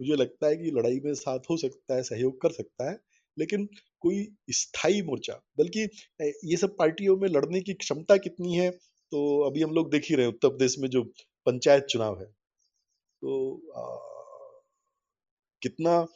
[0.00, 2.98] मुझे लगता है कि लड़ाई में साथ हो सकता है, सहयोग कर सकता है,
[3.36, 3.68] लेकिन
[4.02, 5.80] कोई स्थायी मोर्चा, बल्कि
[6.44, 10.14] ये सब पार्टियों में लड़ने की क्षमता कितनी है तो अभी हम लोग देख ही
[10.14, 11.02] रहे हैं, उत्तर प्रदेश में जो
[11.46, 12.26] पंचायत चुनाव है
[13.22, 13.32] तो
[13.76, 13.82] आ,
[15.62, 16.06] कितना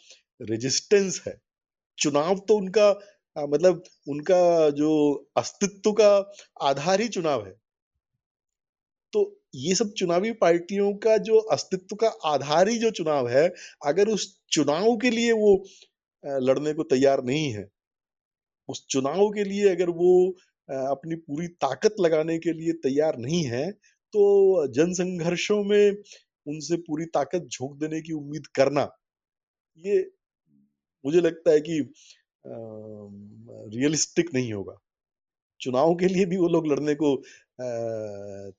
[0.41, 1.35] रेजिस्टेंस है।
[1.99, 2.89] चुनाव तो उनका
[3.37, 4.91] आ, मतलब उनका जो
[5.37, 6.11] अस्तित्व का
[6.63, 7.53] आधार ही चुनाव है।
[9.13, 9.21] तो
[9.55, 13.49] ये सब चुनावी पार्टियों का जो अस्तित्व का आधार ही जो चुनाव है
[13.87, 15.53] अगर उस चुनाव के लिए वो
[16.25, 17.69] लड़ने को तैयार नहीं है
[18.69, 20.15] उस चुनाव के लिए अगर वो
[20.69, 23.71] अपनी पूरी ताकत लगाने के लिए तैयार नहीं है
[24.15, 24.25] तो
[24.73, 25.97] जनसंघर्षों में
[26.47, 28.89] उनसे पूरी ताकत झोंक देने की उम्मीद करना,
[29.79, 30.01] ये
[31.05, 31.79] मुझे लगता है कि
[33.75, 34.77] रियलिस्टिक नहीं होगा।
[35.61, 37.17] चुनाव के लिए भी वो लोग लड़ने को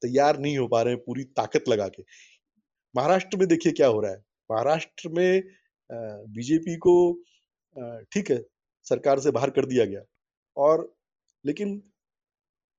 [0.01, 2.03] तैयार नहीं हो पा रहे हैं पूरी ताकत लगा के।
[2.95, 4.17] महाराष्ट्र में देखिए क्या हो रहा है।
[4.49, 5.43] महाराष्ट्र में
[5.89, 6.95] बीजेपी को
[8.11, 8.41] ठीक है,
[8.85, 10.01] सरकार से बाहर कर दिया गया।
[10.57, 10.93] और,
[11.45, 11.81] लेकिन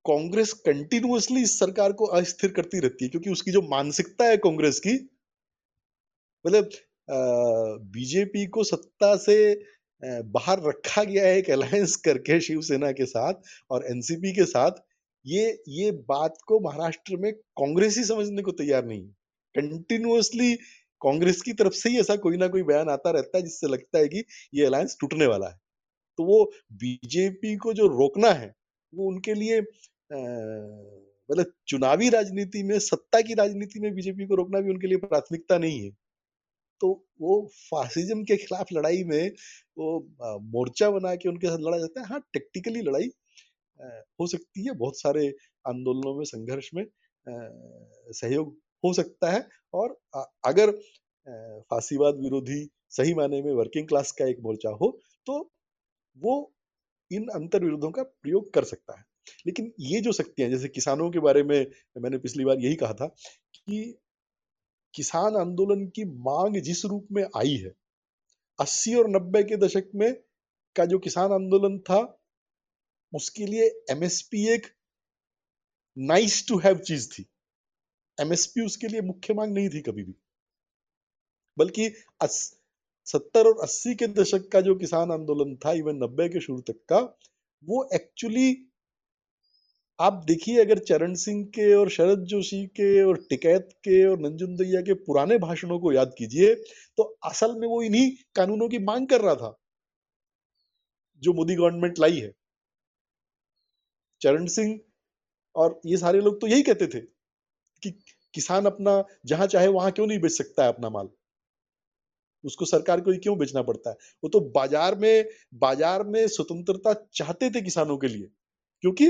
[0.06, 4.80] कांग्रेस कंटिन्यूअसली इस सरकार को अस्थिर करती रहती है, क्योंकि उसकी जो मानसिकता है कांग्रेस
[4.80, 4.94] की
[6.44, 6.70] मतलब
[7.92, 9.36] बीजेपी को सत्ता से
[10.02, 13.34] बाहर रखा गया है एक अलायंस करके शिवसेना के साथ
[13.70, 14.70] और एनसीपी के साथ,
[15.24, 19.06] ये ये बात को महाराष्ट्र में कांग्रेस ही समझने को तैयार नहीं
[19.54, 20.54] कंटिन्यूअसली
[21.02, 23.98] कांग्रेस की तरफ़ से ही ऐसा कोई ना कोई बयान आता रहता है, जिससे लगता
[23.98, 25.58] है कि ये अलायंस टूटने वाला है।
[26.18, 26.44] तो वो
[26.74, 28.54] बीजेपी को जो रोकना है,
[28.92, 29.60] वो उनके लिए
[30.10, 35.58] मतलब चुनावी राजनीति में, सत्ता की राजनीति में बीजेपी को रोकना भी उनके लिए प्राथमिकता
[35.58, 35.90] नहीं है।
[36.80, 36.88] तो
[37.20, 39.30] वो फासिज्म के खिलाफ लड़ाई में
[39.78, 39.98] वो
[40.52, 43.10] मोर्चा बना के उनके साथ लड़ा जाता है। हाँ टेक्टिकली लड़ाई
[44.20, 45.26] हो सकती है बहुत सारे
[45.64, 46.84] आंदोलनों में, संघर्ष में
[47.26, 49.96] सहयोग हो सकता है। और
[50.46, 50.70] अगर
[51.70, 54.90] फांसीवाद विरोधी सही माने में वर्किंग क्लास का एक मोर्चा हो
[55.26, 55.38] तो
[56.16, 56.34] वो
[57.10, 59.04] इन अंतर विरोधों का प्रयोग कर सकता है।
[59.46, 61.66] लेकिन ये जो शक्तियाँ जैसे किसानों के बारे में
[61.98, 63.06] मैंने पिछली बार यही कहा था
[63.54, 63.98] कि
[64.94, 67.72] किसान आंदोलन की मांग जिस रूप में आई है,
[68.60, 70.12] अस्सी और नब्बे के दशक में
[70.76, 72.22] का जो किसान आंदोलन था,
[73.12, 74.66] उसके लिए एमएसपी एक
[75.98, 77.26] नाइस टू हैव चीज़ थी।
[78.20, 80.14] एमएसपी उसके लिए मुख्य मांग नहीं थी कभी भी।
[81.58, 86.60] बल्कि सत्तर और अस्सी के दशक का जो किसान आंदोलन था इवन नब्बे के शुरू
[86.60, 86.98] तक का,
[87.64, 88.65] वो एक्चुअली
[89.98, 94.80] आप देखिए, अगर चरण सिंह के और शरद जोशी के और टिकैत के और नंजुंदैया
[94.80, 96.54] के पुराने भाषणों को याद कीजिए
[96.98, 99.56] तो असल में वो इन्हीं कानूनों की मांग कर रहा था,
[101.22, 102.32] जो मोदी गवर्नमेंट लाई है।
[104.22, 104.78] चरण सिंह
[105.54, 107.00] और ये सारे लोग तो यही कहते थे
[107.82, 107.90] कि
[108.34, 111.08] किसान अपना, जहाँ चाहे वहाँ क्यों नहीं बेच सकता है अपना माल।
[112.44, 113.96] उसको सरकार को क्यों बेचना पड़ता है?
[114.22, 115.24] वो तो बाज़ार में
[115.56, 118.28] बाज़ार में स्वतंत्रता चाहते थे किसानों के लिए,
[118.84, 119.06] क्योंकि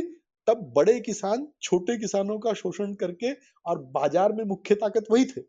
[0.47, 3.33] तब बड़े किसान छोटे किसानों का शोषण करके
[3.67, 5.41] और बाज़ार में मुख्य ताकत वही थे।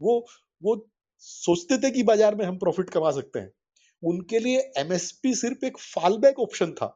[0.00, 0.18] वो
[0.62, 0.76] वो
[1.22, 3.52] सोचते थे कि बाज़ार में हम प्रॉफिट कमा सकते हैं।
[4.02, 6.86] उनके लिए एमएसपी सिर्फ़ एक फालबैक ऑप्शन था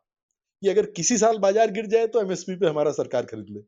[0.63, 3.61] कि अगर किसी साल बाज़ार गिर जाए तो एमएसपी पे हमारा सरकार खरीद ले।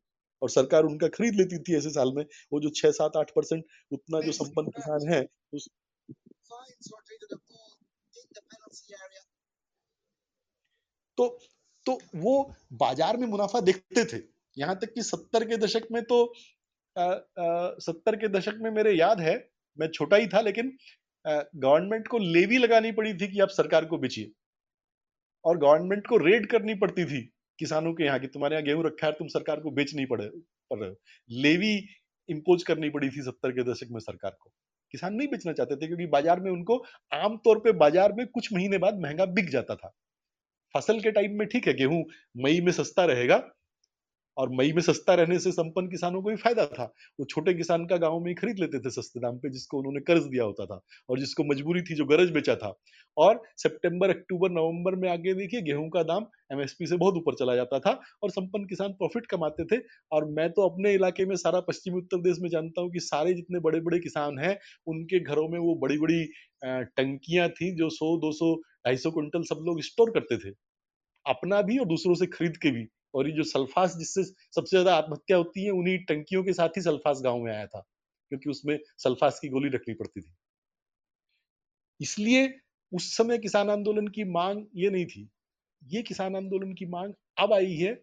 [0.43, 3.65] और सरकार उनका खरीद लेती थी ऐसे साल में। वो जो छह सात आठ परसेंट
[3.93, 5.25] उतना जो संपन्न किसान है
[5.55, 5.69] उस
[11.19, 11.27] तो
[11.87, 12.43] तो वो
[12.75, 14.23] बाज़ार में मुनाफा देखते थे।
[14.57, 16.25] यहाँ तक कि सत्तर के दशक में तो
[16.97, 17.19] आ, आ,
[17.81, 19.37] सत्तर के दशक में मेरे याद है
[19.79, 20.77] मैं छोटा ही था लेकिन
[21.25, 24.31] गवर्नमेंट को लेवी लगानी पड़ी थी कि आप सरकार को बेचिए।
[25.45, 27.21] और गवर्नमेंट को रेड करनी पड़ती थी
[27.59, 30.25] किसानों के यहाँ की तुम्हारे यहाँ गेहूँ रखा है तुम सरकार को बेच नहीं पड़े
[30.25, 30.95] हो।
[31.31, 31.75] लेवी
[32.29, 34.51] इम्पोज करनी पड़ी थी सत्तर के दशक में सरकार को।
[34.95, 36.77] किसान नहीं बेचना चाहते थे क्योंकि बाज़ार में उनको
[37.13, 39.93] आमतौर पे बाज़ार में कुछ महीने बाद महँगा बिक जाता था।
[40.77, 42.05] फ़सल के टाइम में ठीक है, गेहूँ
[42.39, 43.43] मई में सस्ता रहेगा
[44.37, 46.85] और मई में सस्ता रहने से संपन्न किसानों को भी फ़ायदा था।
[47.21, 50.01] वो छोटे किसान का गाँव में ही खरीद लेते थे सस्ते दाम पे, जिसको उन्होंने
[50.01, 52.73] कर्ज दिया होता था और जिसको मजबूरी थी, जो गरज बेचा था।
[53.17, 57.55] और सितंबर, अक्टूबर, नवंबर में आगे देखिए, गेहूँ का दाम एमएसपी से बहुत ऊपर चला
[57.57, 59.81] जाता था और संपन्न किसान प्रॉफिट कमाते थे।
[60.13, 63.35] और मैं तो अपने इलाके में सारा पश्चिमी उत्तर प्रदेश में जानता हूँ कि सारे
[63.35, 64.57] जितने बड़े बड़े किसान हैं,
[64.87, 66.25] उनके घरों में वो बड़ी बड़ी
[66.65, 68.55] टंकियाँ थी, जो सौ, दो सौ,
[68.87, 70.55] ढाई सौ क्विंटल सब लोग स्टोर करते थे।
[71.27, 74.95] अपना भी और दूसरों से खरीद के भी। और ये जो सल्फास जिससे सबसे ज़्यादा
[74.97, 77.81] आत्महत्या होती है, उन्हीं टंकियों के साथ ही सल्फास गाँव में आया था,
[78.33, 80.35] क्योंकि उसमें सल्फास की गोली रखनी पड़ती थी।
[82.01, 82.49] इसलिए
[82.93, 85.29] उस समय किसान आंदोलन की मांग ये नहीं थी।
[85.83, 87.99] ये किसान आंदोलन की मांग अब आई है,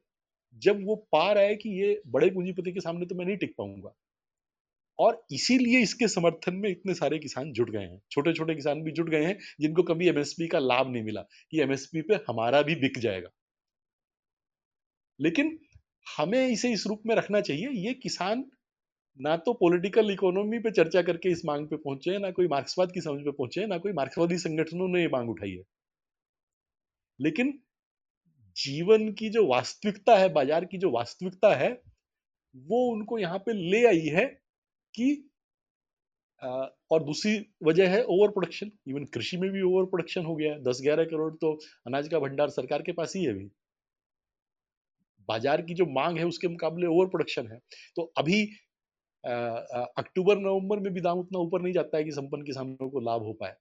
[0.61, 3.53] जब वो पा रहा है कि ये बड़े पूंजीपति के सामने तो मैं नहीं टिक
[3.57, 3.93] पाऊँगा।
[4.99, 8.91] और इसीलिए इसके समर्थन में इतने सारे किसान जुट गए हैं। छोटे छोटे किसान भी
[8.91, 12.75] जुट गए हैं, जिनको कभी एमएसपी का लाभ नहीं मिला कि एमएसपी पे हमारा भी
[12.75, 13.29] बिक जाएगा।
[15.19, 15.57] लेकिन
[16.07, 18.43] हमें इसे इस रूप में रखना चाहिए, ये किसान
[19.19, 23.01] ना तो पॉलिटिकल इकोनॉमी पे चर्चा करके इस मांग पे पहुँचे ना कोई मार्क्सवाद की
[23.01, 25.63] समझ पे पहुँचे ना कोई मार्क्सवादी संगठनों ने ये मांग उठाई है।
[27.19, 27.51] लेकिन
[28.57, 31.69] जीवन की जो वास्तविकता है, बाज़ार की जो वास्तविकता है,
[32.55, 34.25] वो उनको यहाँ पे ले आई है
[34.95, 35.29] कि
[36.91, 40.61] और दूसरी वजह है ओवर प्रोडक्शन इवन कृषि में भी ओवर प्रोडक्शन हो गया है।
[40.63, 41.51] दस ग्यारह करोड़ तो
[41.87, 43.45] अनाज का भंडार सरकार के पास ही है अभी।
[45.29, 47.59] बाज़ार की जो मांग है उसके मुकाबले ओवर प्रोडक्शन है।
[47.95, 48.43] तो अभी
[49.23, 53.21] अक्टूबर, नवंबर में भी दाम उतना ऊपर नहीं जाता है कि संपन्न किसानों को लाभ
[53.21, 53.55] हो पाए।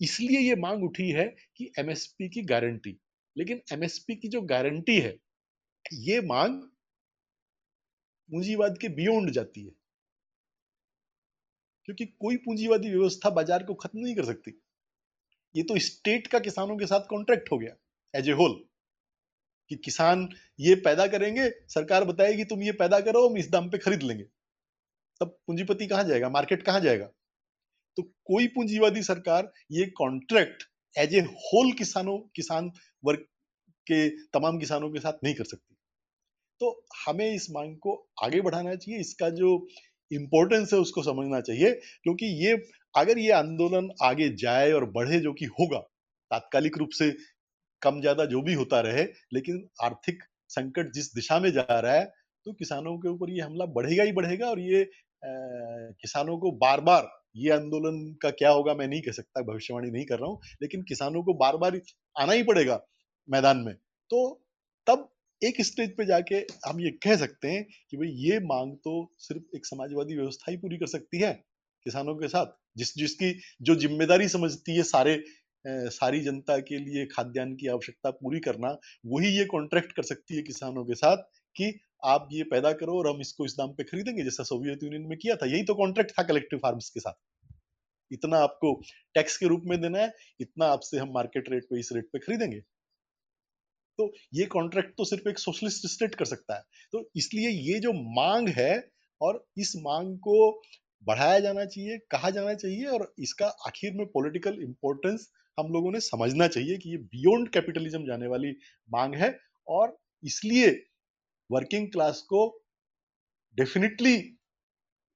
[0.00, 1.24] इसलिए ये मांग उठी है
[1.56, 2.96] कि एमएसपी की गारंटी
[3.36, 5.14] लेकिन एमएसपी की जो गारंटी है,
[5.94, 6.60] ये मांग
[8.30, 9.70] पूंजीवाद के बियॉन्ड जाती है।
[11.88, 14.50] क्योंकि कोई पूंजीवादी व्यवस्था बाज़ार को खत्म नहीं कर सकती।
[15.54, 17.74] ये तो स्टेट का किसानों के साथ कॉन्ट्रैक्ट हो गया
[18.14, 18.52] एज ए होल
[19.70, 20.28] कि किसान
[20.60, 24.24] ये पैदा करेंगे, सरकार बताएगी तुम ये पैदा करो, हम इस दाम पे खरीद लेंगे।
[25.20, 26.28] तब पूंजीपति कहाँ जाएगा?
[26.28, 27.06] मार्केट कहाँ जाएगा?
[27.98, 30.62] तो कोई पूंजीवादी सरकार ये कॉन्ट्रैक्ट
[30.96, 32.70] एज ए होल किसानों, किसान
[33.04, 33.26] वर्ग
[33.86, 35.74] के तमाम किसानों के साथ नहीं कर सकती।
[36.60, 39.56] तो हमें इस मांग को आगे बढ़ाना चाहिए। इसका जो
[40.12, 42.52] इम्पोर्टेंस है उसको समझना चाहिए क्योंकि ये
[42.96, 45.78] अगर ये आंदोलन आगे जाए और बढ़े जो कि होगा
[46.30, 47.10] तात्कालिक रूप से
[47.82, 49.02] कम ज़्यादा जो भी होता रहे
[49.32, 52.04] लेकिन आर्थिक संकट जिस दिशा में जा रहा है
[52.46, 55.28] तो किसानों के ऊपर ये हमला बढ़ेगा ही बढ़ेगा और ये आ,
[56.00, 60.04] किसानों को बार बार ये आंदोलन का क्या होगा मैं नहीं कह सकता भविष्यवाणी नहीं
[60.04, 61.80] कर रहा हूँ लेकिन किसानों को बार बार
[62.16, 62.80] आना ही पड़ेगा
[63.28, 63.74] मैदान में।
[64.10, 64.20] तो
[64.86, 65.08] तब
[65.42, 66.36] एक स्टेज पे जाके
[66.66, 70.56] हम ये कह सकते हैं कि भाई ये मांग तो सिर्फ़ एक समाजवादी व्यवस्था ही
[70.56, 71.32] पूरी कर सकती है
[71.86, 73.32] किसानों के साथ। जिस, जिसकी
[73.62, 75.22] जो ज़िम्मेदारी समझती है सारे
[75.64, 78.68] सारी जनता के लिए खाद्यान्न की आवश्यकता पूरी करना,
[79.06, 81.22] वही ये कॉन्ट्रैक्ट कर सकती है किसानों के साथ
[81.56, 81.72] कि
[82.04, 85.16] आप ये पैदा करो और हम इसको इस दाम पे खरीदेंगे, जैसा सोवियत यूनियन में
[85.18, 87.14] किया था। यही तो कॉन्ट्रैक्ट था कलेक्टिव फार्म्स के साथ।
[88.10, 88.72] इतना आपको
[89.14, 92.18] टैक्स के रूप में देना है, इतना आपसे हम मार्केट रेट पे इस रेट पे
[92.18, 92.60] खरीदेंगे।
[93.98, 97.92] तो ये कॉन्ट्रैक्ट तो सिर्फ़ एक सोशलिस्ट स्टेट कर सकता है। तो इसलिए ये जो
[98.14, 98.72] मांग है
[99.20, 100.36] और इस मांग को
[101.06, 106.00] बढ़ाया जाना चाहिए, कहा जाना चाहिए और इसका आखिर में पॉलिटिकल इंपॉर्टेंस हम लोगों ने
[106.00, 108.50] समझना चाहिए कि ये बियॉन्ड कैपिटलिज्म जाने वाली
[108.90, 109.36] मांग है
[109.68, 110.70] और इसलिए
[111.50, 112.46] वर्किंग क्लास को
[113.56, 114.16] डेफिनेटली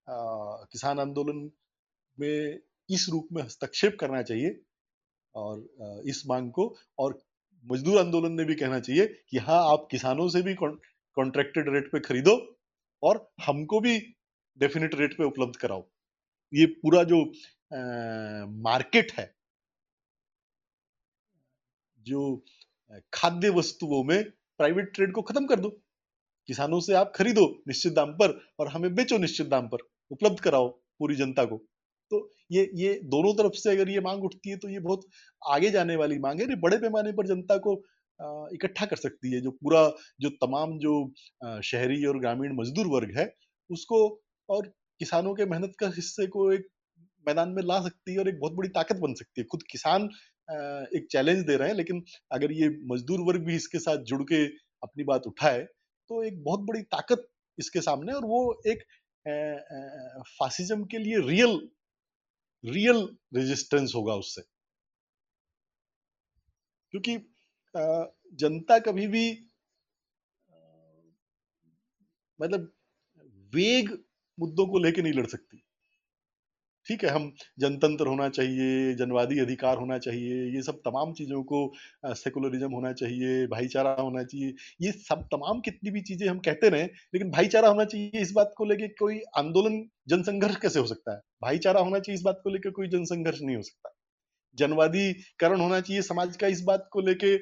[0.08, 1.50] किसान आंदोलन
[2.18, 2.58] में
[2.88, 4.60] इस रूप में हस्तक्षेप करना चाहिए
[5.34, 7.20] और इस मांग को और
[7.66, 12.00] मजदूर आंदोलन ने भी कहना चाहिए कि हाँ आप किसानों से भी कॉन्ट्रैक्टेड रेट पे
[12.00, 12.34] खरीदो
[13.02, 13.98] और हमको भी
[14.58, 15.84] डेफिनेट रेट पे उपलब्ध कराओ।
[16.52, 17.20] ये पूरा जो
[18.62, 19.26] मार्केट है,
[21.98, 22.44] जो
[23.14, 24.22] खाद्य वस्तुओं में
[24.58, 25.68] प्राइवेट ट्रेड को खत्म कर दो।
[26.48, 30.68] किसानों से आप खरीदो निश्चित दाम पर और हमें बेचो निश्चित दाम पर। उपलब्ध कराओ
[30.68, 31.60] पूरी जनता को।
[32.12, 32.18] तो
[32.52, 35.06] ये ये दोनों तरफ़ से अगर ये मांग उठती है तो ये बहुत
[35.42, 37.74] आगे जाने वाली मांग है। बड़े पैमाने पर जनता को
[38.54, 39.82] इकट्ठा कर सकती है। जो पूरा,
[40.20, 40.92] जो तमाम जो
[41.64, 43.26] शहरी और ग्रामीण मजदूर वर्ग है,
[43.70, 43.98] उसको
[44.48, 44.66] और
[45.00, 46.68] किसानों के मेहनत का हिस्से को एक
[47.26, 50.08] मैदान में ला सकती है और एक बहुत बड़ी ताकत बन सकती है। खुद किसान
[50.96, 52.02] एक चैलेंज दे रहे हैं, लेकिन
[52.32, 54.44] अगर ये मजदूर वर्ग भी इसके साथ जुड़ के
[54.82, 55.60] अपनी बात उठाए
[56.10, 58.82] तो एक बहुत बड़ी ताकत इसके सामने और वो एक
[60.30, 61.60] फासिज्म के लिए रियल
[62.64, 63.02] रियल
[63.36, 64.42] रेजिस्टेंस होगा उससे।
[66.94, 67.16] क्योंकि
[68.34, 69.24] जनता कभी भी
[72.38, 72.72] मतलब
[73.54, 73.90] वेग
[74.38, 75.61] मुद्दों को लेकर नहीं लड़ सकती।
[76.92, 81.60] ठीक है, हम जनतंत्र होना चाहिए, जनवादी अधिकार होना चाहिए, ये सब तमाम चीज़ों को
[82.14, 86.84] सेकुलरिज्म होना चाहिए, भाईचारा होना चाहिए, ये सब तमाम कितनी भी चीज़ें हम कहते रहे,
[87.14, 91.20] लेकिन भाईचारा होना चाहिए इस बात को लेके कोई आंदोलन, जनसंघर्ष कैसे हो सकता है?
[91.42, 93.94] भाईचारा होना चाहिए इस बात को लेकर कोई जनसंघर्ष नहीं हो सकता।
[94.58, 97.36] जनवादीकरण होना चाहिए समाज का इस बात को लेके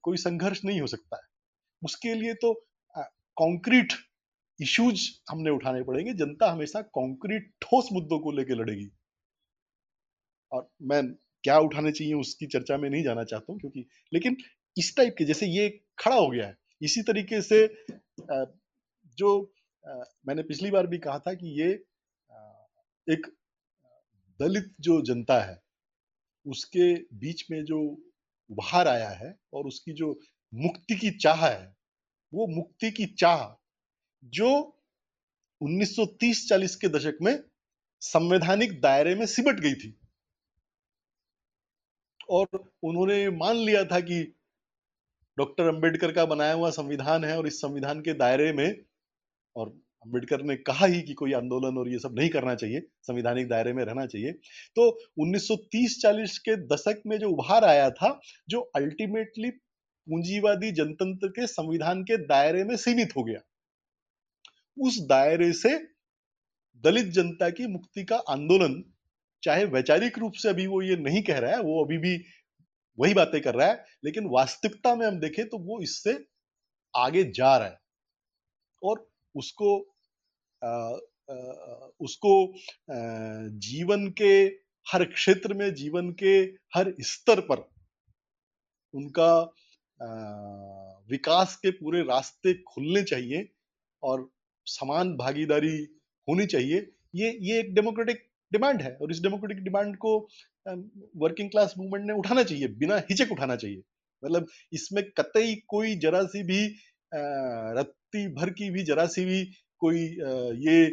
[0.00, 1.22] कोई संघर्ष नहीं हो सकता है।
[1.82, 2.52] उसके लिए तो
[3.36, 3.92] कॉन्क्रीट
[4.60, 8.90] इश्यूज़ हमने उठाने पड़ेंगे। जनता हमेशा कॉन्क्रीट ठोस मुद्दों को लेकर लड़ेगी।
[10.52, 11.02] और मैं
[11.44, 14.36] क्या उठाने चाहिए उसकी चर्चा में नहीं जाना चाहता हूँ, क्योंकि लेकिन
[14.76, 17.66] इस टाइप के, जैसे ये खड़ा हो गया है, इसी तरीके से
[19.18, 19.52] जो
[20.26, 21.70] मैंने पिछली बार भी कहा था कि ये
[23.06, 23.26] एक
[24.40, 25.60] दलित जो जनता है,
[26.46, 27.80] उसके बीच में जो
[28.50, 30.08] उभार आया है और उसकी जो
[30.52, 31.74] मुक्ति की चाह है,
[32.32, 33.42] वो मुक्ति की चाह
[34.24, 34.50] जो
[35.60, 37.38] 1930-40 के दशक में
[38.02, 39.96] संवैधानिक दायरे में सिमट गई थी।
[42.30, 42.46] और
[42.82, 44.22] उन्होंने मान लिया था कि
[45.38, 48.76] डॉक्टर अंबेडकर का बनाया हुआ संविधान है और इस संविधान के दायरे में,
[49.56, 49.68] और
[50.06, 53.72] अंबेडकर ने कहा ही कि कोई आंदोलन और ये सब नहीं करना चाहिए, संविधानिक दायरे
[53.72, 54.32] में रहना चाहिए।
[54.76, 58.18] तो 1930-40 के दशक में जो उभार आया था,
[58.48, 63.40] जो अल्टीमेटली पूंजीवादी जनतंत्र के संविधान के दायरे में सीमित हो गया।
[64.78, 65.78] उस दायरे से
[66.76, 68.84] दलित जनता की मुक्ति का आंदोलन
[69.42, 72.24] चाहे वैचारिक रूप से अभी वो ये नहीं कह रहा है वो अभी भी
[72.98, 76.26] वही बातें कर रहा है लेकिन वास्तविकता में हम देखें तो वो इससे
[76.96, 77.78] आगे जा रहा है।
[78.82, 79.80] और उसको
[80.64, 80.68] आ,
[81.30, 81.34] आ,
[82.00, 82.98] उसको आ,
[83.58, 84.44] जीवन के
[84.92, 86.38] हर क्षेत्र में जीवन के
[86.74, 87.68] हर स्तर पर
[88.94, 89.34] उनका
[90.02, 90.08] आ,
[91.10, 93.48] विकास के पूरे रास्ते खुलने चाहिए
[94.02, 94.30] और
[94.70, 95.76] समान भागीदारी
[96.28, 100.16] होनी चाहिए। ये ये एक डेमोक्रेटिक डिमांड है और इस डेमोक्रेटिक डिमांड को
[101.18, 103.82] वर्किंग क्लास मूवमेंट ने उठाना चाहिए, बिना हिचक उठाना चाहिए।
[104.22, 106.64] मतलब इसमें कतई कोई जरा सी भी
[107.12, 109.44] रत्ती भर की भी, जरा सी भी
[109.82, 110.02] कोई
[110.60, 110.84] ये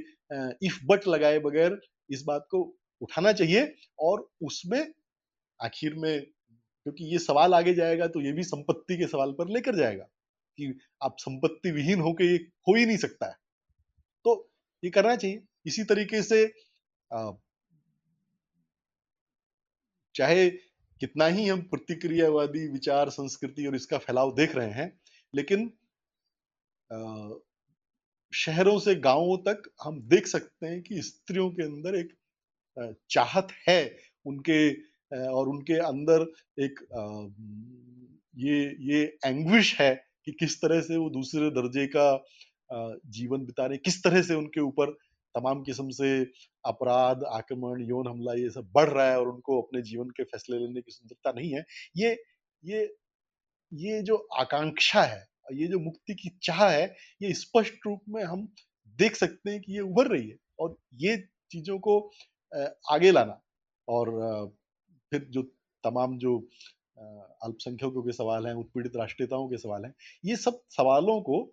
[0.64, 2.62] इफ़ बट लगाए बगैर इस बात को
[3.02, 4.86] उठाना चाहिए और उसमें
[5.60, 9.76] आखिर में, क्योंकि ये सवाल आगे जाएगा तो ये भी संपत्ति के सवाल पर लेकर
[9.76, 10.74] जाएगा कि
[11.04, 13.36] आप संपत्ति विहीन होके ये हो ही नहीं सकता है।
[14.28, 14.50] तो
[14.84, 16.46] ये करना चाहिए। इसी तरीके से
[20.16, 20.50] चाहे
[21.02, 24.92] कितना ही हम प्रतिक्रियावादी विचार, संस्कृति और इसका फैलाव देख रहे हैं,
[25.34, 25.72] लेकिन
[28.34, 32.14] शहरों से गाँवों तक हम देख सकते हैं कि स्त्रियों के अंदर एक
[33.10, 33.80] चाहत है
[34.26, 34.60] उनके
[35.30, 36.26] और उनके अंदर
[36.60, 36.80] एक
[38.38, 38.58] ये
[38.90, 39.94] ये एंग्विश है
[40.26, 42.12] कि किस तरह से वो दूसरे दर्जे का
[42.70, 44.92] जीवन बिता रहे किस तरह से उनके ऊपर
[45.36, 46.10] तमाम किस्म से
[46.66, 50.58] अपराध, आक्रमण, यौन हमला, ये सब बढ़ रहा है और उनको अपने जीवन के फैसले
[50.60, 51.66] लेने की स्वतंत्रता नहीं है,
[51.98, 52.18] ये
[52.64, 52.84] ये
[53.72, 56.86] ये जो आकांक्षा है, ये जो मुक्ति की चाह है,
[57.22, 58.48] ये स्पष्ट रूप में हम
[59.00, 61.18] देख सकते हैं कि ये उभर रही है और ये
[61.52, 62.00] चीज़ों को
[62.92, 63.42] आगे लाना
[63.88, 64.10] और
[65.12, 65.42] फिर जो
[65.84, 66.38] तमाम जो
[66.98, 69.94] अल्पसंख्यकों के सवाल हैं, उत्पीड़ित राष्ट्रीयताओं के सवाल हैं,
[70.26, 71.44] ये सब सवालों को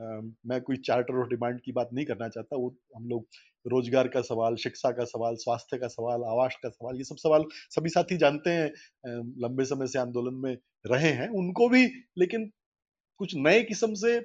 [0.00, 3.26] मैं कोई चार्टर और डिमांड की बात नहीं करना चाहता, वो हम लोग
[3.66, 7.44] रोज़गार का सवाल, शिक्षा का सवाल, स्वास्थ्य का सवाल, आवास का सवाल, ये सब सवाल
[7.70, 8.70] सभी साथी जानते हैं
[9.42, 11.86] लंबे समय से आंदोलन में रहे हैं, उनको भी,
[12.18, 12.50] लेकिन
[13.20, 14.20] कुछ नए किस्म से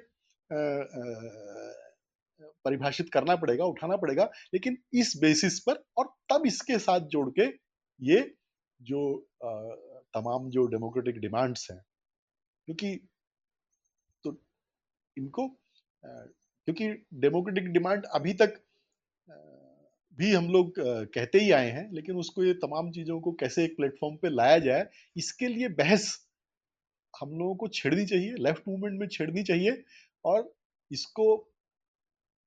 [2.64, 7.46] परिभाषित करना पड़ेगा, उठाना पड़ेगा, लेकिन इस बेसिस पर और तब इसके साथ जोड़ के
[8.00, 8.20] ये
[8.80, 9.00] जो
[10.14, 11.80] तमाम जो डेमोक्रेटिक डिमांड्स हैं,
[12.68, 12.94] क्योंकि
[14.24, 14.36] तो
[15.16, 15.48] इनको
[16.04, 16.88] क्योंकि
[17.20, 18.60] डेमोक्रेटिक डिमांड अभी तक
[20.18, 23.76] भी हम लोग कहते ही आए हैं, लेकिन उसको ये तमाम चीज़ों को कैसे एक
[23.76, 24.86] प्लेटफॉर्म पे लाया जाए,
[25.16, 26.18] इसके लिए बहस
[27.14, 29.82] हम लोगों को छेड़नी चाहिए लेफ़्ट मूवमेंट में छेड़नी चाहिए,
[30.24, 30.52] और
[30.90, 31.26] इसको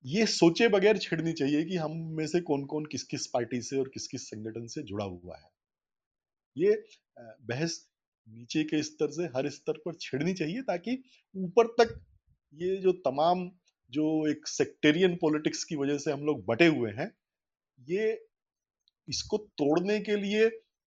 [0.04, 3.78] ये सोचे बगैर छेड़नी चाहिए कि हम में से कौन कौन किस किस पार्टी से
[3.78, 5.50] और किस किस संगठन से जुड़ा हुआ है।
[6.56, 6.82] ये
[7.42, 7.86] बहस
[8.26, 11.02] नीचे के स्तर से हर स्तर पर छेड़नी चाहिए ताकि
[11.34, 12.00] ऊपर तक
[12.54, 13.50] ये जो तमाम
[13.92, 17.10] जो एक सेक्टेरियन पॉलिटिक्स की वजह से हम लोग बटे हुए हैं,
[17.78, 18.26] ये
[19.08, 20.46] इसको तोड़ने के लिए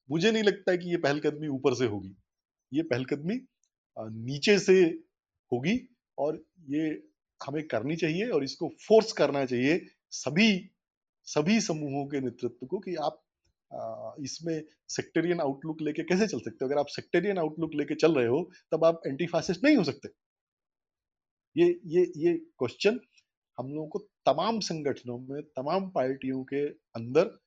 [0.10, 2.16] मुझे नहीं लगता है कि ये पहलकदमी ऊपर से होगी।
[2.72, 3.40] ये पहलकदमी
[3.98, 4.82] नीचे से
[5.52, 5.78] होगी
[6.18, 6.90] और ये
[7.42, 9.80] हमें करनी चाहिए और इसको फोर्स करना चाहिए
[10.12, 10.50] सभी
[11.28, 13.22] सभी समूहों के नेतृत्व को कि आप
[14.24, 16.70] इसमें सेक्टेरियन आउटलुक लेके कैसे चल सकते हो?
[16.70, 18.42] अगर आप सेक्टेरियन आउटलुक लेके चल रहे हो,
[18.72, 20.10] तब आप एंटी फासिस्ट नहीं हो सकते।
[21.56, 23.00] ये ये ये क्वेश्चन
[23.58, 27.38] हम लोगों को तमाम संगठनों में, तमाम पार्टियों के अंदर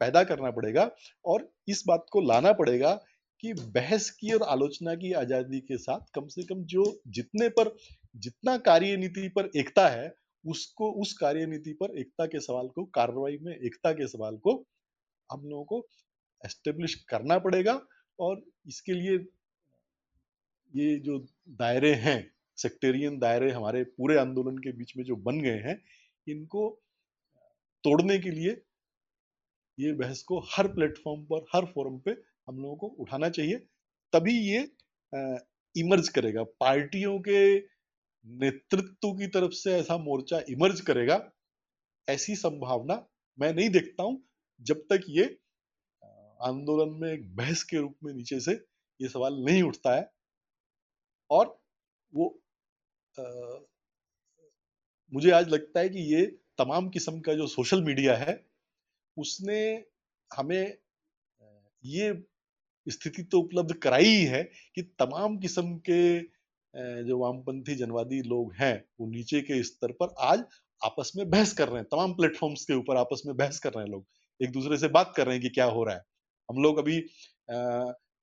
[0.00, 0.90] पैदा करना पड़ेगा
[1.24, 2.94] और इस बात को लाना पड़ेगा
[3.40, 7.76] कि बहस की और आलोचना की आज़ादी के साथ कम से कम जो जितने पर,
[8.16, 13.54] जितना कार्यनीति पर एकता है, उसको, उस कार्यनीति पर एकता के सवाल को, कार्रवाई में
[13.56, 14.54] एकता के सवाल को
[15.30, 15.86] हम लोगों को
[16.44, 17.80] एस्टेब्लिश करना पड़ेगा
[18.18, 19.18] और इसके लिए
[20.74, 25.58] ये जो दायरे हैं सेक्टेरियन दायरे हमारे पूरे आंदोलन के बीच में जो बन गए
[25.60, 25.76] हैं,
[26.26, 26.68] इनको
[27.84, 28.60] तोड़ने के लिए
[29.78, 32.10] ये बहस को हर प्लेटफॉर्म पर, हर फोरम पे
[32.48, 33.56] हम लोगों को उठाना चाहिए।
[34.12, 34.58] तभी ये
[35.76, 37.58] इमर्ज करेगा। पार्टियों के
[38.26, 41.18] नेतृत्व की तरफ़ से ऐसा मोर्चा इमर्ज करेगा,
[42.08, 43.06] ऐसी संभावना
[43.38, 44.22] मैं नहीं देखता हूँ,
[44.60, 45.24] जब तक ये
[46.40, 48.52] आंदोलन में एक बहस के रूप में नीचे से
[49.00, 50.10] ये सवाल नहीं उठता है।
[51.30, 51.46] और
[52.12, 52.41] वो
[55.12, 56.24] मुझे आज लगता है कि ये
[56.58, 58.44] तमाम किस्म का जो सोशल मीडिया है,
[59.16, 59.84] उसने
[60.30, 60.76] हमें
[61.84, 62.12] ये
[62.86, 64.42] स्थिति तो उपलब्ध कराई है
[64.74, 66.20] कि तमाम किस्म के
[67.04, 70.44] जो वामपंथी जनवादी लोग हैं, वो नीचे के स्तर पर आज
[70.82, 73.84] आपस में बहस कर रहे हैं। तमाम प्लेटफॉर्म्स के ऊपर आपस में बहस कर रहे
[73.84, 74.06] हैं लोग।
[74.40, 76.02] एक दूसरे से बात कर रहे हैं कि क्या हो रहा है।
[76.48, 76.96] हम लोग अभी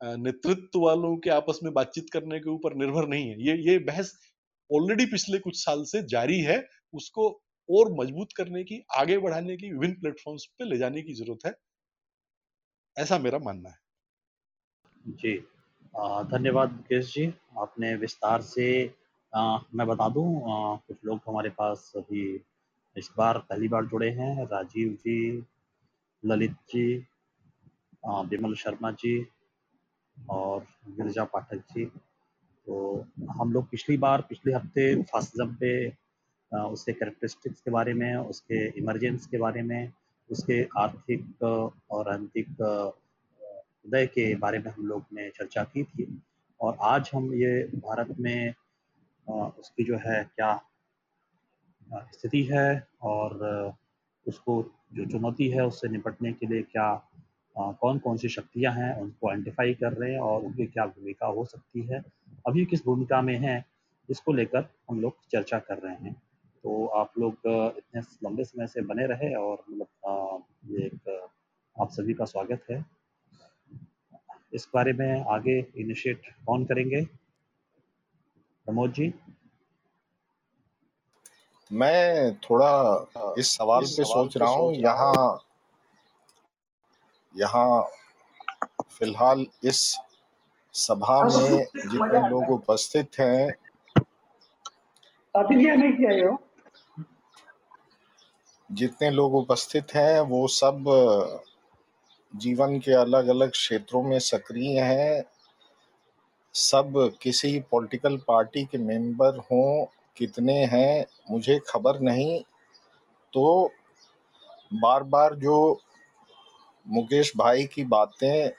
[0.01, 4.13] नेतृत्व वालों के आपस में बातचीत करने के ऊपर निर्भर नहीं है। ये ये बहस
[4.69, 6.57] ऑलरेडी पिछले कुछ साल से जारी है
[6.93, 7.29] उसको
[7.69, 11.53] और मज़बूत करने की आगे बढ़ाने की विभिन्न प्लेटफॉर्म्स पे ले जाने की ज़रूरत है।
[12.97, 13.77] ऐसा मेरा मानना है।
[15.05, 15.37] जी।
[16.31, 17.25] धन्यवाद मुकेश जी।
[17.59, 18.67] आपने विस्तार से
[19.33, 22.23] आ, मैं बता दूँ आ, कुछ लोग हमारे पास अभी
[22.95, 25.17] इस बार पहली बार जुड़े हैं। राजीव जी
[26.23, 26.85] ललित जी
[28.29, 29.15] विमल शर्मा जी
[30.17, 31.85] और गिरिजा पाठक जी।
[32.69, 33.05] तो
[33.39, 35.71] हम लोग पिछली बार, पिछले हफ़्ते फासिज्म पे
[36.51, 39.91] उसके करेक्टरिस्टिक्स के बारे में, उसके इमरजेंस के बारे में,
[40.29, 46.07] उसके आर्थिक और राजनीतिक उदय के बारे में हम लोग ने चर्चा की थी।
[46.61, 48.53] और आज हम ये भारत में
[49.27, 50.53] उसकी जो है क्या
[52.13, 53.73] स्थिति है और
[54.25, 54.63] उसको
[54.93, 56.89] जो चुनौती है उससे निपटने के लिए क्या
[57.59, 61.45] कौन कौन सी शक्तियाँ हैं उनको आइडेंटिफाई कर रहे हैं और उनकी क्या भूमिका हो
[61.45, 62.03] सकती है।
[62.47, 63.63] अभी किस भूमिका में है
[64.09, 66.13] इसको लेकर हम लोग चर्चा कर रहे हैं।
[66.63, 67.33] तो आप लोग
[67.77, 71.29] इतने लंबे समय से बने रहे और मतलब ये एक
[71.75, 72.83] आप सभी का स्वागत है।
[74.53, 77.03] इस बारे में आगे इनिशिएट कौन करेंगे?
[78.67, 79.13] प्रमोद जी।
[81.71, 85.39] मैं थोड़ा इस सवाल पे सोच रहा हूँ। यहाँ
[87.35, 87.81] यहाँ
[88.89, 89.97] फ़िलहाल इस
[90.73, 93.49] सभा में जितने लोग उपस्थित हैं
[96.23, 96.37] हो?
[98.71, 100.83] जितने लोग उपस्थित हैं वो सब
[102.33, 105.23] जीवन के अलग अलग क्षेत्रों में सक्रिय हैं।
[106.53, 109.85] सब किसी पॉलिटिकल पार्टी के मेंबर हों
[110.17, 112.39] कितने हैं मुझे खबर नहीं।
[113.33, 113.71] तो
[114.73, 115.81] बार बार जो
[116.89, 118.49] मुकेश भाई की बातें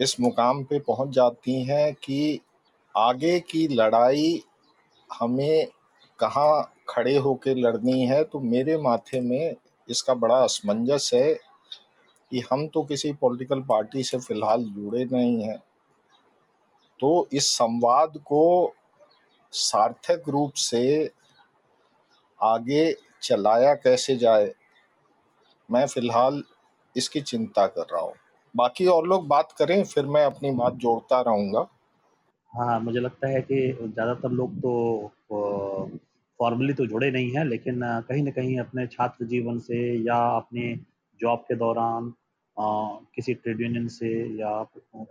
[0.00, 2.40] इस मुकाम पे पहुँच जाती हैं कि
[2.96, 4.42] आगे की लड़ाई
[5.12, 5.66] हमें
[6.18, 9.54] कहाँ खड़े होकर लड़नी है तो मेरे माथे में
[9.88, 11.34] इसका बड़ा असमंजस है
[12.30, 15.58] कि हम तो किसी पॉलिटिकल पार्टी से फ़िलहाल जुड़े नहीं हैं।
[17.00, 18.74] तो इस संवाद को
[19.52, 21.10] सार्थक रूप से
[22.42, 24.52] आगे चलाया कैसे जाए?
[25.70, 26.42] मैं फ़िलहाल
[26.98, 28.14] इसकी चिंता कर रहा हूँ।
[28.54, 31.66] बाकी और लोग बात करें फिर मैं अपनी बात जोड़ता रहूँगा।
[32.52, 35.90] हाँ मुझे लगता है कि ज़्यादातर लोग तो
[36.40, 40.74] फॉर्मली तो जुड़े नहीं हैं लेकिन कहीं ना कहीं अपने छात्र जीवन से या अपने
[41.20, 42.12] जॉब के दौरान
[42.56, 42.66] आ,
[43.14, 44.08] किसी ट्रेड यूनियन से
[44.40, 44.50] या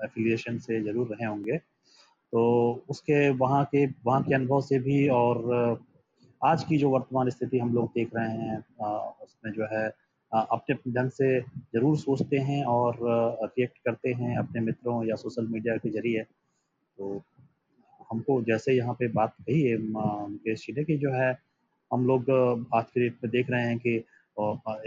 [0.06, 1.58] एफिलिएशन से ज़रूर रहे होंगे।
[2.34, 2.42] तो
[2.90, 5.80] उसके वहाँ के वहाँ के अनुभव से भी और
[6.42, 8.90] आज की जो वर्तमान स्थिति हम लोग देख रहे हैं आ,
[9.24, 9.88] उसमें जो है
[10.32, 11.39] अपने अपने ढंग से
[11.75, 17.21] ज़रूर सोचते हैं और रिएक्ट करते हैं अपने मित्रों या सोशल मीडिया के ज़रिए। तो
[18.11, 21.32] हमको जैसे यहाँ पे बात कही है मुकेश जी ने कि जो है,
[21.91, 22.30] हम लोग
[22.75, 23.95] आज के डेट में देख रहे हैं कि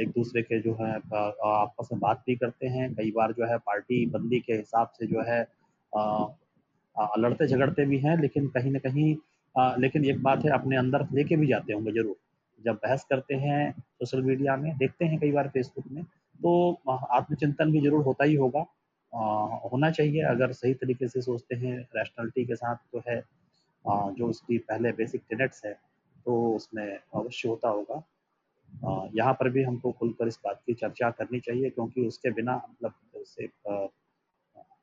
[0.02, 3.56] एक दूसरे के जो है आपस में बात भी करते हैं। कई बार जो है
[3.60, 5.40] पार्टी बंदी के हिसाब से जो है
[7.18, 9.14] लड़ते झगड़ते भी हैं, लेकिन कहीं ना कहीं
[9.80, 12.16] लेकिन एक बात है, अपने अंदर लेके भी जाते होंगे ज़रूर।
[12.64, 16.02] जब बहस करते हैं सोशल मीडिया में देखते हैं कई बार फेसबुक में
[16.40, 16.52] तो
[16.88, 18.60] आत्मचिंतन भी ज़रूर होता ही होगा।
[19.12, 19.22] आ,
[19.64, 23.18] होना चाहिए अगर सही तरीके से सोचते हैं रैशनलिटी के साथ तो है
[23.84, 25.72] आ, जो उसकी पहले बेसिक टेनेट्स है
[26.26, 28.02] तो उसमें अवश्य होता होगा।
[29.14, 32.92] यहाँ पर भी हमको खुलकर इस बात की चर्चा करनी चाहिए क्योंकि उसके बिना मतलब
[33.26, 33.46] से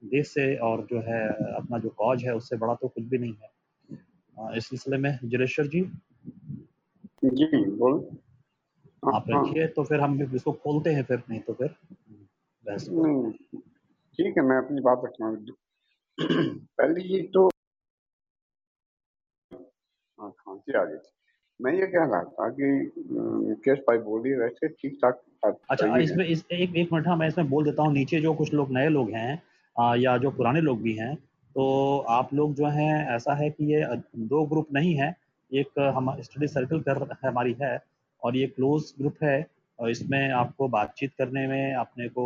[0.04, 1.22] देश से और जो है
[1.56, 5.68] अपना जो कॉज है उससे बड़ा तो कुछ भी नहीं है। इस सिलसिले में जलेश्वर
[5.68, 5.82] जी?
[7.24, 7.94] जी बोल।
[9.06, 11.68] आप हाँ। रखिए तो फिर हम इसको खोलते हैं फिर नहीं तो फिर
[14.20, 15.30] ठीक है मैं अपनी बात रखना
[16.18, 17.48] पहले ये तो
[20.20, 21.12] हाँ खांसी आ गई थी।
[21.60, 22.72] मैं ये कह रहा था कि
[23.50, 25.22] मुकेश भाई बोली वैसे ठीक ठाक
[25.70, 28.54] अच्छा इसमें इस एक एक मिनट हाँ मैं इसमें बोल देता हूँ नीचे जो कुछ
[28.54, 29.42] लोग नए लोग हैं
[29.76, 31.16] आ, या जो पुराने लोग भी हैं
[31.56, 35.16] तो आप लोग जो हैं ऐसा है कि ये दो ग्रुप नहीं है
[35.52, 37.78] एक हम स्टडी सर्कल कर हमारी है
[38.24, 39.46] और ये क्लोज ग्रुप है
[39.80, 42.26] और इसमें आपको बातचीत करने में अपने को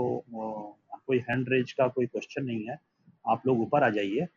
[1.05, 2.78] कोई हैंड रेज का कोई क्वेश्चन नहीं है।
[3.26, 4.28] आप लोग ऊपर आ जाइए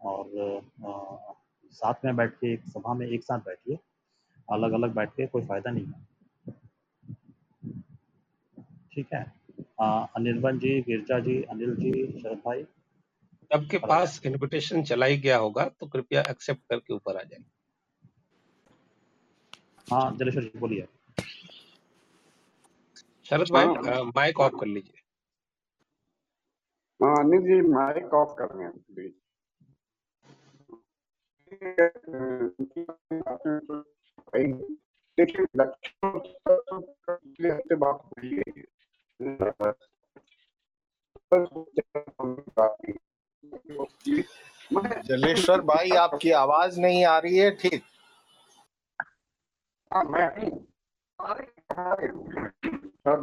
[0.00, 1.32] और आ,
[1.72, 3.78] साथ में बैठ के एक सभा में एक साथ बैठिए।
[4.52, 6.08] अलग अलग बैठ के कोई फ़ायदा नहीं है।
[8.94, 9.22] ठीक है?
[9.80, 11.92] अनिर्बन जी गिरजा जी अनिल जी
[12.22, 12.62] शरद भाई।
[13.50, 17.42] सबके पास इनविटेशन चला ही गया होगा तो कृपया एक्सेप्ट करके ऊपर आ जाए
[19.88, 20.86] हाँ जलेश्वर जी बोलिए।
[23.30, 23.66] शरद भाई
[24.16, 25.02] माइक ऑफ़ कर लीजिए।
[27.00, 29.14] हाँ अनिल जी माइक ऑफ़ कर रहे हैं प्लीज़
[35.18, 35.46] देखिए
[37.52, 38.42] हफ़्ते बात हुई
[45.08, 47.82] जलेश्वर भाई आपकी आवाज़ नहीं आ रही है ठीक।
[49.90, 50.26] हाँ मैं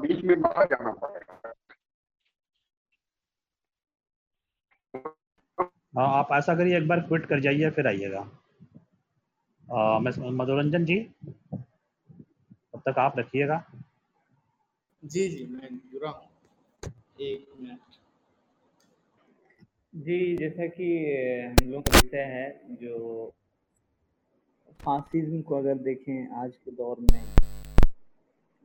[0.01, 1.53] बीच में बाहर जाना पड़ेगा।
[5.97, 8.21] हाँ आप ऐसा करिए एक बार क्विट कर जाइए फिर आइएगा।
[9.99, 10.99] मैं मनोरंजन जी
[11.53, 13.63] तब तक आप रखिएगा।
[15.03, 16.91] जी जी मैं जुड़ा हूँ।
[17.21, 17.79] एक मिनट।
[19.95, 20.87] जी जैसा कि
[21.45, 22.95] हम लोग का विषय है जो
[24.83, 27.21] फासिज्म को अगर देखें आज के दौर में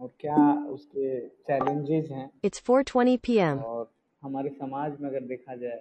[0.00, 0.36] और क्या
[0.74, 3.62] उसके चैलेंजेस हैं It's 4:20 p.m.
[3.64, 3.90] और
[4.22, 5.80] हमारे समाज में अगर देखा जाए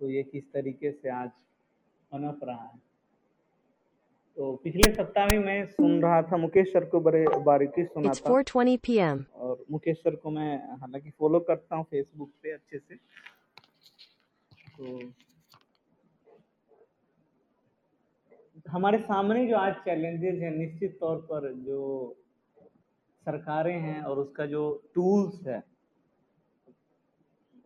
[0.00, 1.30] तो ये किस तरीके से आज
[2.12, 2.84] पनप रहा है
[4.36, 8.22] तो पिछले सप्ताह में मैं सुन रहा था मुकेश सर को बड़े बारीकी सुना It's
[8.26, 9.22] 4:20 p.m.
[9.36, 12.94] और मुकेश सर को मैं हालाँकि फॉलो करता हूँ फेसबुक पे अच्छे से
[14.78, 14.98] तो
[18.64, 22.16] हमारे सामने जो आज चैलेंजेस हैं, निश्चित तौर पर जो
[23.26, 24.62] सरकारें हैं और उसका जो
[24.94, 25.62] टूल्स है,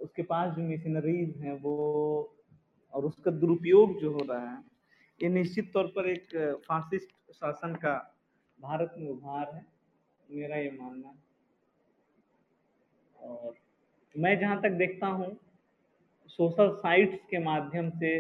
[0.01, 1.77] उसके पास जो मशीनरीज हैं वो
[2.95, 4.59] और उसका दुरुपयोग जो हो रहा है,
[5.21, 6.37] ये निश्चित तौर पर एक
[6.69, 7.95] फासिस्ट शासन का
[8.61, 9.65] भारत में उभार है,
[10.29, 11.19] मेरा ये मानना है।
[13.17, 13.55] और
[14.15, 15.37] मैं जहाँ तक देखता हूँ
[16.29, 18.19] सोशल साइट्स के माध्यम से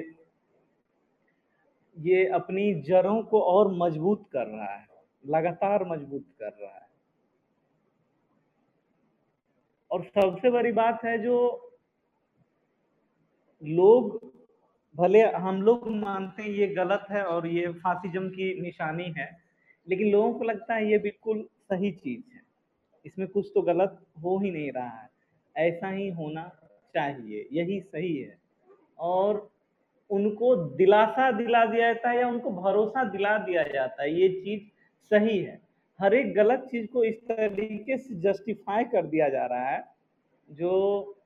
[2.00, 4.86] ये अपनी जड़ों को और मज़बूत कर रहा है,
[5.24, 6.88] लगातार मज़बूत कर रहा है।
[9.90, 11.36] और सबसे बड़ी बात है जो
[13.62, 14.32] लोग,
[14.96, 19.30] भले हम लोग मानते हैं ये गलत है और ये फासिज्म की निशानी है,
[19.88, 22.42] लेकिन लोगों को लगता है ये बिल्कुल सही चीज़ है।
[23.06, 25.08] इसमें कुछ तो गलत हो ही नहीं रहा है,
[25.56, 26.48] ऐसा ही होना
[26.94, 28.38] चाहिए, यही सही है।
[28.98, 29.49] और
[30.10, 34.62] उनको दिलासा दिला दिया जाता है या उनको भरोसा दिला दिया जाता है, ये चीज़
[35.10, 35.60] सही है।
[36.00, 39.84] हर एक गलत चीज़ को इस तरीके से जस्टिफाई कर दिया जा रहा है,
[40.48, 41.16] जो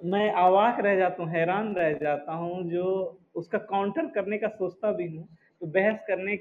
[0.00, 4.92] मैं आवाक रह जाता हूँ, हैरान रह जाता हूँ, जो उसका काउंटर करने का सोचता
[4.92, 5.26] भी हूँ
[5.60, 6.36] तो बहस करने,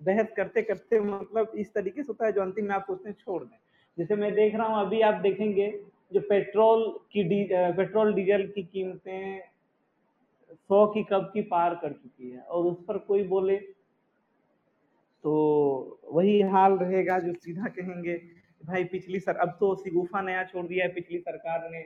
[0.00, 3.16] बहस करते करते मतलब इस तरीके से होता है जो अंतिम में आप सोचते हैं,
[3.16, 3.56] छोड़ दें।
[3.98, 5.68] जैसे मैं देख रहा हूँ, अभी आप देखेंगे
[6.12, 7.44] जो पेट्रोल की डी
[7.76, 9.51] पेट्रोल डीजल की कीमतें
[10.52, 13.56] सौ की कब की पार कर चुकी है और उस पर कोई बोले
[15.24, 15.32] तो
[16.12, 18.14] वही हाल रहेगा जो सीधा कहेंगे
[18.62, 21.82] भाई पिछली सर, अब तो सिगुफा नया छोड़ दिया है, पिछली सरकार ने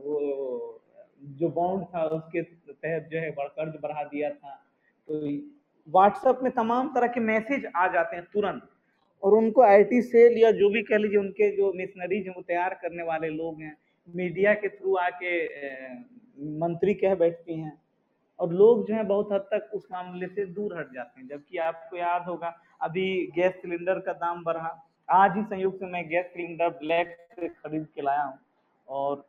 [0.00, 0.80] वो
[1.38, 4.54] जो बॉन्ड था उसके तहत जो है कर्ज बढ़ा दिया था।
[5.08, 5.20] तो
[5.88, 8.68] व्हाट्सएप में तमाम तरह के मैसेज आ जाते हैं तुरंत
[9.22, 12.74] और उनको आईटी सेल या जो भी कह लीजिए उनके जो मिशनरीज हैं, वो तैयार
[12.82, 13.76] करने वाले लोग हैं।
[14.08, 15.32] मीडिया के थ्रू आके
[16.60, 17.72] मंत्री कह बैठती हैं
[18.38, 21.58] और लोग जो है बहुत हद तक उस मामले से दूर हट जाते हैं। जबकि
[21.60, 26.26] आपको याद होगा, अभी गैस सिलेंडर का दाम बढ़ा। आज ही संयुक्त से मैं गैस
[26.26, 28.38] सिलेंडर ब्लैक से खरीद के लाया हूँ
[28.88, 29.24] और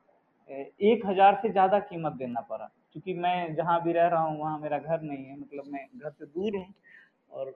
[0.49, 4.59] एक हज़ार से ज़्यादा कीमत देना पड़ा। क्योंकि मैं जहाँ भी रह रहा हूँ, वहाँ
[4.59, 6.73] मेरा घर नहीं है। मतलब मैं घर से दूर हूँ
[7.31, 7.55] और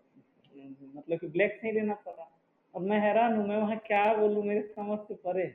[0.95, 2.29] मतलब कि ब्लैक नहीं लेना पड़ा।
[2.73, 4.43] और मैं हैरान हूँ, मैं वहाँ क्या बोलूँ?
[4.43, 5.53] मेरे समझ से परे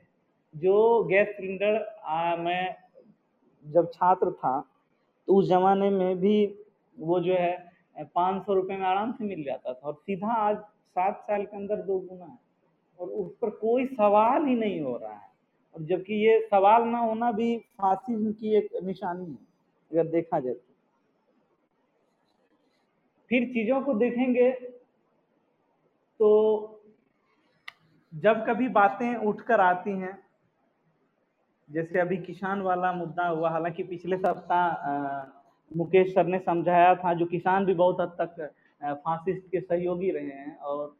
[0.53, 1.73] जो गैस सिलेंडर
[2.39, 2.75] मैं
[3.65, 4.59] जब छात्र था
[5.27, 6.45] तो उस जमाने में भी
[6.97, 7.73] वो जो है,
[8.15, 11.57] पाँच सौ रुपये में आराम से मिल जाता था। और सीधा आज सात साल के
[11.57, 12.37] अंदर दो गुना है।
[12.99, 15.29] और उस पर कोई सवाल ही नहीं हो रहा है।
[15.75, 19.37] और जबकि ये सवाल ना होना भी फासिज्म की एक निशानी है,
[19.91, 20.73] अगर देखा जाए तो।
[23.31, 24.51] फिर चीज़ों को देखेंगे
[26.19, 26.29] तो
[28.13, 30.13] जब कभी बातें उठकर आती हैं
[31.69, 37.25] जैसे अभी किसान वाला मुद्दा हुआ, हालाँकि पिछले सप्ताह मुकेश सर ने समझाया था, जो
[37.25, 38.51] किसान भी बहुत हद तक
[39.05, 40.95] फासिस्ट के सहयोगी रहे हैं और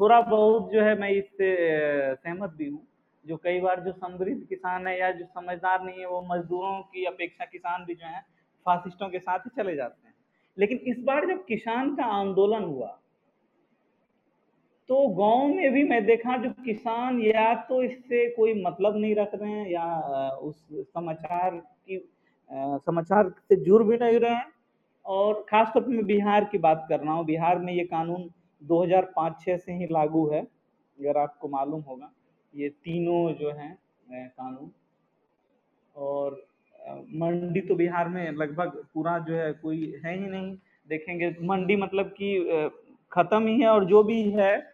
[0.00, 2.86] थोड़ा बहुत जो है मैं इससे सहमत भी हूँ।
[3.26, 7.04] जो कई बार जो समृद्ध किसान है या जो समझदार नहीं है, वो मजदूरों की
[7.04, 8.20] अपेक्षा किसान भी जो है,
[8.66, 10.14] फासिस्टों के साथ ही चले जाते हैं।
[10.58, 12.99] लेकिन इस बार जब किसान का आंदोलन हुआ
[14.90, 19.30] तो गाँव में भी मैं देखा जो किसान या तो इससे कोई मतलब नहीं रख
[19.34, 21.98] रहे हैं या उस समाचार की
[22.86, 24.46] समाचार से जुड़ भी नहीं रहे हैं।
[25.06, 28.28] और खासतौर पर मैं बिहार की बात कर रहा हूँ। बिहार में ये कानून
[28.62, 32.10] 2005-6 से ही लागू है, अगर आपको मालूम होगा।
[32.54, 33.76] ये तीनों जो हैं
[34.10, 34.70] कानून।
[35.96, 36.42] और
[37.14, 40.54] मंडी तो बिहार में लगभग पूरा जो है कोई है ही नहीं।
[40.88, 42.70] देखेंगे, मंडी मतलब कि
[43.12, 44.69] खत्म ही है और जो भी है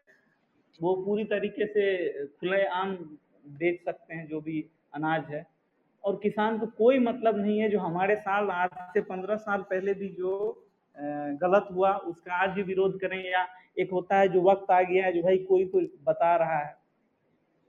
[0.80, 2.94] वो पूरी तरीके से खुले आम
[3.44, 5.46] बेच सकते हैं, जो भी अनाज है।
[6.04, 9.94] और किसान को कोई मतलब नहीं है, जो हमारे साल, आज से पंद्रह साल पहले
[9.94, 10.62] भी जो
[11.42, 13.46] गलत हुआ, उसका आज भी विरोध करें या
[13.78, 16.74] एक होता है, जो वक्त आ गया है, जो भाई कोई तो बता रहा है।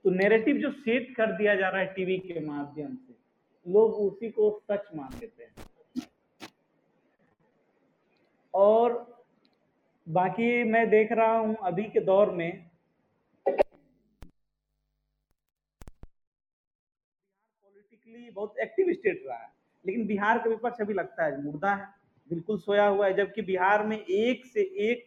[0.04, 3.14] तो नेरेटिव जो सेट कर दिया जा रहा है टीवी के माध्यम से,
[3.66, 5.66] लोग उसी को सच मान लेते हैं।
[8.54, 9.06] और
[10.06, 12.67] बाकी मैं देख रहा हूँ, अभी के दौर में
[17.90, 19.48] पॉलिटिकली बहुत एक्टिव स्टेट रहा है।
[19.84, 21.86] लेकिन बिहार का विपक्ष अभी लगता है, मुर्दा है,
[22.30, 25.04] बिल्कुल सोया हुआ है, जबकि बिहार में एक से एक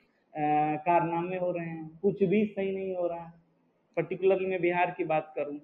[0.79, 3.33] कारनामे हो रहे हैं, कुछ भी सही नहीं हो रहा है।
[3.97, 5.59] पर्टिकुलरली मैं बिहार की बात करूँ।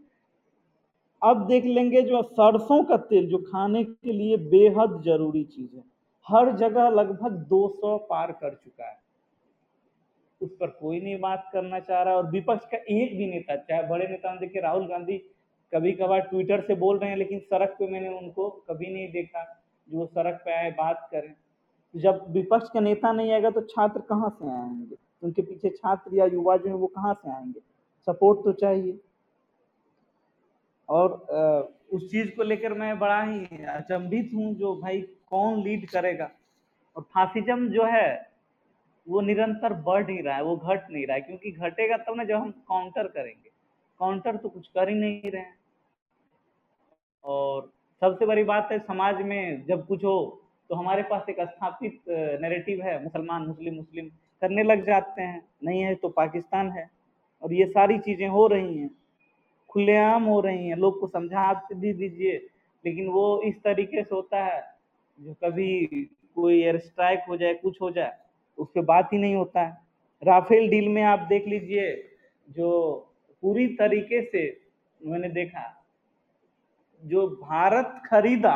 [1.22, 5.84] अब देख लेंगे जो सरसों का तेल, जो खाने के लिए बेहद ज़रूरी चीज़ है,
[6.28, 8.98] हर जगह लगभग 200 पार कर चुका है।
[10.42, 13.84] उस पर कोई नहीं बात करना चाह रहा और विपक्ष का एक भी नेता, चाहे
[13.84, 15.18] बड़े नेता देखिए राहुल गांधी
[15.74, 19.44] कभी कभार ट्विटर से बोल रहे हैं, लेकिन सड़क पे मैंने उनको कभी नहीं देखा
[19.90, 21.34] जो सड़क पे आए, बात करें।
[21.96, 24.96] जब विपक्ष का नेता नहीं आएगा तो छात्र कहाँ से आएँगे?
[25.24, 27.60] उनके पीछे छात्र या युवा जो है वो कहाँ से आएँगे?
[28.08, 29.00] सपोर्ट तो चाहिए।
[30.90, 31.12] और
[31.94, 36.30] उस चीज़ को लेकर मैं बड़ा ही अचंभित हूँ, जो भाई कौन लीड करेगा?
[36.96, 38.32] और फासिज्म जो है,
[39.08, 42.16] वो निरंतर बढ़ ही रहा है, वो घट नहीं रहा है, क्योंकि घटेगा तब तो
[42.16, 43.47] ना जब हम काउंटर करेंगे।
[44.00, 45.56] काउंटर तो कुछ कर ही नहीं रहे हैं।
[47.26, 47.72] और
[48.02, 52.00] सबसे बड़ी बात है, समाज में जब कुछ हो तो हमारे पास एक स्थापित
[52.42, 54.08] नैरेटिव है, मुसलमान, मुस्लिम मुस्लिम,
[54.42, 56.90] करने लग जाते हैं। नहीं है तो पाकिस्तान है।
[57.44, 58.90] और ये सारी चीज़ें हो रही हैं,
[59.70, 62.38] खुलेआम हो रही हैं। लोग को समझा भी दीजिए,
[62.86, 64.62] लेकिन वो इस तरीके से होता है,
[65.20, 65.86] जो कभी
[66.38, 68.18] कोई एयर स्ट्राइक हो जाए, कुछ हो जाए
[68.58, 69.78] उस पर बात ही नहीं होता है।
[70.22, 71.92] राफेल डील में आप देख लीजिए,
[72.48, 72.70] जो
[73.44, 74.46] पूरी तरीके से
[75.02, 75.74] मैंने देखा।
[77.04, 78.56] जो भारत खरीदा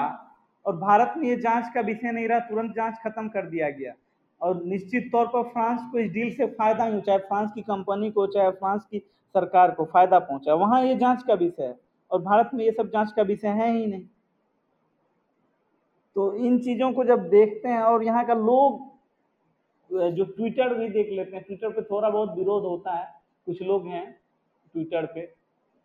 [0.65, 3.93] और भारत में ये जाँच का विषय नहीं रहा, तुरंत जाँच खत्म कर दिया गया।
[4.41, 8.11] और निश्चित तौर पर फ्रांस को इस डील से फ़ायदा नहीं, चाहे फ्रांस की कंपनी
[8.11, 8.99] को, चाहे फ्रांस की
[9.35, 11.75] सरकार को फ़ायदा पहुँचा। वहाँ ये जाँच का विषय है
[12.11, 14.05] और भारत में ये सब जाँच का विषय है ही नहीं।
[16.15, 18.89] तो इन चीज़ों को जब देखते हैं और यहाँ का लोग,
[19.91, 23.07] जो ट्विटर भी देख लेते हैं, ट्विटर पे थोड़ा बहुत विरोध होता है,
[23.47, 24.20] कुछ लोग हैं
[24.73, 25.19] ट्विटर पे।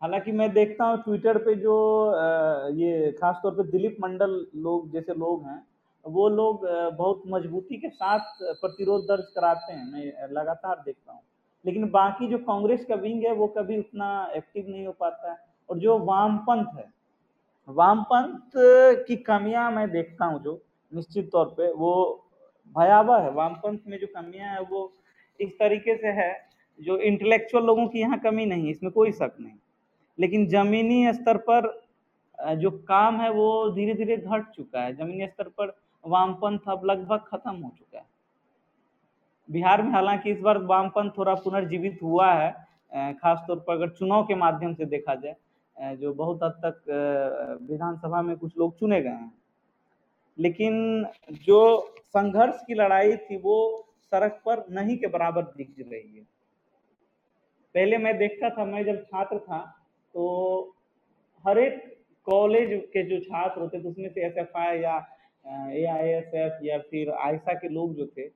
[0.01, 1.75] हालाँकि मैं देखता हूँ ट्विटर पे जो
[2.75, 5.61] ये खासतौर पे दिलीप मंडल लोग, जैसे लोग हैं,
[6.05, 6.65] वो लोग
[6.97, 11.21] बहुत मजबूती के साथ प्रतिरोध दर्ज कराते हैं। मैं लगातार देखता हूँ।
[11.65, 15.37] लेकिन बाकी जो कांग्रेस का विंग है, वो कभी उतना एक्टिव नहीं हो पाता है।
[15.69, 16.85] और जो वामपंथ है
[17.67, 18.51] वामपंथ
[19.07, 20.61] की कमियाँ मैं देखता हूँ जो,
[20.91, 21.91] निश्चित तौर पे वो
[22.77, 24.91] भयावह है। वामपंथ में जो कमियाँ है, वो
[25.39, 26.31] इस तरीके से है
[26.79, 29.57] जो इंटेलेक्चुअल लोगों की यहाँ कमी नहीं इसमें कोई शक नहीं।
[30.17, 31.69] लेकिन जमीनी स्तर पर
[32.55, 37.23] जो काम है वो धीरे धीरे घट चुका है। जमीनी स्तर पर वामपंथ अब लगभग
[37.27, 38.05] खत्म हो चुका है।
[39.49, 42.51] बिहार में हालाँकि इस बार वामपंथ थोड़ा पुनर्जीवित हुआ है
[43.13, 48.35] खासतौर पर अगर चुनाव के माध्यम से देखा जाए जो बहुत हद तक विधानसभा में
[48.37, 49.33] कुछ लोग चुने गए हैं।
[50.37, 51.05] लेकिन
[51.43, 51.59] जो
[52.05, 53.57] संघर्ष की लड़ाई थी वो
[54.11, 56.25] सड़क पर नहीं के बराबर दिख रही है।
[57.75, 59.59] पहले मैं देखता था, मैं जब छात्र था
[60.15, 60.75] तो
[61.45, 61.83] हर एक
[62.27, 64.95] कॉलेज के जो छात्र होते थे, उसमें से एस एफ़ आई या
[65.45, 68.27] ए आई एस एफ़ या फिर आयसा के लोग जो थे,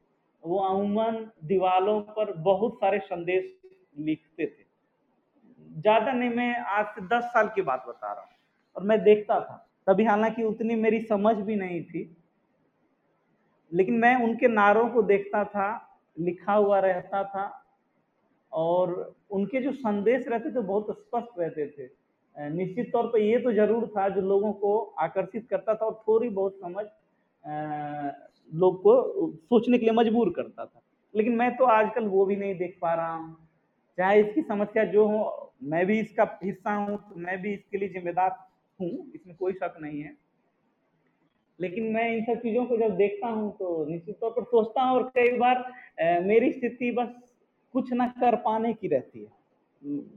[0.43, 3.57] वो अमूमन दीवालों पर बहुत सारे संदेश
[3.99, 4.63] लिखते थे।
[5.71, 8.29] ज़्यादा नहीं, मैं आज से दस साल की बात बता रहा हूँ,
[8.75, 12.03] और मैं देखता था। तभी हालाँकि उतनी मेरी समझ भी नहीं थी,
[13.71, 15.69] लेकिन मैं उनके नारों को देखता था,
[16.17, 17.45] लिखा हुआ रहता था
[18.53, 21.89] और उनके जो संदेश रहते थे, बहुत स्पष्ट रहते थे।
[22.35, 26.29] निश्चित तौर पर ये तो ज़रूर था जो लोगों को आकर्षित करता था और थोड़ी
[26.29, 26.85] बहुत समझ
[28.51, 30.81] लोग को सोचने के लिए मजबूर करता था।
[31.13, 33.35] लेकिन मैं तो आजकल वो भी नहीं देख पा रहा हूँ।
[33.97, 37.89] चाहे इसकी समस्या जो हो, मैं भी इसका हिस्सा हूँ तो मैं भी इसके लिए
[37.89, 38.29] जिम्मेदार
[38.79, 40.15] हूँ, इसमें कोई शक नहीं है।
[41.59, 44.95] लेकिन मैं इन सब चीज़ों को जब देखता हूँ तो निश्चित तौर पर सोचता हूँ
[44.97, 45.63] और कई बार
[46.23, 47.07] मेरी स्थिति बस
[47.73, 49.31] कुछ ना कर पाने की रहती है।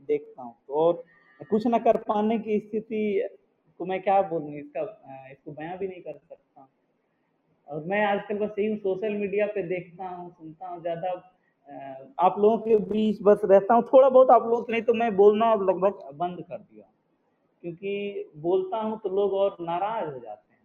[0.06, 1.04] देखता हूँ तो और
[1.50, 3.28] कुछ ना कर पाने की स्थिति
[3.80, 4.80] को मैं क्या बोलूँ, इसका
[5.30, 6.68] इसको बयां भी नहीं कर सकता।
[7.68, 11.30] और मैं आजकल बस यही सोशल मीडिया पे देखता हूँ, सुनता हूँ, ज़्यादा
[12.18, 15.16] आप लोगों के बीच बस रहता हूँ, थोड़ा बहुत आप लोगों लोग नहीं तो मैं
[15.16, 16.90] बोलना अब लगभग बंद कर दिया।
[17.62, 20.60] क्योंकि बोलता हूँ तो लोग और नाराज़ हो जाते हैं।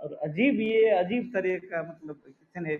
[0.00, 2.22] और अजीब ये, अजीब तरह का मतलब
[2.56, 2.76] है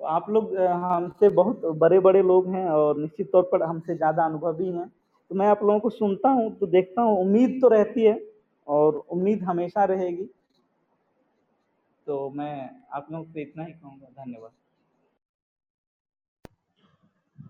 [0.00, 4.24] तो आप लोग हमसे बहुत बड़े बड़े लोग हैं और निश्चित तौर पर हमसे ज़्यादा
[4.24, 4.88] अनुभवी हैं।
[5.30, 8.20] तो मैं आप लोगों को सुनता हूँ तो देखता हूँ उम्मीद तो रहती है
[8.66, 10.28] और उम्मीद हमेशा रहेगी।
[12.06, 14.50] तो मैं आप लोगों से इतना ही कहूँगा धन्यवाद।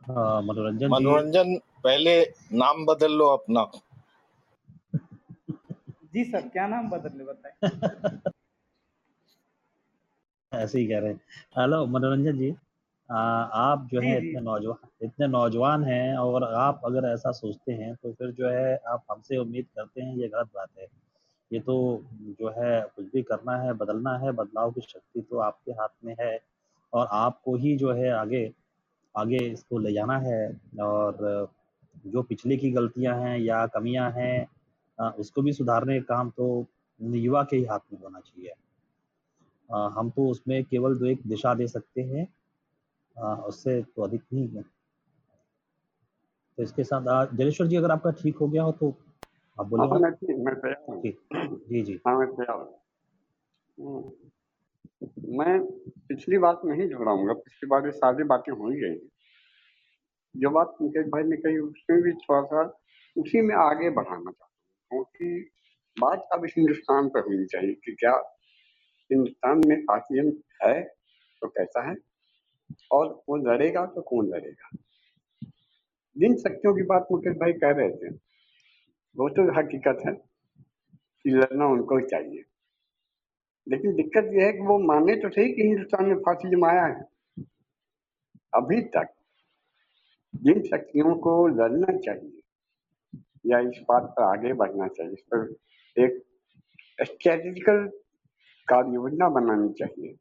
[0.09, 2.20] हाँ, मनोरंजन मनोरंजन पहले
[2.52, 3.70] नाम बदल लो अपना।
[6.14, 8.31] जी सर क्या नाम बदल ले बताए
[10.57, 11.20] ऐसे ही कह रहे हैं।
[11.59, 12.55] हेलो मनोरंजन जी
[13.11, 17.95] आ, आप जो है इतने नौजवान इतने नौजवान हैं और आप अगर ऐसा सोचते हैं
[17.95, 20.87] तो फिर जो है आप हमसे उम्मीद करते हैं ये गलत बात है।
[21.51, 21.77] ये तो
[22.41, 26.15] जो है कुछ भी करना है बदलना है बदलाव की शक्ति तो आपके हाथ में
[26.20, 26.39] है
[26.93, 28.51] और आपको ही जो है आगे
[29.15, 30.41] आगे इसको ले जाना है
[30.83, 31.49] और
[32.07, 36.66] जो पिछले की गलतियाँ हैं या कमियाँ हैं उसको भी सुधारने का काम तो
[37.01, 38.53] युवा के ही हाथ में होना चाहिए।
[39.71, 42.27] हम तो उसमें केवल जो एक दिशा दे सकते हैं।
[43.45, 44.63] उससे तो अधिक नहीं है।
[46.57, 48.95] तो इसके साथ जलेश्वर जी अगर आपका ठीक हो गया हो तो
[49.61, 50.11] आप बोलिए। हाँ,
[51.71, 52.59] जी जी। हाँ मैं तैयार
[55.29, 55.61] मैं
[56.09, 58.99] पिछली बात नहीं दोहराऊँगा पिछली बार ये सारी बातें हो ही गई।
[60.37, 62.63] जो बात मुकेश भाई ने कही उसमें भी थोड़ा सा
[63.19, 65.51] उसी में आगे बढ़ाना चाहता हूँ क्योंकि
[66.01, 68.13] बात अब इस हिंदुस्तान पर होनी चाहिए कि क्या
[69.12, 70.83] हिंदुस्तान में फासिज्म है
[71.41, 71.97] तो कैसा है?
[72.93, 74.70] और वो लड़ेगा तो कौन लड़ेगा?
[76.19, 78.09] जिन शक्तियों की बात मुकेश भाई कह रहे थे।
[79.16, 80.12] वो तो हकीकत है
[81.24, 82.45] कि लड़ना उनको चाहिए।
[83.69, 87.05] लेकिन दिक्कत यह है कि वो माने तो सही कि हिंदुस्तान में फासिज्म आया है।
[88.55, 89.15] अभी तक
[90.35, 92.41] जिन शक्तियों को लड़ना चाहिए
[93.47, 95.55] या इस बात पर आगे बढ़ना चाहिए, इस पर
[95.97, 96.24] एक
[97.03, 97.91] स्ट्रेटेजिकल
[98.69, 100.15] कार्य योजना बनानी चाहिए।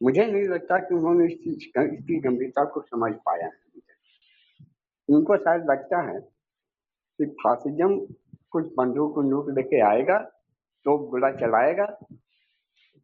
[0.00, 3.58] मुझे नहीं लगता कि उन्होंने इस चीज़ इसकी गंभीरता को समझ पाया है।
[5.08, 7.98] उनको शायद लगता है कि फासिज्म
[8.50, 10.18] कुछ बंदूक बंदूक लेके आएगा
[10.86, 11.86] तो गोला चलाएगा,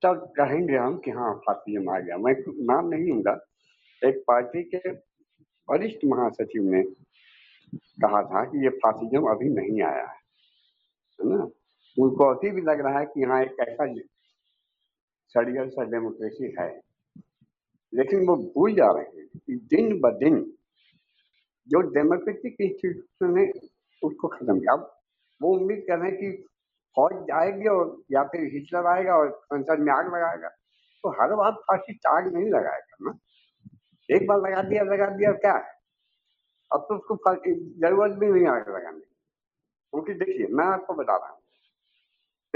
[0.02, 2.34] तब कहेंगे हम कि हाँ फासिज्म आ गया। मैं
[2.66, 3.38] नाम नहीं लूँगा।
[4.02, 4.90] एक पार्टी के
[5.68, 6.82] वरिष्ठ महासचिव ने
[8.02, 10.18] कहा था कि ये फासिज्म अभी नहीं आया है।
[11.18, 11.48] ना?
[11.96, 13.86] उनको अभी भी लग रहा है कि यहाँ एक ऐसा
[15.36, 16.68] षडयंत्र डेमोक्रेसी है।
[17.92, 20.44] लेकिन वो भूल जा रहे हैं कि दिन ब दिन
[21.68, 23.46] जो डेमोक्रेटिक इंस्टीट्यूशन है
[24.02, 24.74] उसको खत्म किया।
[25.40, 26.30] वो उम्मीद कर रहे हैं कि
[26.96, 31.52] फौज आएगी और या फिर हिटलर आएगा और संसद में आग लगाएगा। तो हर बार
[31.62, 33.18] फासिस्ट आग नहीं लगाएगा ना।
[34.08, 35.74] एक बार लगा दिया लगा दिया, क्या है?
[36.70, 37.16] अब तो उसको
[37.80, 41.35] ज़रूरत भी नहीं आग लगाने क्योंकि देखिए, मैं आपको बता रहा हूँ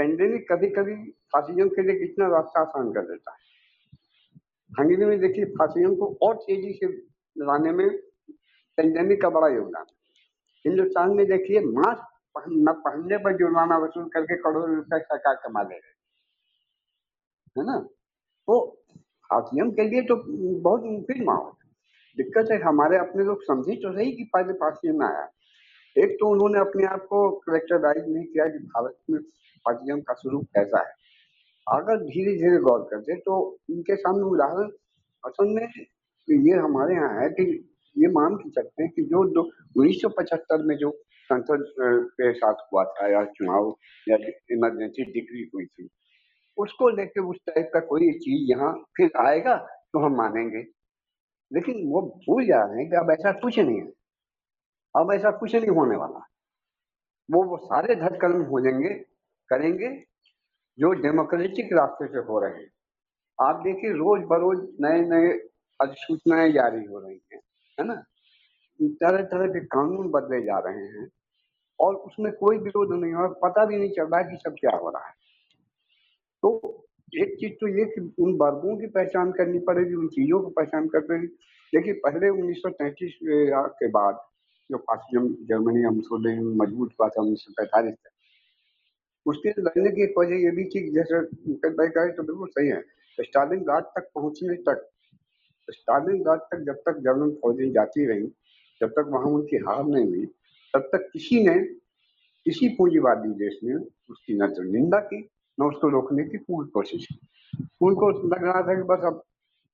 [0.01, 0.93] पेंडेमिक कभी कभी
[1.33, 3.39] फासिज्म के लिए कितना रास्ता आसान कर देता है।
[4.71, 6.87] हंगरी में देखिए फासिज्म को और तेज़ी से
[7.35, 7.89] लाने में
[8.77, 9.85] पेंडेमिक का बड़ा योगदान
[10.65, 15.75] हिंदुस्तान में देखिए मास्क न पहनने पर जुर्माना वसूल करके करोड़ों रुपए सरकार कमा ले
[15.75, 15.91] रहे
[17.57, 17.77] है ना?
[18.47, 18.83] तो
[19.29, 20.15] हाथियम के लिए तो
[20.61, 21.51] बहुत मुफिद माहौल
[22.17, 25.29] दिक्कत है, हमारे अपने लोग समझे तो सही कि पहले फासियम आया।
[25.95, 29.19] एक तो उन्होंने अपने आप को करेक्टराइज नहीं किया कि भारत में
[29.65, 30.93] फासियम का स्वरूप कैसा है?
[31.67, 33.35] अगर धीरे धीरे गौर करते तो
[33.69, 34.69] इनके सामने उदाहरण
[35.23, 35.67] असल में
[36.27, 37.43] ये हमारे यहाँ है कि
[37.95, 39.41] ये मान के सकते हैं कि जो दो
[39.77, 40.01] उन्नीस
[40.67, 40.91] में जो
[41.29, 41.65] संसद
[42.13, 43.73] के साथ हुआ था या चुनाव
[44.07, 44.17] या
[44.51, 45.87] इमरजेंसी डिग्री हुई थी,
[46.57, 49.55] उसको लेके उस टाइप का कोई चीज़ यहाँ फिर आएगा
[49.93, 50.63] तो हम मानेंगे।
[51.51, 53.87] लेकिन वो भूल जा रहे हैं कि अब ऐसा कुछ नहीं है।
[54.95, 56.25] अब ऐसा कुछ नहीं होने वाला।
[57.29, 58.93] वो वो सारे धटकर्म हो जाएँगे
[59.51, 59.89] करेंगे,
[60.77, 62.69] जो डेमोक्रेटिक रास्ते से हो रहे हैं।
[63.39, 65.31] आप देखिए रोज बरोज नए नए
[65.79, 67.41] अधिसूचनाएँ जारी हो रही हैं,
[67.77, 68.03] है ना?
[68.79, 71.07] तरह तरह के कानून बदले जा रहे हैं
[71.79, 74.89] और उसमें कोई विरोध नहीं हो पता भी नहीं चल रहा कि सब क्या हो
[74.89, 75.13] रहा है।
[76.43, 76.49] तो
[77.13, 80.87] एक चीज़ तो ये कि उन वर्गों की पहचान करनी पड़ेगी, उन चीज़ों की पहचान
[80.87, 81.27] कर पड़ेगी
[81.73, 84.19] देखिए, पहले उन्नीस के बाद
[84.69, 87.95] जो फासिज्म जर्मनी या मुसोलिनी मज़बूत हुआ था उन्नीस सौ पैंतालीस
[89.25, 92.81] उसके लड़ने की वजह ये भी थी जैसे मुकेश भाई कहे तो बिल्कुल सही है।
[93.21, 94.89] स्टालिन गार्ड तक पहुँचने तक,
[95.69, 98.27] स्टालिन गार्ड तक जब तक जर्मन फौजें जाती रही,
[98.81, 100.25] जब तक वहाँ उनकी हार नहीं हुई,
[100.73, 101.59] तब तक किसी ने
[102.45, 103.73] किसी पूंजीवादी देश ने
[104.09, 105.29] उसकी न तो निंदा की,
[105.59, 107.19] न उसको रोकने की पूरी कोशिश की।
[107.81, 109.23] उनको लग रहा था कि बस अब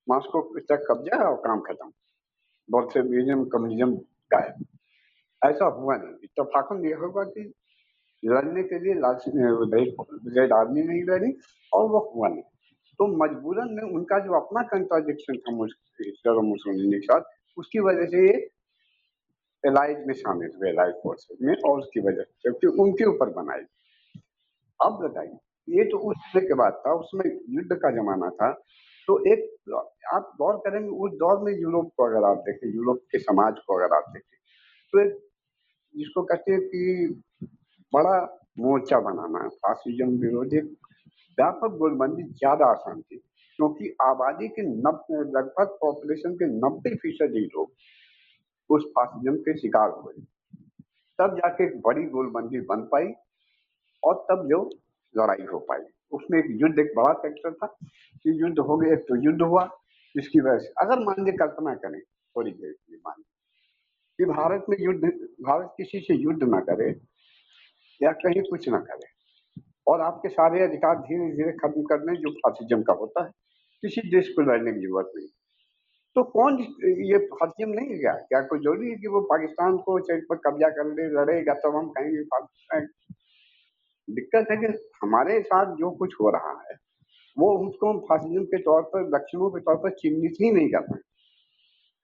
[0.10, 1.92] मास्को तक कब्जा और काम खत्म।
[2.72, 3.96] बोल्शेविज्म कम्युनिज्म
[4.34, 4.66] गायब।
[5.44, 7.54] ऐसा हुआ नहीं। इतफाकन यह होगा कि
[8.24, 8.94] लड़ने के लिए
[10.34, 11.32] रेड आर्मी नहीं लड़ी
[11.72, 12.42] और वो हुआ नहीं।
[13.00, 15.52] तो मजबूरन में उनका जो अपना कंट्राडिक्शन था
[16.00, 17.22] हिटलर और मुसोलिनी के साथ,
[17.58, 18.38] उसकी वजह से ये
[19.64, 23.62] एलाइज में शामिल हुए एलाइज फोर्सेज में, और उसकी वजह से क्योंकि उनके ऊपर बनाई।
[24.80, 25.38] अब बताइए,
[25.68, 28.52] ये तो उस समय के बाद था, उसमें युद्ध का जमाना था।
[29.08, 29.40] तो एक
[30.14, 33.78] आप गौर करेंगे उस दौर में यूरोप को अगर आप देखें, यूरोप के समाज को
[33.78, 34.38] अगर आप देखें
[34.94, 35.18] तो एक
[35.96, 37.24] जिसको कहते हैं कि
[37.94, 38.18] बड़ा
[38.60, 40.60] मोर्चा बनाना है। फासिज्म विरोधी
[41.38, 43.18] व्यापक गोलबंदी ज़्यादा आसान थी,
[43.60, 47.72] क्योंकि आबादी के नब्बे लगभग पॉपुलेशन के नब्बे फ़ीसदी लोग
[48.70, 50.14] उस फासिज्म के शिकार हुए
[51.20, 53.08] तब जाके एक बड़ी गोलबंदी बन पाई
[54.04, 54.60] और तब जो
[55.16, 55.80] लड़ाई हो पाई।
[56.12, 59.66] उसमें एक युद्ध, एक बड़ा फैक्टर था कि युद्ध हो गया तो युद्ध हुआ,
[60.16, 63.22] जिसकी वजह से, अगर मान लीजिए कल्पना करें, थोड़ी देर के लिए मान
[64.20, 65.04] कि भारत में युद्ध,
[65.42, 66.92] भारत किसी से युद्ध ना करे
[68.02, 69.08] या कहीं कुछ ना करें।
[69.88, 73.32] और आपके सारे अधिकार धीरे धीरे खत्म करने जो फासिज्म का होता है,
[73.84, 75.28] किसी देश को लड़ने की ज़रूरत नहीं।
[76.16, 76.60] तो कौन
[77.06, 78.14] ये फासिज्म नहीं है क्या?
[78.14, 81.76] क्या कोई ज़रूरी है कि वो पाकिस्तान को चेक पर कब्जा कर ले लड़ेगा तब
[81.76, 82.88] हम कहेंगे पाकिस्तान
[84.08, 84.68] दिक्कत है कि
[85.04, 86.76] हमारे साथ जो कुछ हो रहा है,
[87.38, 90.82] वो उसको हम फासिज्म के तौर पर, लक्षणों के तौर पर चिन्हित ही नहीं कर
[90.82, 91.00] पाए।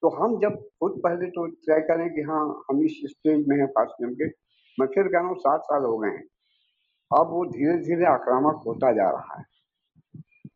[0.04, 3.66] तो हम जब खुद पहले तो तय करें कि हाँ हम इस स्टेज में है
[3.68, 4.28] फासिज्म के
[4.78, 6.24] मैं फिर कह रहा हूँ सात साल हो गए हैं।
[7.12, 9.46] अब वो धीरे धीरे आक्रामक होता जा रहा है।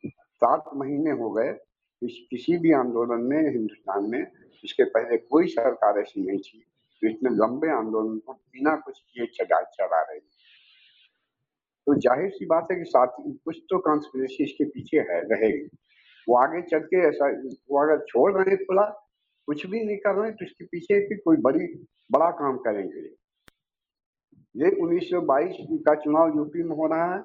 [0.10, 1.50] सात महीने हो गए,
[2.02, 4.26] इस, किसी भी आंदोलन में, हिंदुस्तान में,
[4.64, 6.64] इसके पहले कोई सरकार ऐसी नहीं थी
[7.02, 10.20] तो इतने लंबे आंदोलन को बिना कुछ किए चला चला रही
[11.88, 15.70] तो ज़ाहिर सी बात है कि साथ कुछ तो कॉन्स्पिरेसी इसके पीछे है, रहेगी।
[16.28, 17.28] वो आगे चल के ऐसा,
[17.72, 18.84] वो अगर छोड़ रहे खुला,
[19.48, 21.68] कुछ भी नहीं कर रहे तो इसके पीछे कोई बड़ी,
[22.12, 23.02] बड़ा काम करेंगे।
[24.58, 27.20] ये 1922 का चुनाव यूपी में हो रहा है।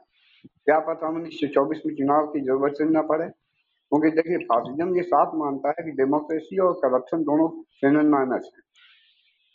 [0.66, 4.38] क्या पता हम उन्नीस सौ चौबीस में चुनाव की ज़रूरत से न पड़े। क्योंकि देखिए
[4.46, 7.48] फासिज्म ये साफ़ मानता है कि डेमोक्रेसी और करप्शन दोनों
[7.80, 8.62] सेनन माइनस है।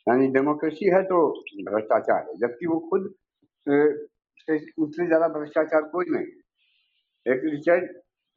[0.07, 1.19] यानी डेमोक्रेसी है तो
[1.69, 3.13] भ्रष्टाचार है, जबकि वो खुद
[4.79, 7.87] उससे ज़्यादा भ्रष्टाचार कोई नहीं है। एक रिचर्ड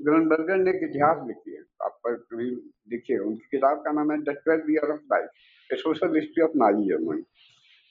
[0.01, 2.51] ग्रनबर्गर ने एक इतिहास लिखी है, आप पर कभी
[2.91, 5.29] देखिए, उनकी किताब का नाम है the twelve year of life
[5.71, 7.23] social history of Nazi Germany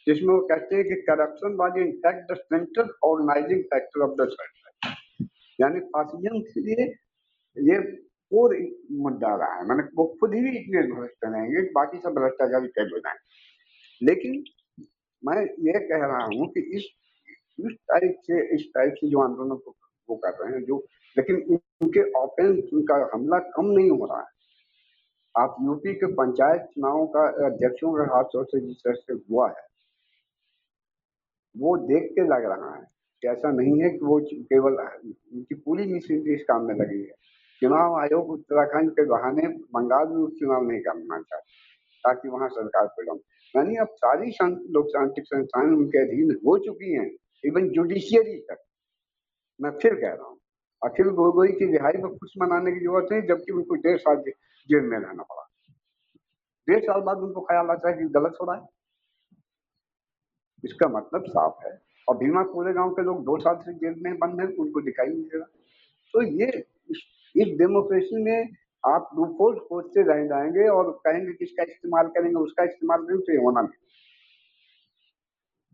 [0.09, 4.29] जिसमें वो कहते हैं कि corruption was in fact the central organising factor of the
[5.59, 6.85] यानी फासिज्म के लिए
[7.57, 7.77] ये
[8.31, 8.55] और
[8.91, 12.99] मुद्दा रहा है। मैंने वो खुद ही इतने भ्रष्ट रहेंगे बाकी सब भ्रष्टाचारी फेल हो
[12.99, 13.15] जाए
[14.01, 14.43] लेकिन
[15.23, 16.89] मैं ये कह रहा हूँ कि इस
[17.59, 19.75] इस टाइप से, इस टाइप से जो आंदोलन को,
[20.09, 20.77] वो कर रहे हैं, जो,
[21.17, 24.27] लेकिन उनके ऑफेंस उनका हमला कम नहीं हो रहा है।
[25.35, 29.68] आप यूपी के पंचायत चुनावों का अध्यक्षों के हाथ से जिस तरह से हुआ है
[31.59, 32.83] वो देख के लग रहा है
[33.23, 37.13] कि ऐसा नहीं है कि वो केवल उनकी पूरी मिशन इस काम में लगी है।
[37.61, 41.51] चुनाव आयोग उत्तराखंड के बहाने बंगाल में उपचुनाव नहीं करना चाहते,
[42.03, 43.17] ताकि वहाँ सरकार परिणाम
[43.55, 44.31] यानी अब सारी
[44.71, 47.09] लोकतांत्रिक संस्थाएँ उनके अधीन हो चुकी हैं
[47.43, 48.63] इवन जुडिशियरी तक।
[49.59, 50.37] मैं फिर कह रहा हूँ,
[50.81, 54.21] अखिल गोगोई की रिहाई पर खुश मनाने की ज़रूरत है जबकि उनको डेढ़ साल
[54.69, 55.45] जेल में रहना पड़ा।
[56.67, 58.67] डेढ़ साल बाद उनको ख्याल आता है कि गलत हो रहा है।
[60.63, 61.71] इसका मतलब साफ़ है।
[62.07, 65.07] और भीमा पूरे गाँव के लोग दो साल से जेल में बंद हैं, उनको दिखाई
[65.07, 65.45] नहीं देगा
[66.13, 66.47] तो ये
[67.35, 68.49] इस डेमोक्रेसी में
[68.83, 73.39] आप लूपोल खोजते रह जाएँगे और कहेंगे किसका इस्तेमाल करेंगे, उसका इस्तेमाल करेंगे तो ये
[73.39, 73.77] होना नहीं।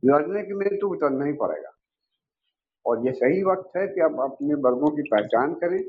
[0.03, 1.72] लड़ने के में तो उतरना ही पड़ेगा।
[2.86, 5.80] और ये सही वक्त है कि आप अपने वर्गों की पहचान करें,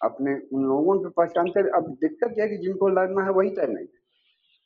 [0.00, 3.50] अपने उन लोगों की पहचान करें। अब दिक्कत यह है कि जिनको लड़ना है वही
[3.50, 3.86] तय नहीं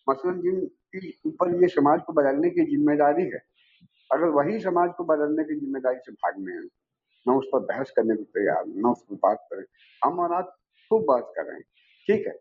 [0.06, 3.42] मसलन जिनकी ऊपर ये समाज को बदलने की ज़िम्मेदारी है
[4.10, 6.68] अगर वही समाज को बदलने की ज़िम्मेदारी से भागने हैं
[7.26, 9.64] न उस पर बहस करने को तैयार न उस पर बात करें
[10.02, 10.56] हम और आप
[10.90, 11.64] खूब बात कर रहे हैं
[12.08, 12.34] ठीक है?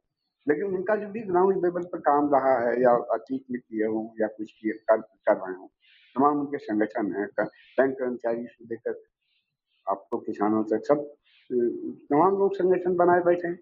[0.47, 4.05] लेकिन उनका जो भी ग्राउंड लेवल पर काम रहा है या अतीत में किए हों
[4.21, 5.67] या कुछ किए कर, कर रहे हों
[6.15, 9.01] तमाम उनके संगठन है बैंक कर्मचारी से लेकर
[9.87, 11.03] आपको किसानों तक सब
[11.49, 13.59] तमाम लोग संगठन बनाए बैठे हैं।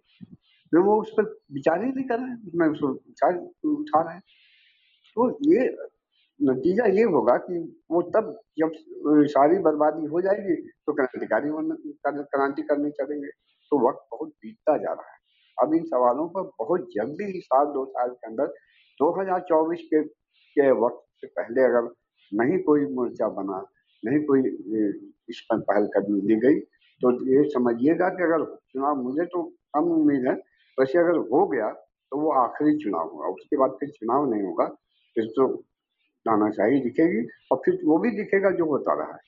[0.71, 1.23] जो वो उस पर
[1.53, 2.89] विचार ही नहीं कर रहे हैं उसमें उसको
[3.73, 4.21] उठा रहे हैं।
[5.17, 5.67] तो ये
[6.39, 7.59] नतीजा ये होगा कि
[7.91, 8.71] वो तब जब
[9.29, 10.55] सारी बर्बादी हो जाएगी
[10.85, 11.49] तो क्रांतिकारी
[12.07, 13.29] क्रांति करने चलेंगे।
[13.71, 15.17] तो वक्त बहुत बीतता जा रहा है।
[15.57, 18.53] अब इन सवालों पर बहुत जल्दी ही साल दो साल के अंदर
[18.99, 21.89] 2024 के के वक्त से पहले अगर
[22.31, 23.59] नहीं कोई मोर्चा बना,
[24.03, 24.41] नहीं कोई
[25.29, 26.59] इस पर पहल करनी दी गई
[27.01, 29.43] तो ये समझिएगा कि अगर चुनाव, मुझे तो
[29.75, 30.33] कम उम्मीद है,
[30.77, 31.69] वैसे अगर हो गया
[32.11, 34.65] तो वो आखिरी चुनाव होगा। उसके बाद फिर चुनाव नहीं होगा,
[35.15, 35.47] फिर तो
[36.27, 39.19] तानाशाही दिखेगी और फिर वो भी दिखेगा जो होता रहा है।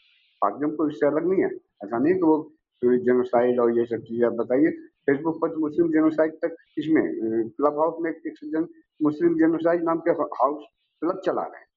[0.41, 1.49] माध्यम को इससे अलग नहीं है।
[1.83, 2.37] ऐसा नहीं कि वो
[2.81, 4.71] जेनोसाइड और ये सब चीज़ें बताइए।
[5.07, 7.03] फेसबुक पर तो मुस्लिम जेनोसाइड तक इसमें
[7.49, 8.67] क्लब हाउस में एक जन
[8.99, 10.65] मुस्लिम जेनोसाइड नाम के हाउस
[11.01, 11.67] क्लब चला रहे हैं।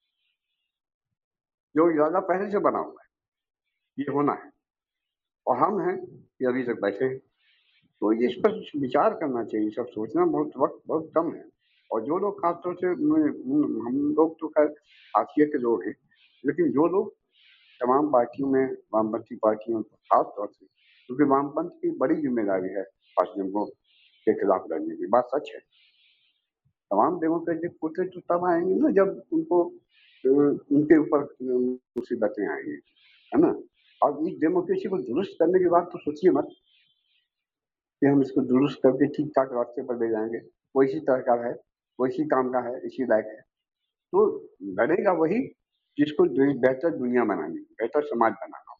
[1.74, 3.08] जो ज़्यादा पहले से बना हुआ है।
[3.98, 4.50] ये होना है।
[5.46, 7.18] और हम हैं कि अभी तक बैठे हैं।
[8.02, 11.44] तो इस पर विचार करना चाहिए। सब सोचना बहुत, वक्त, बहुत कम है।
[11.92, 14.66] और जो लोग खासतौर से हम लोग तो खैर
[15.14, 15.94] हाशिए के लोग हैं,
[16.44, 17.12] लेकिन जो लोग
[17.80, 18.64] तमाम पार्टियों में,
[18.94, 22.82] वामपंथी पार्टियों में खास तौर से, क्योंकि वामपंथ की बड़ी ज़िम्मेदारी है
[23.16, 23.64] फासिज्म
[24.26, 25.60] के खिलाफ लड़ने की, बात सच है।
[26.90, 29.62] तमाम डेमोक्रेटिक फोर्सेज तो तब आएँगे ना जब उनको
[30.24, 32.78] उनके ऊपर मुसीबतें आएँगी,
[33.32, 33.54] है ना?
[34.02, 36.48] और इस डेमोक्रेसी को दुरुस्त करने की बात तो सोचिए मत
[38.02, 40.38] कि हम इसको दुरुस्त करके ठीक ठाक रास्ते पर ले जाएँगे,
[40.74, 41.54] वो इसी तरह का है।
[42.02, 43.40] वो इसी काम का है, इसी लायक है।
[44.12, 44.20] तो
[44.78, 45.40] लड़ेगा वही
[45.98, 46.24] जिसको
[46.60, 48.78] बेहतर दुनिया बनानी, बेहतर समाज बनाना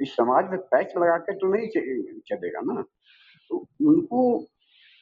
[0.00, 1.68] इस समाज में पैच लगा के तो नहीं
[2.28, 2.82] चलेगा ना।
[3.50, 4.22] तो उनको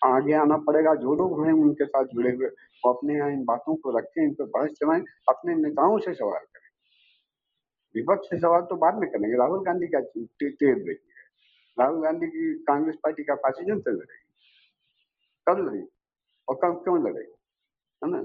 [0.02, 3.76] आगे आना पड़ेगा, जो लोग हैं उनके साथ जुड़े हुए, वो अपने यहाँ इन बातों
[3.76, 6.68] को रखें, इन पर बहस चलाएँ, अपने नेताओं से सवाल करें।
[7.94, 11.24] विपक्ष से सवाल तो बाद में करेंगे। राहुल गांधी का तेज देखिए।
[11.76, 14.26] राहुल गांधी की कांग्रेस पार्टी का फासिज्म से लड़ेगी।
[15.46, 15.86] कब लड़ेगी
[16.50, 17.32] और कब क्यों लड़ेगी?
[18.02, 18.22] है ना?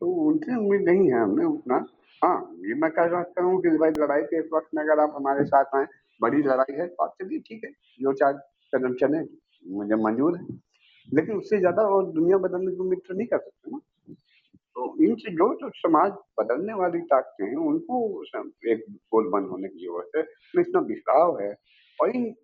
[0.00, 1.84] तो उनसे उम्मीद नहीं है हमने उतना।
[2.22, 2.36] हाँ
[2.66, 5.44] ये मैं कह सकता हूँ कि भाई लड़ाई के इस वक्त में अगर आप हमारे
[5.44, 5.86] साथ आए,
[6.20, 7.70] बड़ी लड़ाई है तो आप चलिए ठीक है,
[8.00, 8.32] जो चार
[8.72, 9.18] कदम चले,
[9.64, 10.46] मुझे मंजूर है।
[11.08, 13.78] लेकिन उससे ज़्यादा और दुनिया बदलने की उम्मीद तो नहीं कर सकते ना।
[14.76, 18.24] तो इनसे जो जो समाज बदलने वाली ताकतें हैं, उनको
[18.72, 21.54] एक गोल बंद होने की ज़रूरत है। तो इतना बिखराव है
[21.98, 22.34] और इन,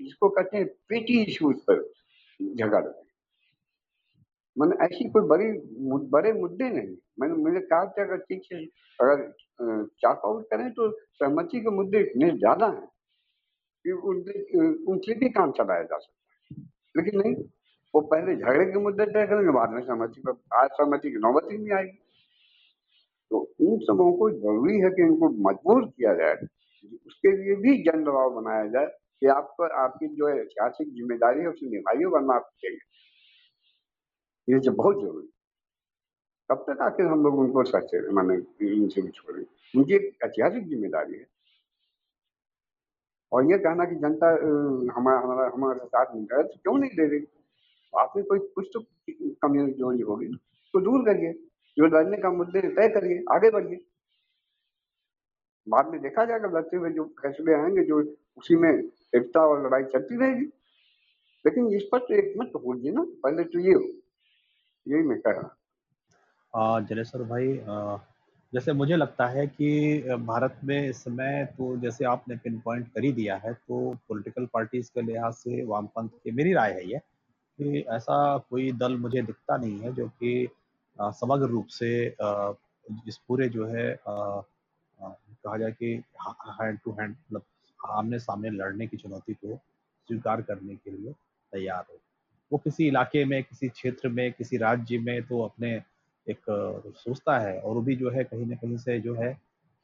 [0.00, 1.82] जिसको कहते हैं पेटी इश्यूज़ पर
[2.40, 2.82] झगड़।
[4.56, 5.46] मैंने ऐसी कोई बड़ी
[5.90, 8.64] मु- बड़े मुद्दे नहीं। मैंने मुझे कहा कि अगर ठीक से
[9.00, 9.32] अगर
[9.84, 12.86] चाक आउट करें तो सहमति के मुद्दे इतने ज़्यादा हैं
[13.84, 13.92] कि
[14.92, 16.64] उनसे भी काम चलाया जा सकता है।
[16.96, 17.34] लेकिन नहीं,
[17.94, 21.48] वो पहले झगड़े के मुद्दे तय करेंगे, बाद में सहमति पर, आज सहमति की नौबत
[21.52, 21.98] ही नहीं आएगी।
[23.30, 26.34] तो इन सबों को ज़रूरी है कि इनको मजबूर किया जाए,
[27.06, 31.46] उसके लिए भी जन दबाव बनाया जाए कि आपको आपकी जो है ऐतिहासिक ज़िम्मेदारी है,
[31.46, 32.50] उसे निभाइए, वरना आप
[34.48, 35.28] ये जो बहुत ज़रूरी।
[36.50, 38.34] कब तक आखिर हम लोग उनको सच्चे माने
[38.66, 39.42] इनसे भी छोड़ें
[39.74, 41.26] उनकी एक ऐतिहासिक ज़िम्मेदारी है।
[43.32, 44.28] और ये कहना कि जनता
[44.96, 47.26] हमारा हमारा, हमारे साथ नहीं है तो क्यों नहीं दे रही?
[47.92, 48.80] आपने कोई कुछ तो
[49.42, 50.26] कमी जोड़ी होगी।
[50.74, 51.32] तो दूर करिए।
[51.76, 53.78] जो लड़ने का मुद्दे तय करिए। आगे बढ़िए।
[55.66, 58.00] बाद में देखा जाएगा लड़ते हुए जो फैसले आएँगे, जो
[58.38, 60.44] उसी में एकता और लड़ाई चलती रहेगी।
[61.44, 63.84] लेकिन इस पर तो एक मत होगी ना। पहले तो ये हो।
[64.88, 65.56] यही मैं कह रहा
[66.54, 67.96] आ, जलेश्वर भाई आ,
[68.52, 69.68] जैसे मुझे लगता है कि
[70.26, 74.46] भारत में इस समय तो जैसे आपने पिन पॉइंट कर ही दिया है तो पॉलिटिकल
[74.46, 76.98] पार्टीज़ के लिहाज से वामपंथ की मेरी राय है ये
[77.58, 80.48] कि ऐसा कोई दल मुझे दिखता नहीं है जो कि
[80.98, 82.52] समग्र रूप से आ,
[83.08, 85.94] इस पूरे जो है कहा जाए कि
[86.60, 87.42] हैंड टू हैंड मतलब
[87.86, 89.56] आमने सामने लड़ने की चुनौती को
[90.08, 91.12] स्वीकार करने के लिए
[91.52, 91.98] तैयार हो।
[92.52, 95.82] वो किसी इलाके में किसी क्षेत्र में किसी राज्य में तो अपने
[96.26, 96.38] एक
[96.96, 99.32] सोचता है और भी जो है कहीं ना कहीं से जो है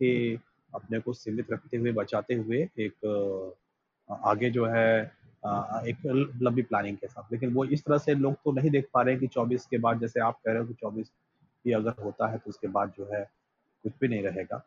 [0.01, 0.39] कि
[0.75, 3.55] अपने को सीमित रखते हुए बचाते हुए एक
[4.25, 4.89] आगे जो है
[5.89, 5.97] एक
[6.43, 9.15] लंबी प्लानिंग के साथ। लेकिन वो इस तरह से लोग तो नहीं देख पा रहे
[9.15, 11.11] हैं कि 24 के बाद जैसे आप कह रहे हो कि 24
[11.65, 13.23] भी अगर होता है तो उसके बाद जो है
[13.85, 14.59] कुछ भी नहीं रहेगा।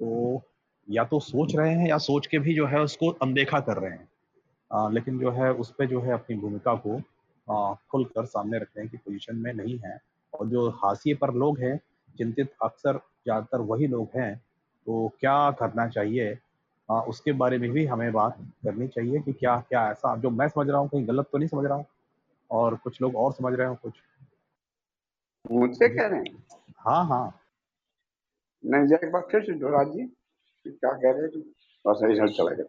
[0.00, 0.42] तो
[0.90, 3.90] या तो सोच रहे हैं या सोच के भी जो है उसको अनदेखा कर रहे
[3.90, 4.08] हैं।
[4.70, 7.00] अ, लेकिन जो है उस पर जो है अपनी भूमिका को
[7.48, 10.00] खुलकर सामने रखने की पोजीशन में नहीं है।
[10.40, 11.80] और जो हाशिए पर लोग हैं
[12.18, 16.38] चिंतित अक्सर ज़्यादातर वही लोग हैं तो क्या करना चाहिए?
[16.90, 20.48] अ, उसके बारे में भी हमें बात करनी चाहिए कि क्या क्या ऐसा जो मैं
[20.48, 21.86] समझ रहा हूँ कहीं गलत तो नहीं समझ रहा हूँ
[22.50, 23.92] और कुछ लोग और समझ रहे हो कुछ।
[25.52, 26.44] मुझसे कह रहे हैं?
[26.78, 27.40] हाँ हाँ।
[28.64, 30.06] नहीं एक बार फिर से दोहरा कि
[30.66, 31.40] क्या कह रहे थे
[31.86, 32.66] बस ऐसा चला गया।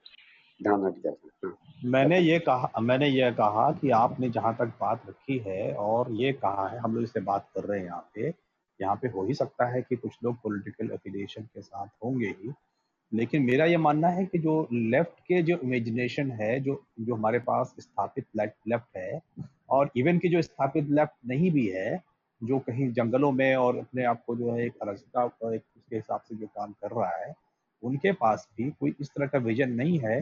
[0.64, 5.74] ध्यान हाँ, मैंने ये कहा, मैंने ये कहा कि आपने जहाँ तक बात रखी है
[5.74, 8.34] और ये कहा है, हम लोग इससे बात कर रहे हैं यहाँ पे।
[8.80, 12.54] यहाँ पे हो ही सकता है कि कुछ लोग पॉलिटिकल एफिलिएशन के साथ होंगे ही।
[13.12, 17.40] लेकिन मेरा ये मानना है कि जो लेफ़्ट के जो इमेजिनेशन है, जो जो हमारे
[17.40, 19.22] पास स्थापित लेफ़्ट है
[19.70, 22.02] और इवन की जो स्थापित लेफ़्ट नहीं भी है,
[22.42, 25.24] जो कहीं जंगलों में और अपने आप को जो है एक अराजकता
[25.54, 27.34] एक उसके हिसाब से जो काम कर रहा है,
[27.84, 30.22] उनके पास भी कोई इस तरह का विजन नहीं है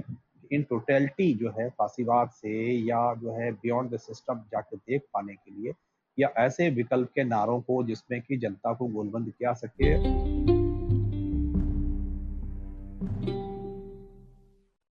[0.51, 5.33] इन टोटलिटी जो है फासीवाद से या जो है बियॉन्ड द सिस्टम जाके देख पाने
[5.33, 5.73] के लिए
[6.19, 9.93] या ऐसे विकल्प के नारों को जिसमें कि जनता को गोलबंद किया सके।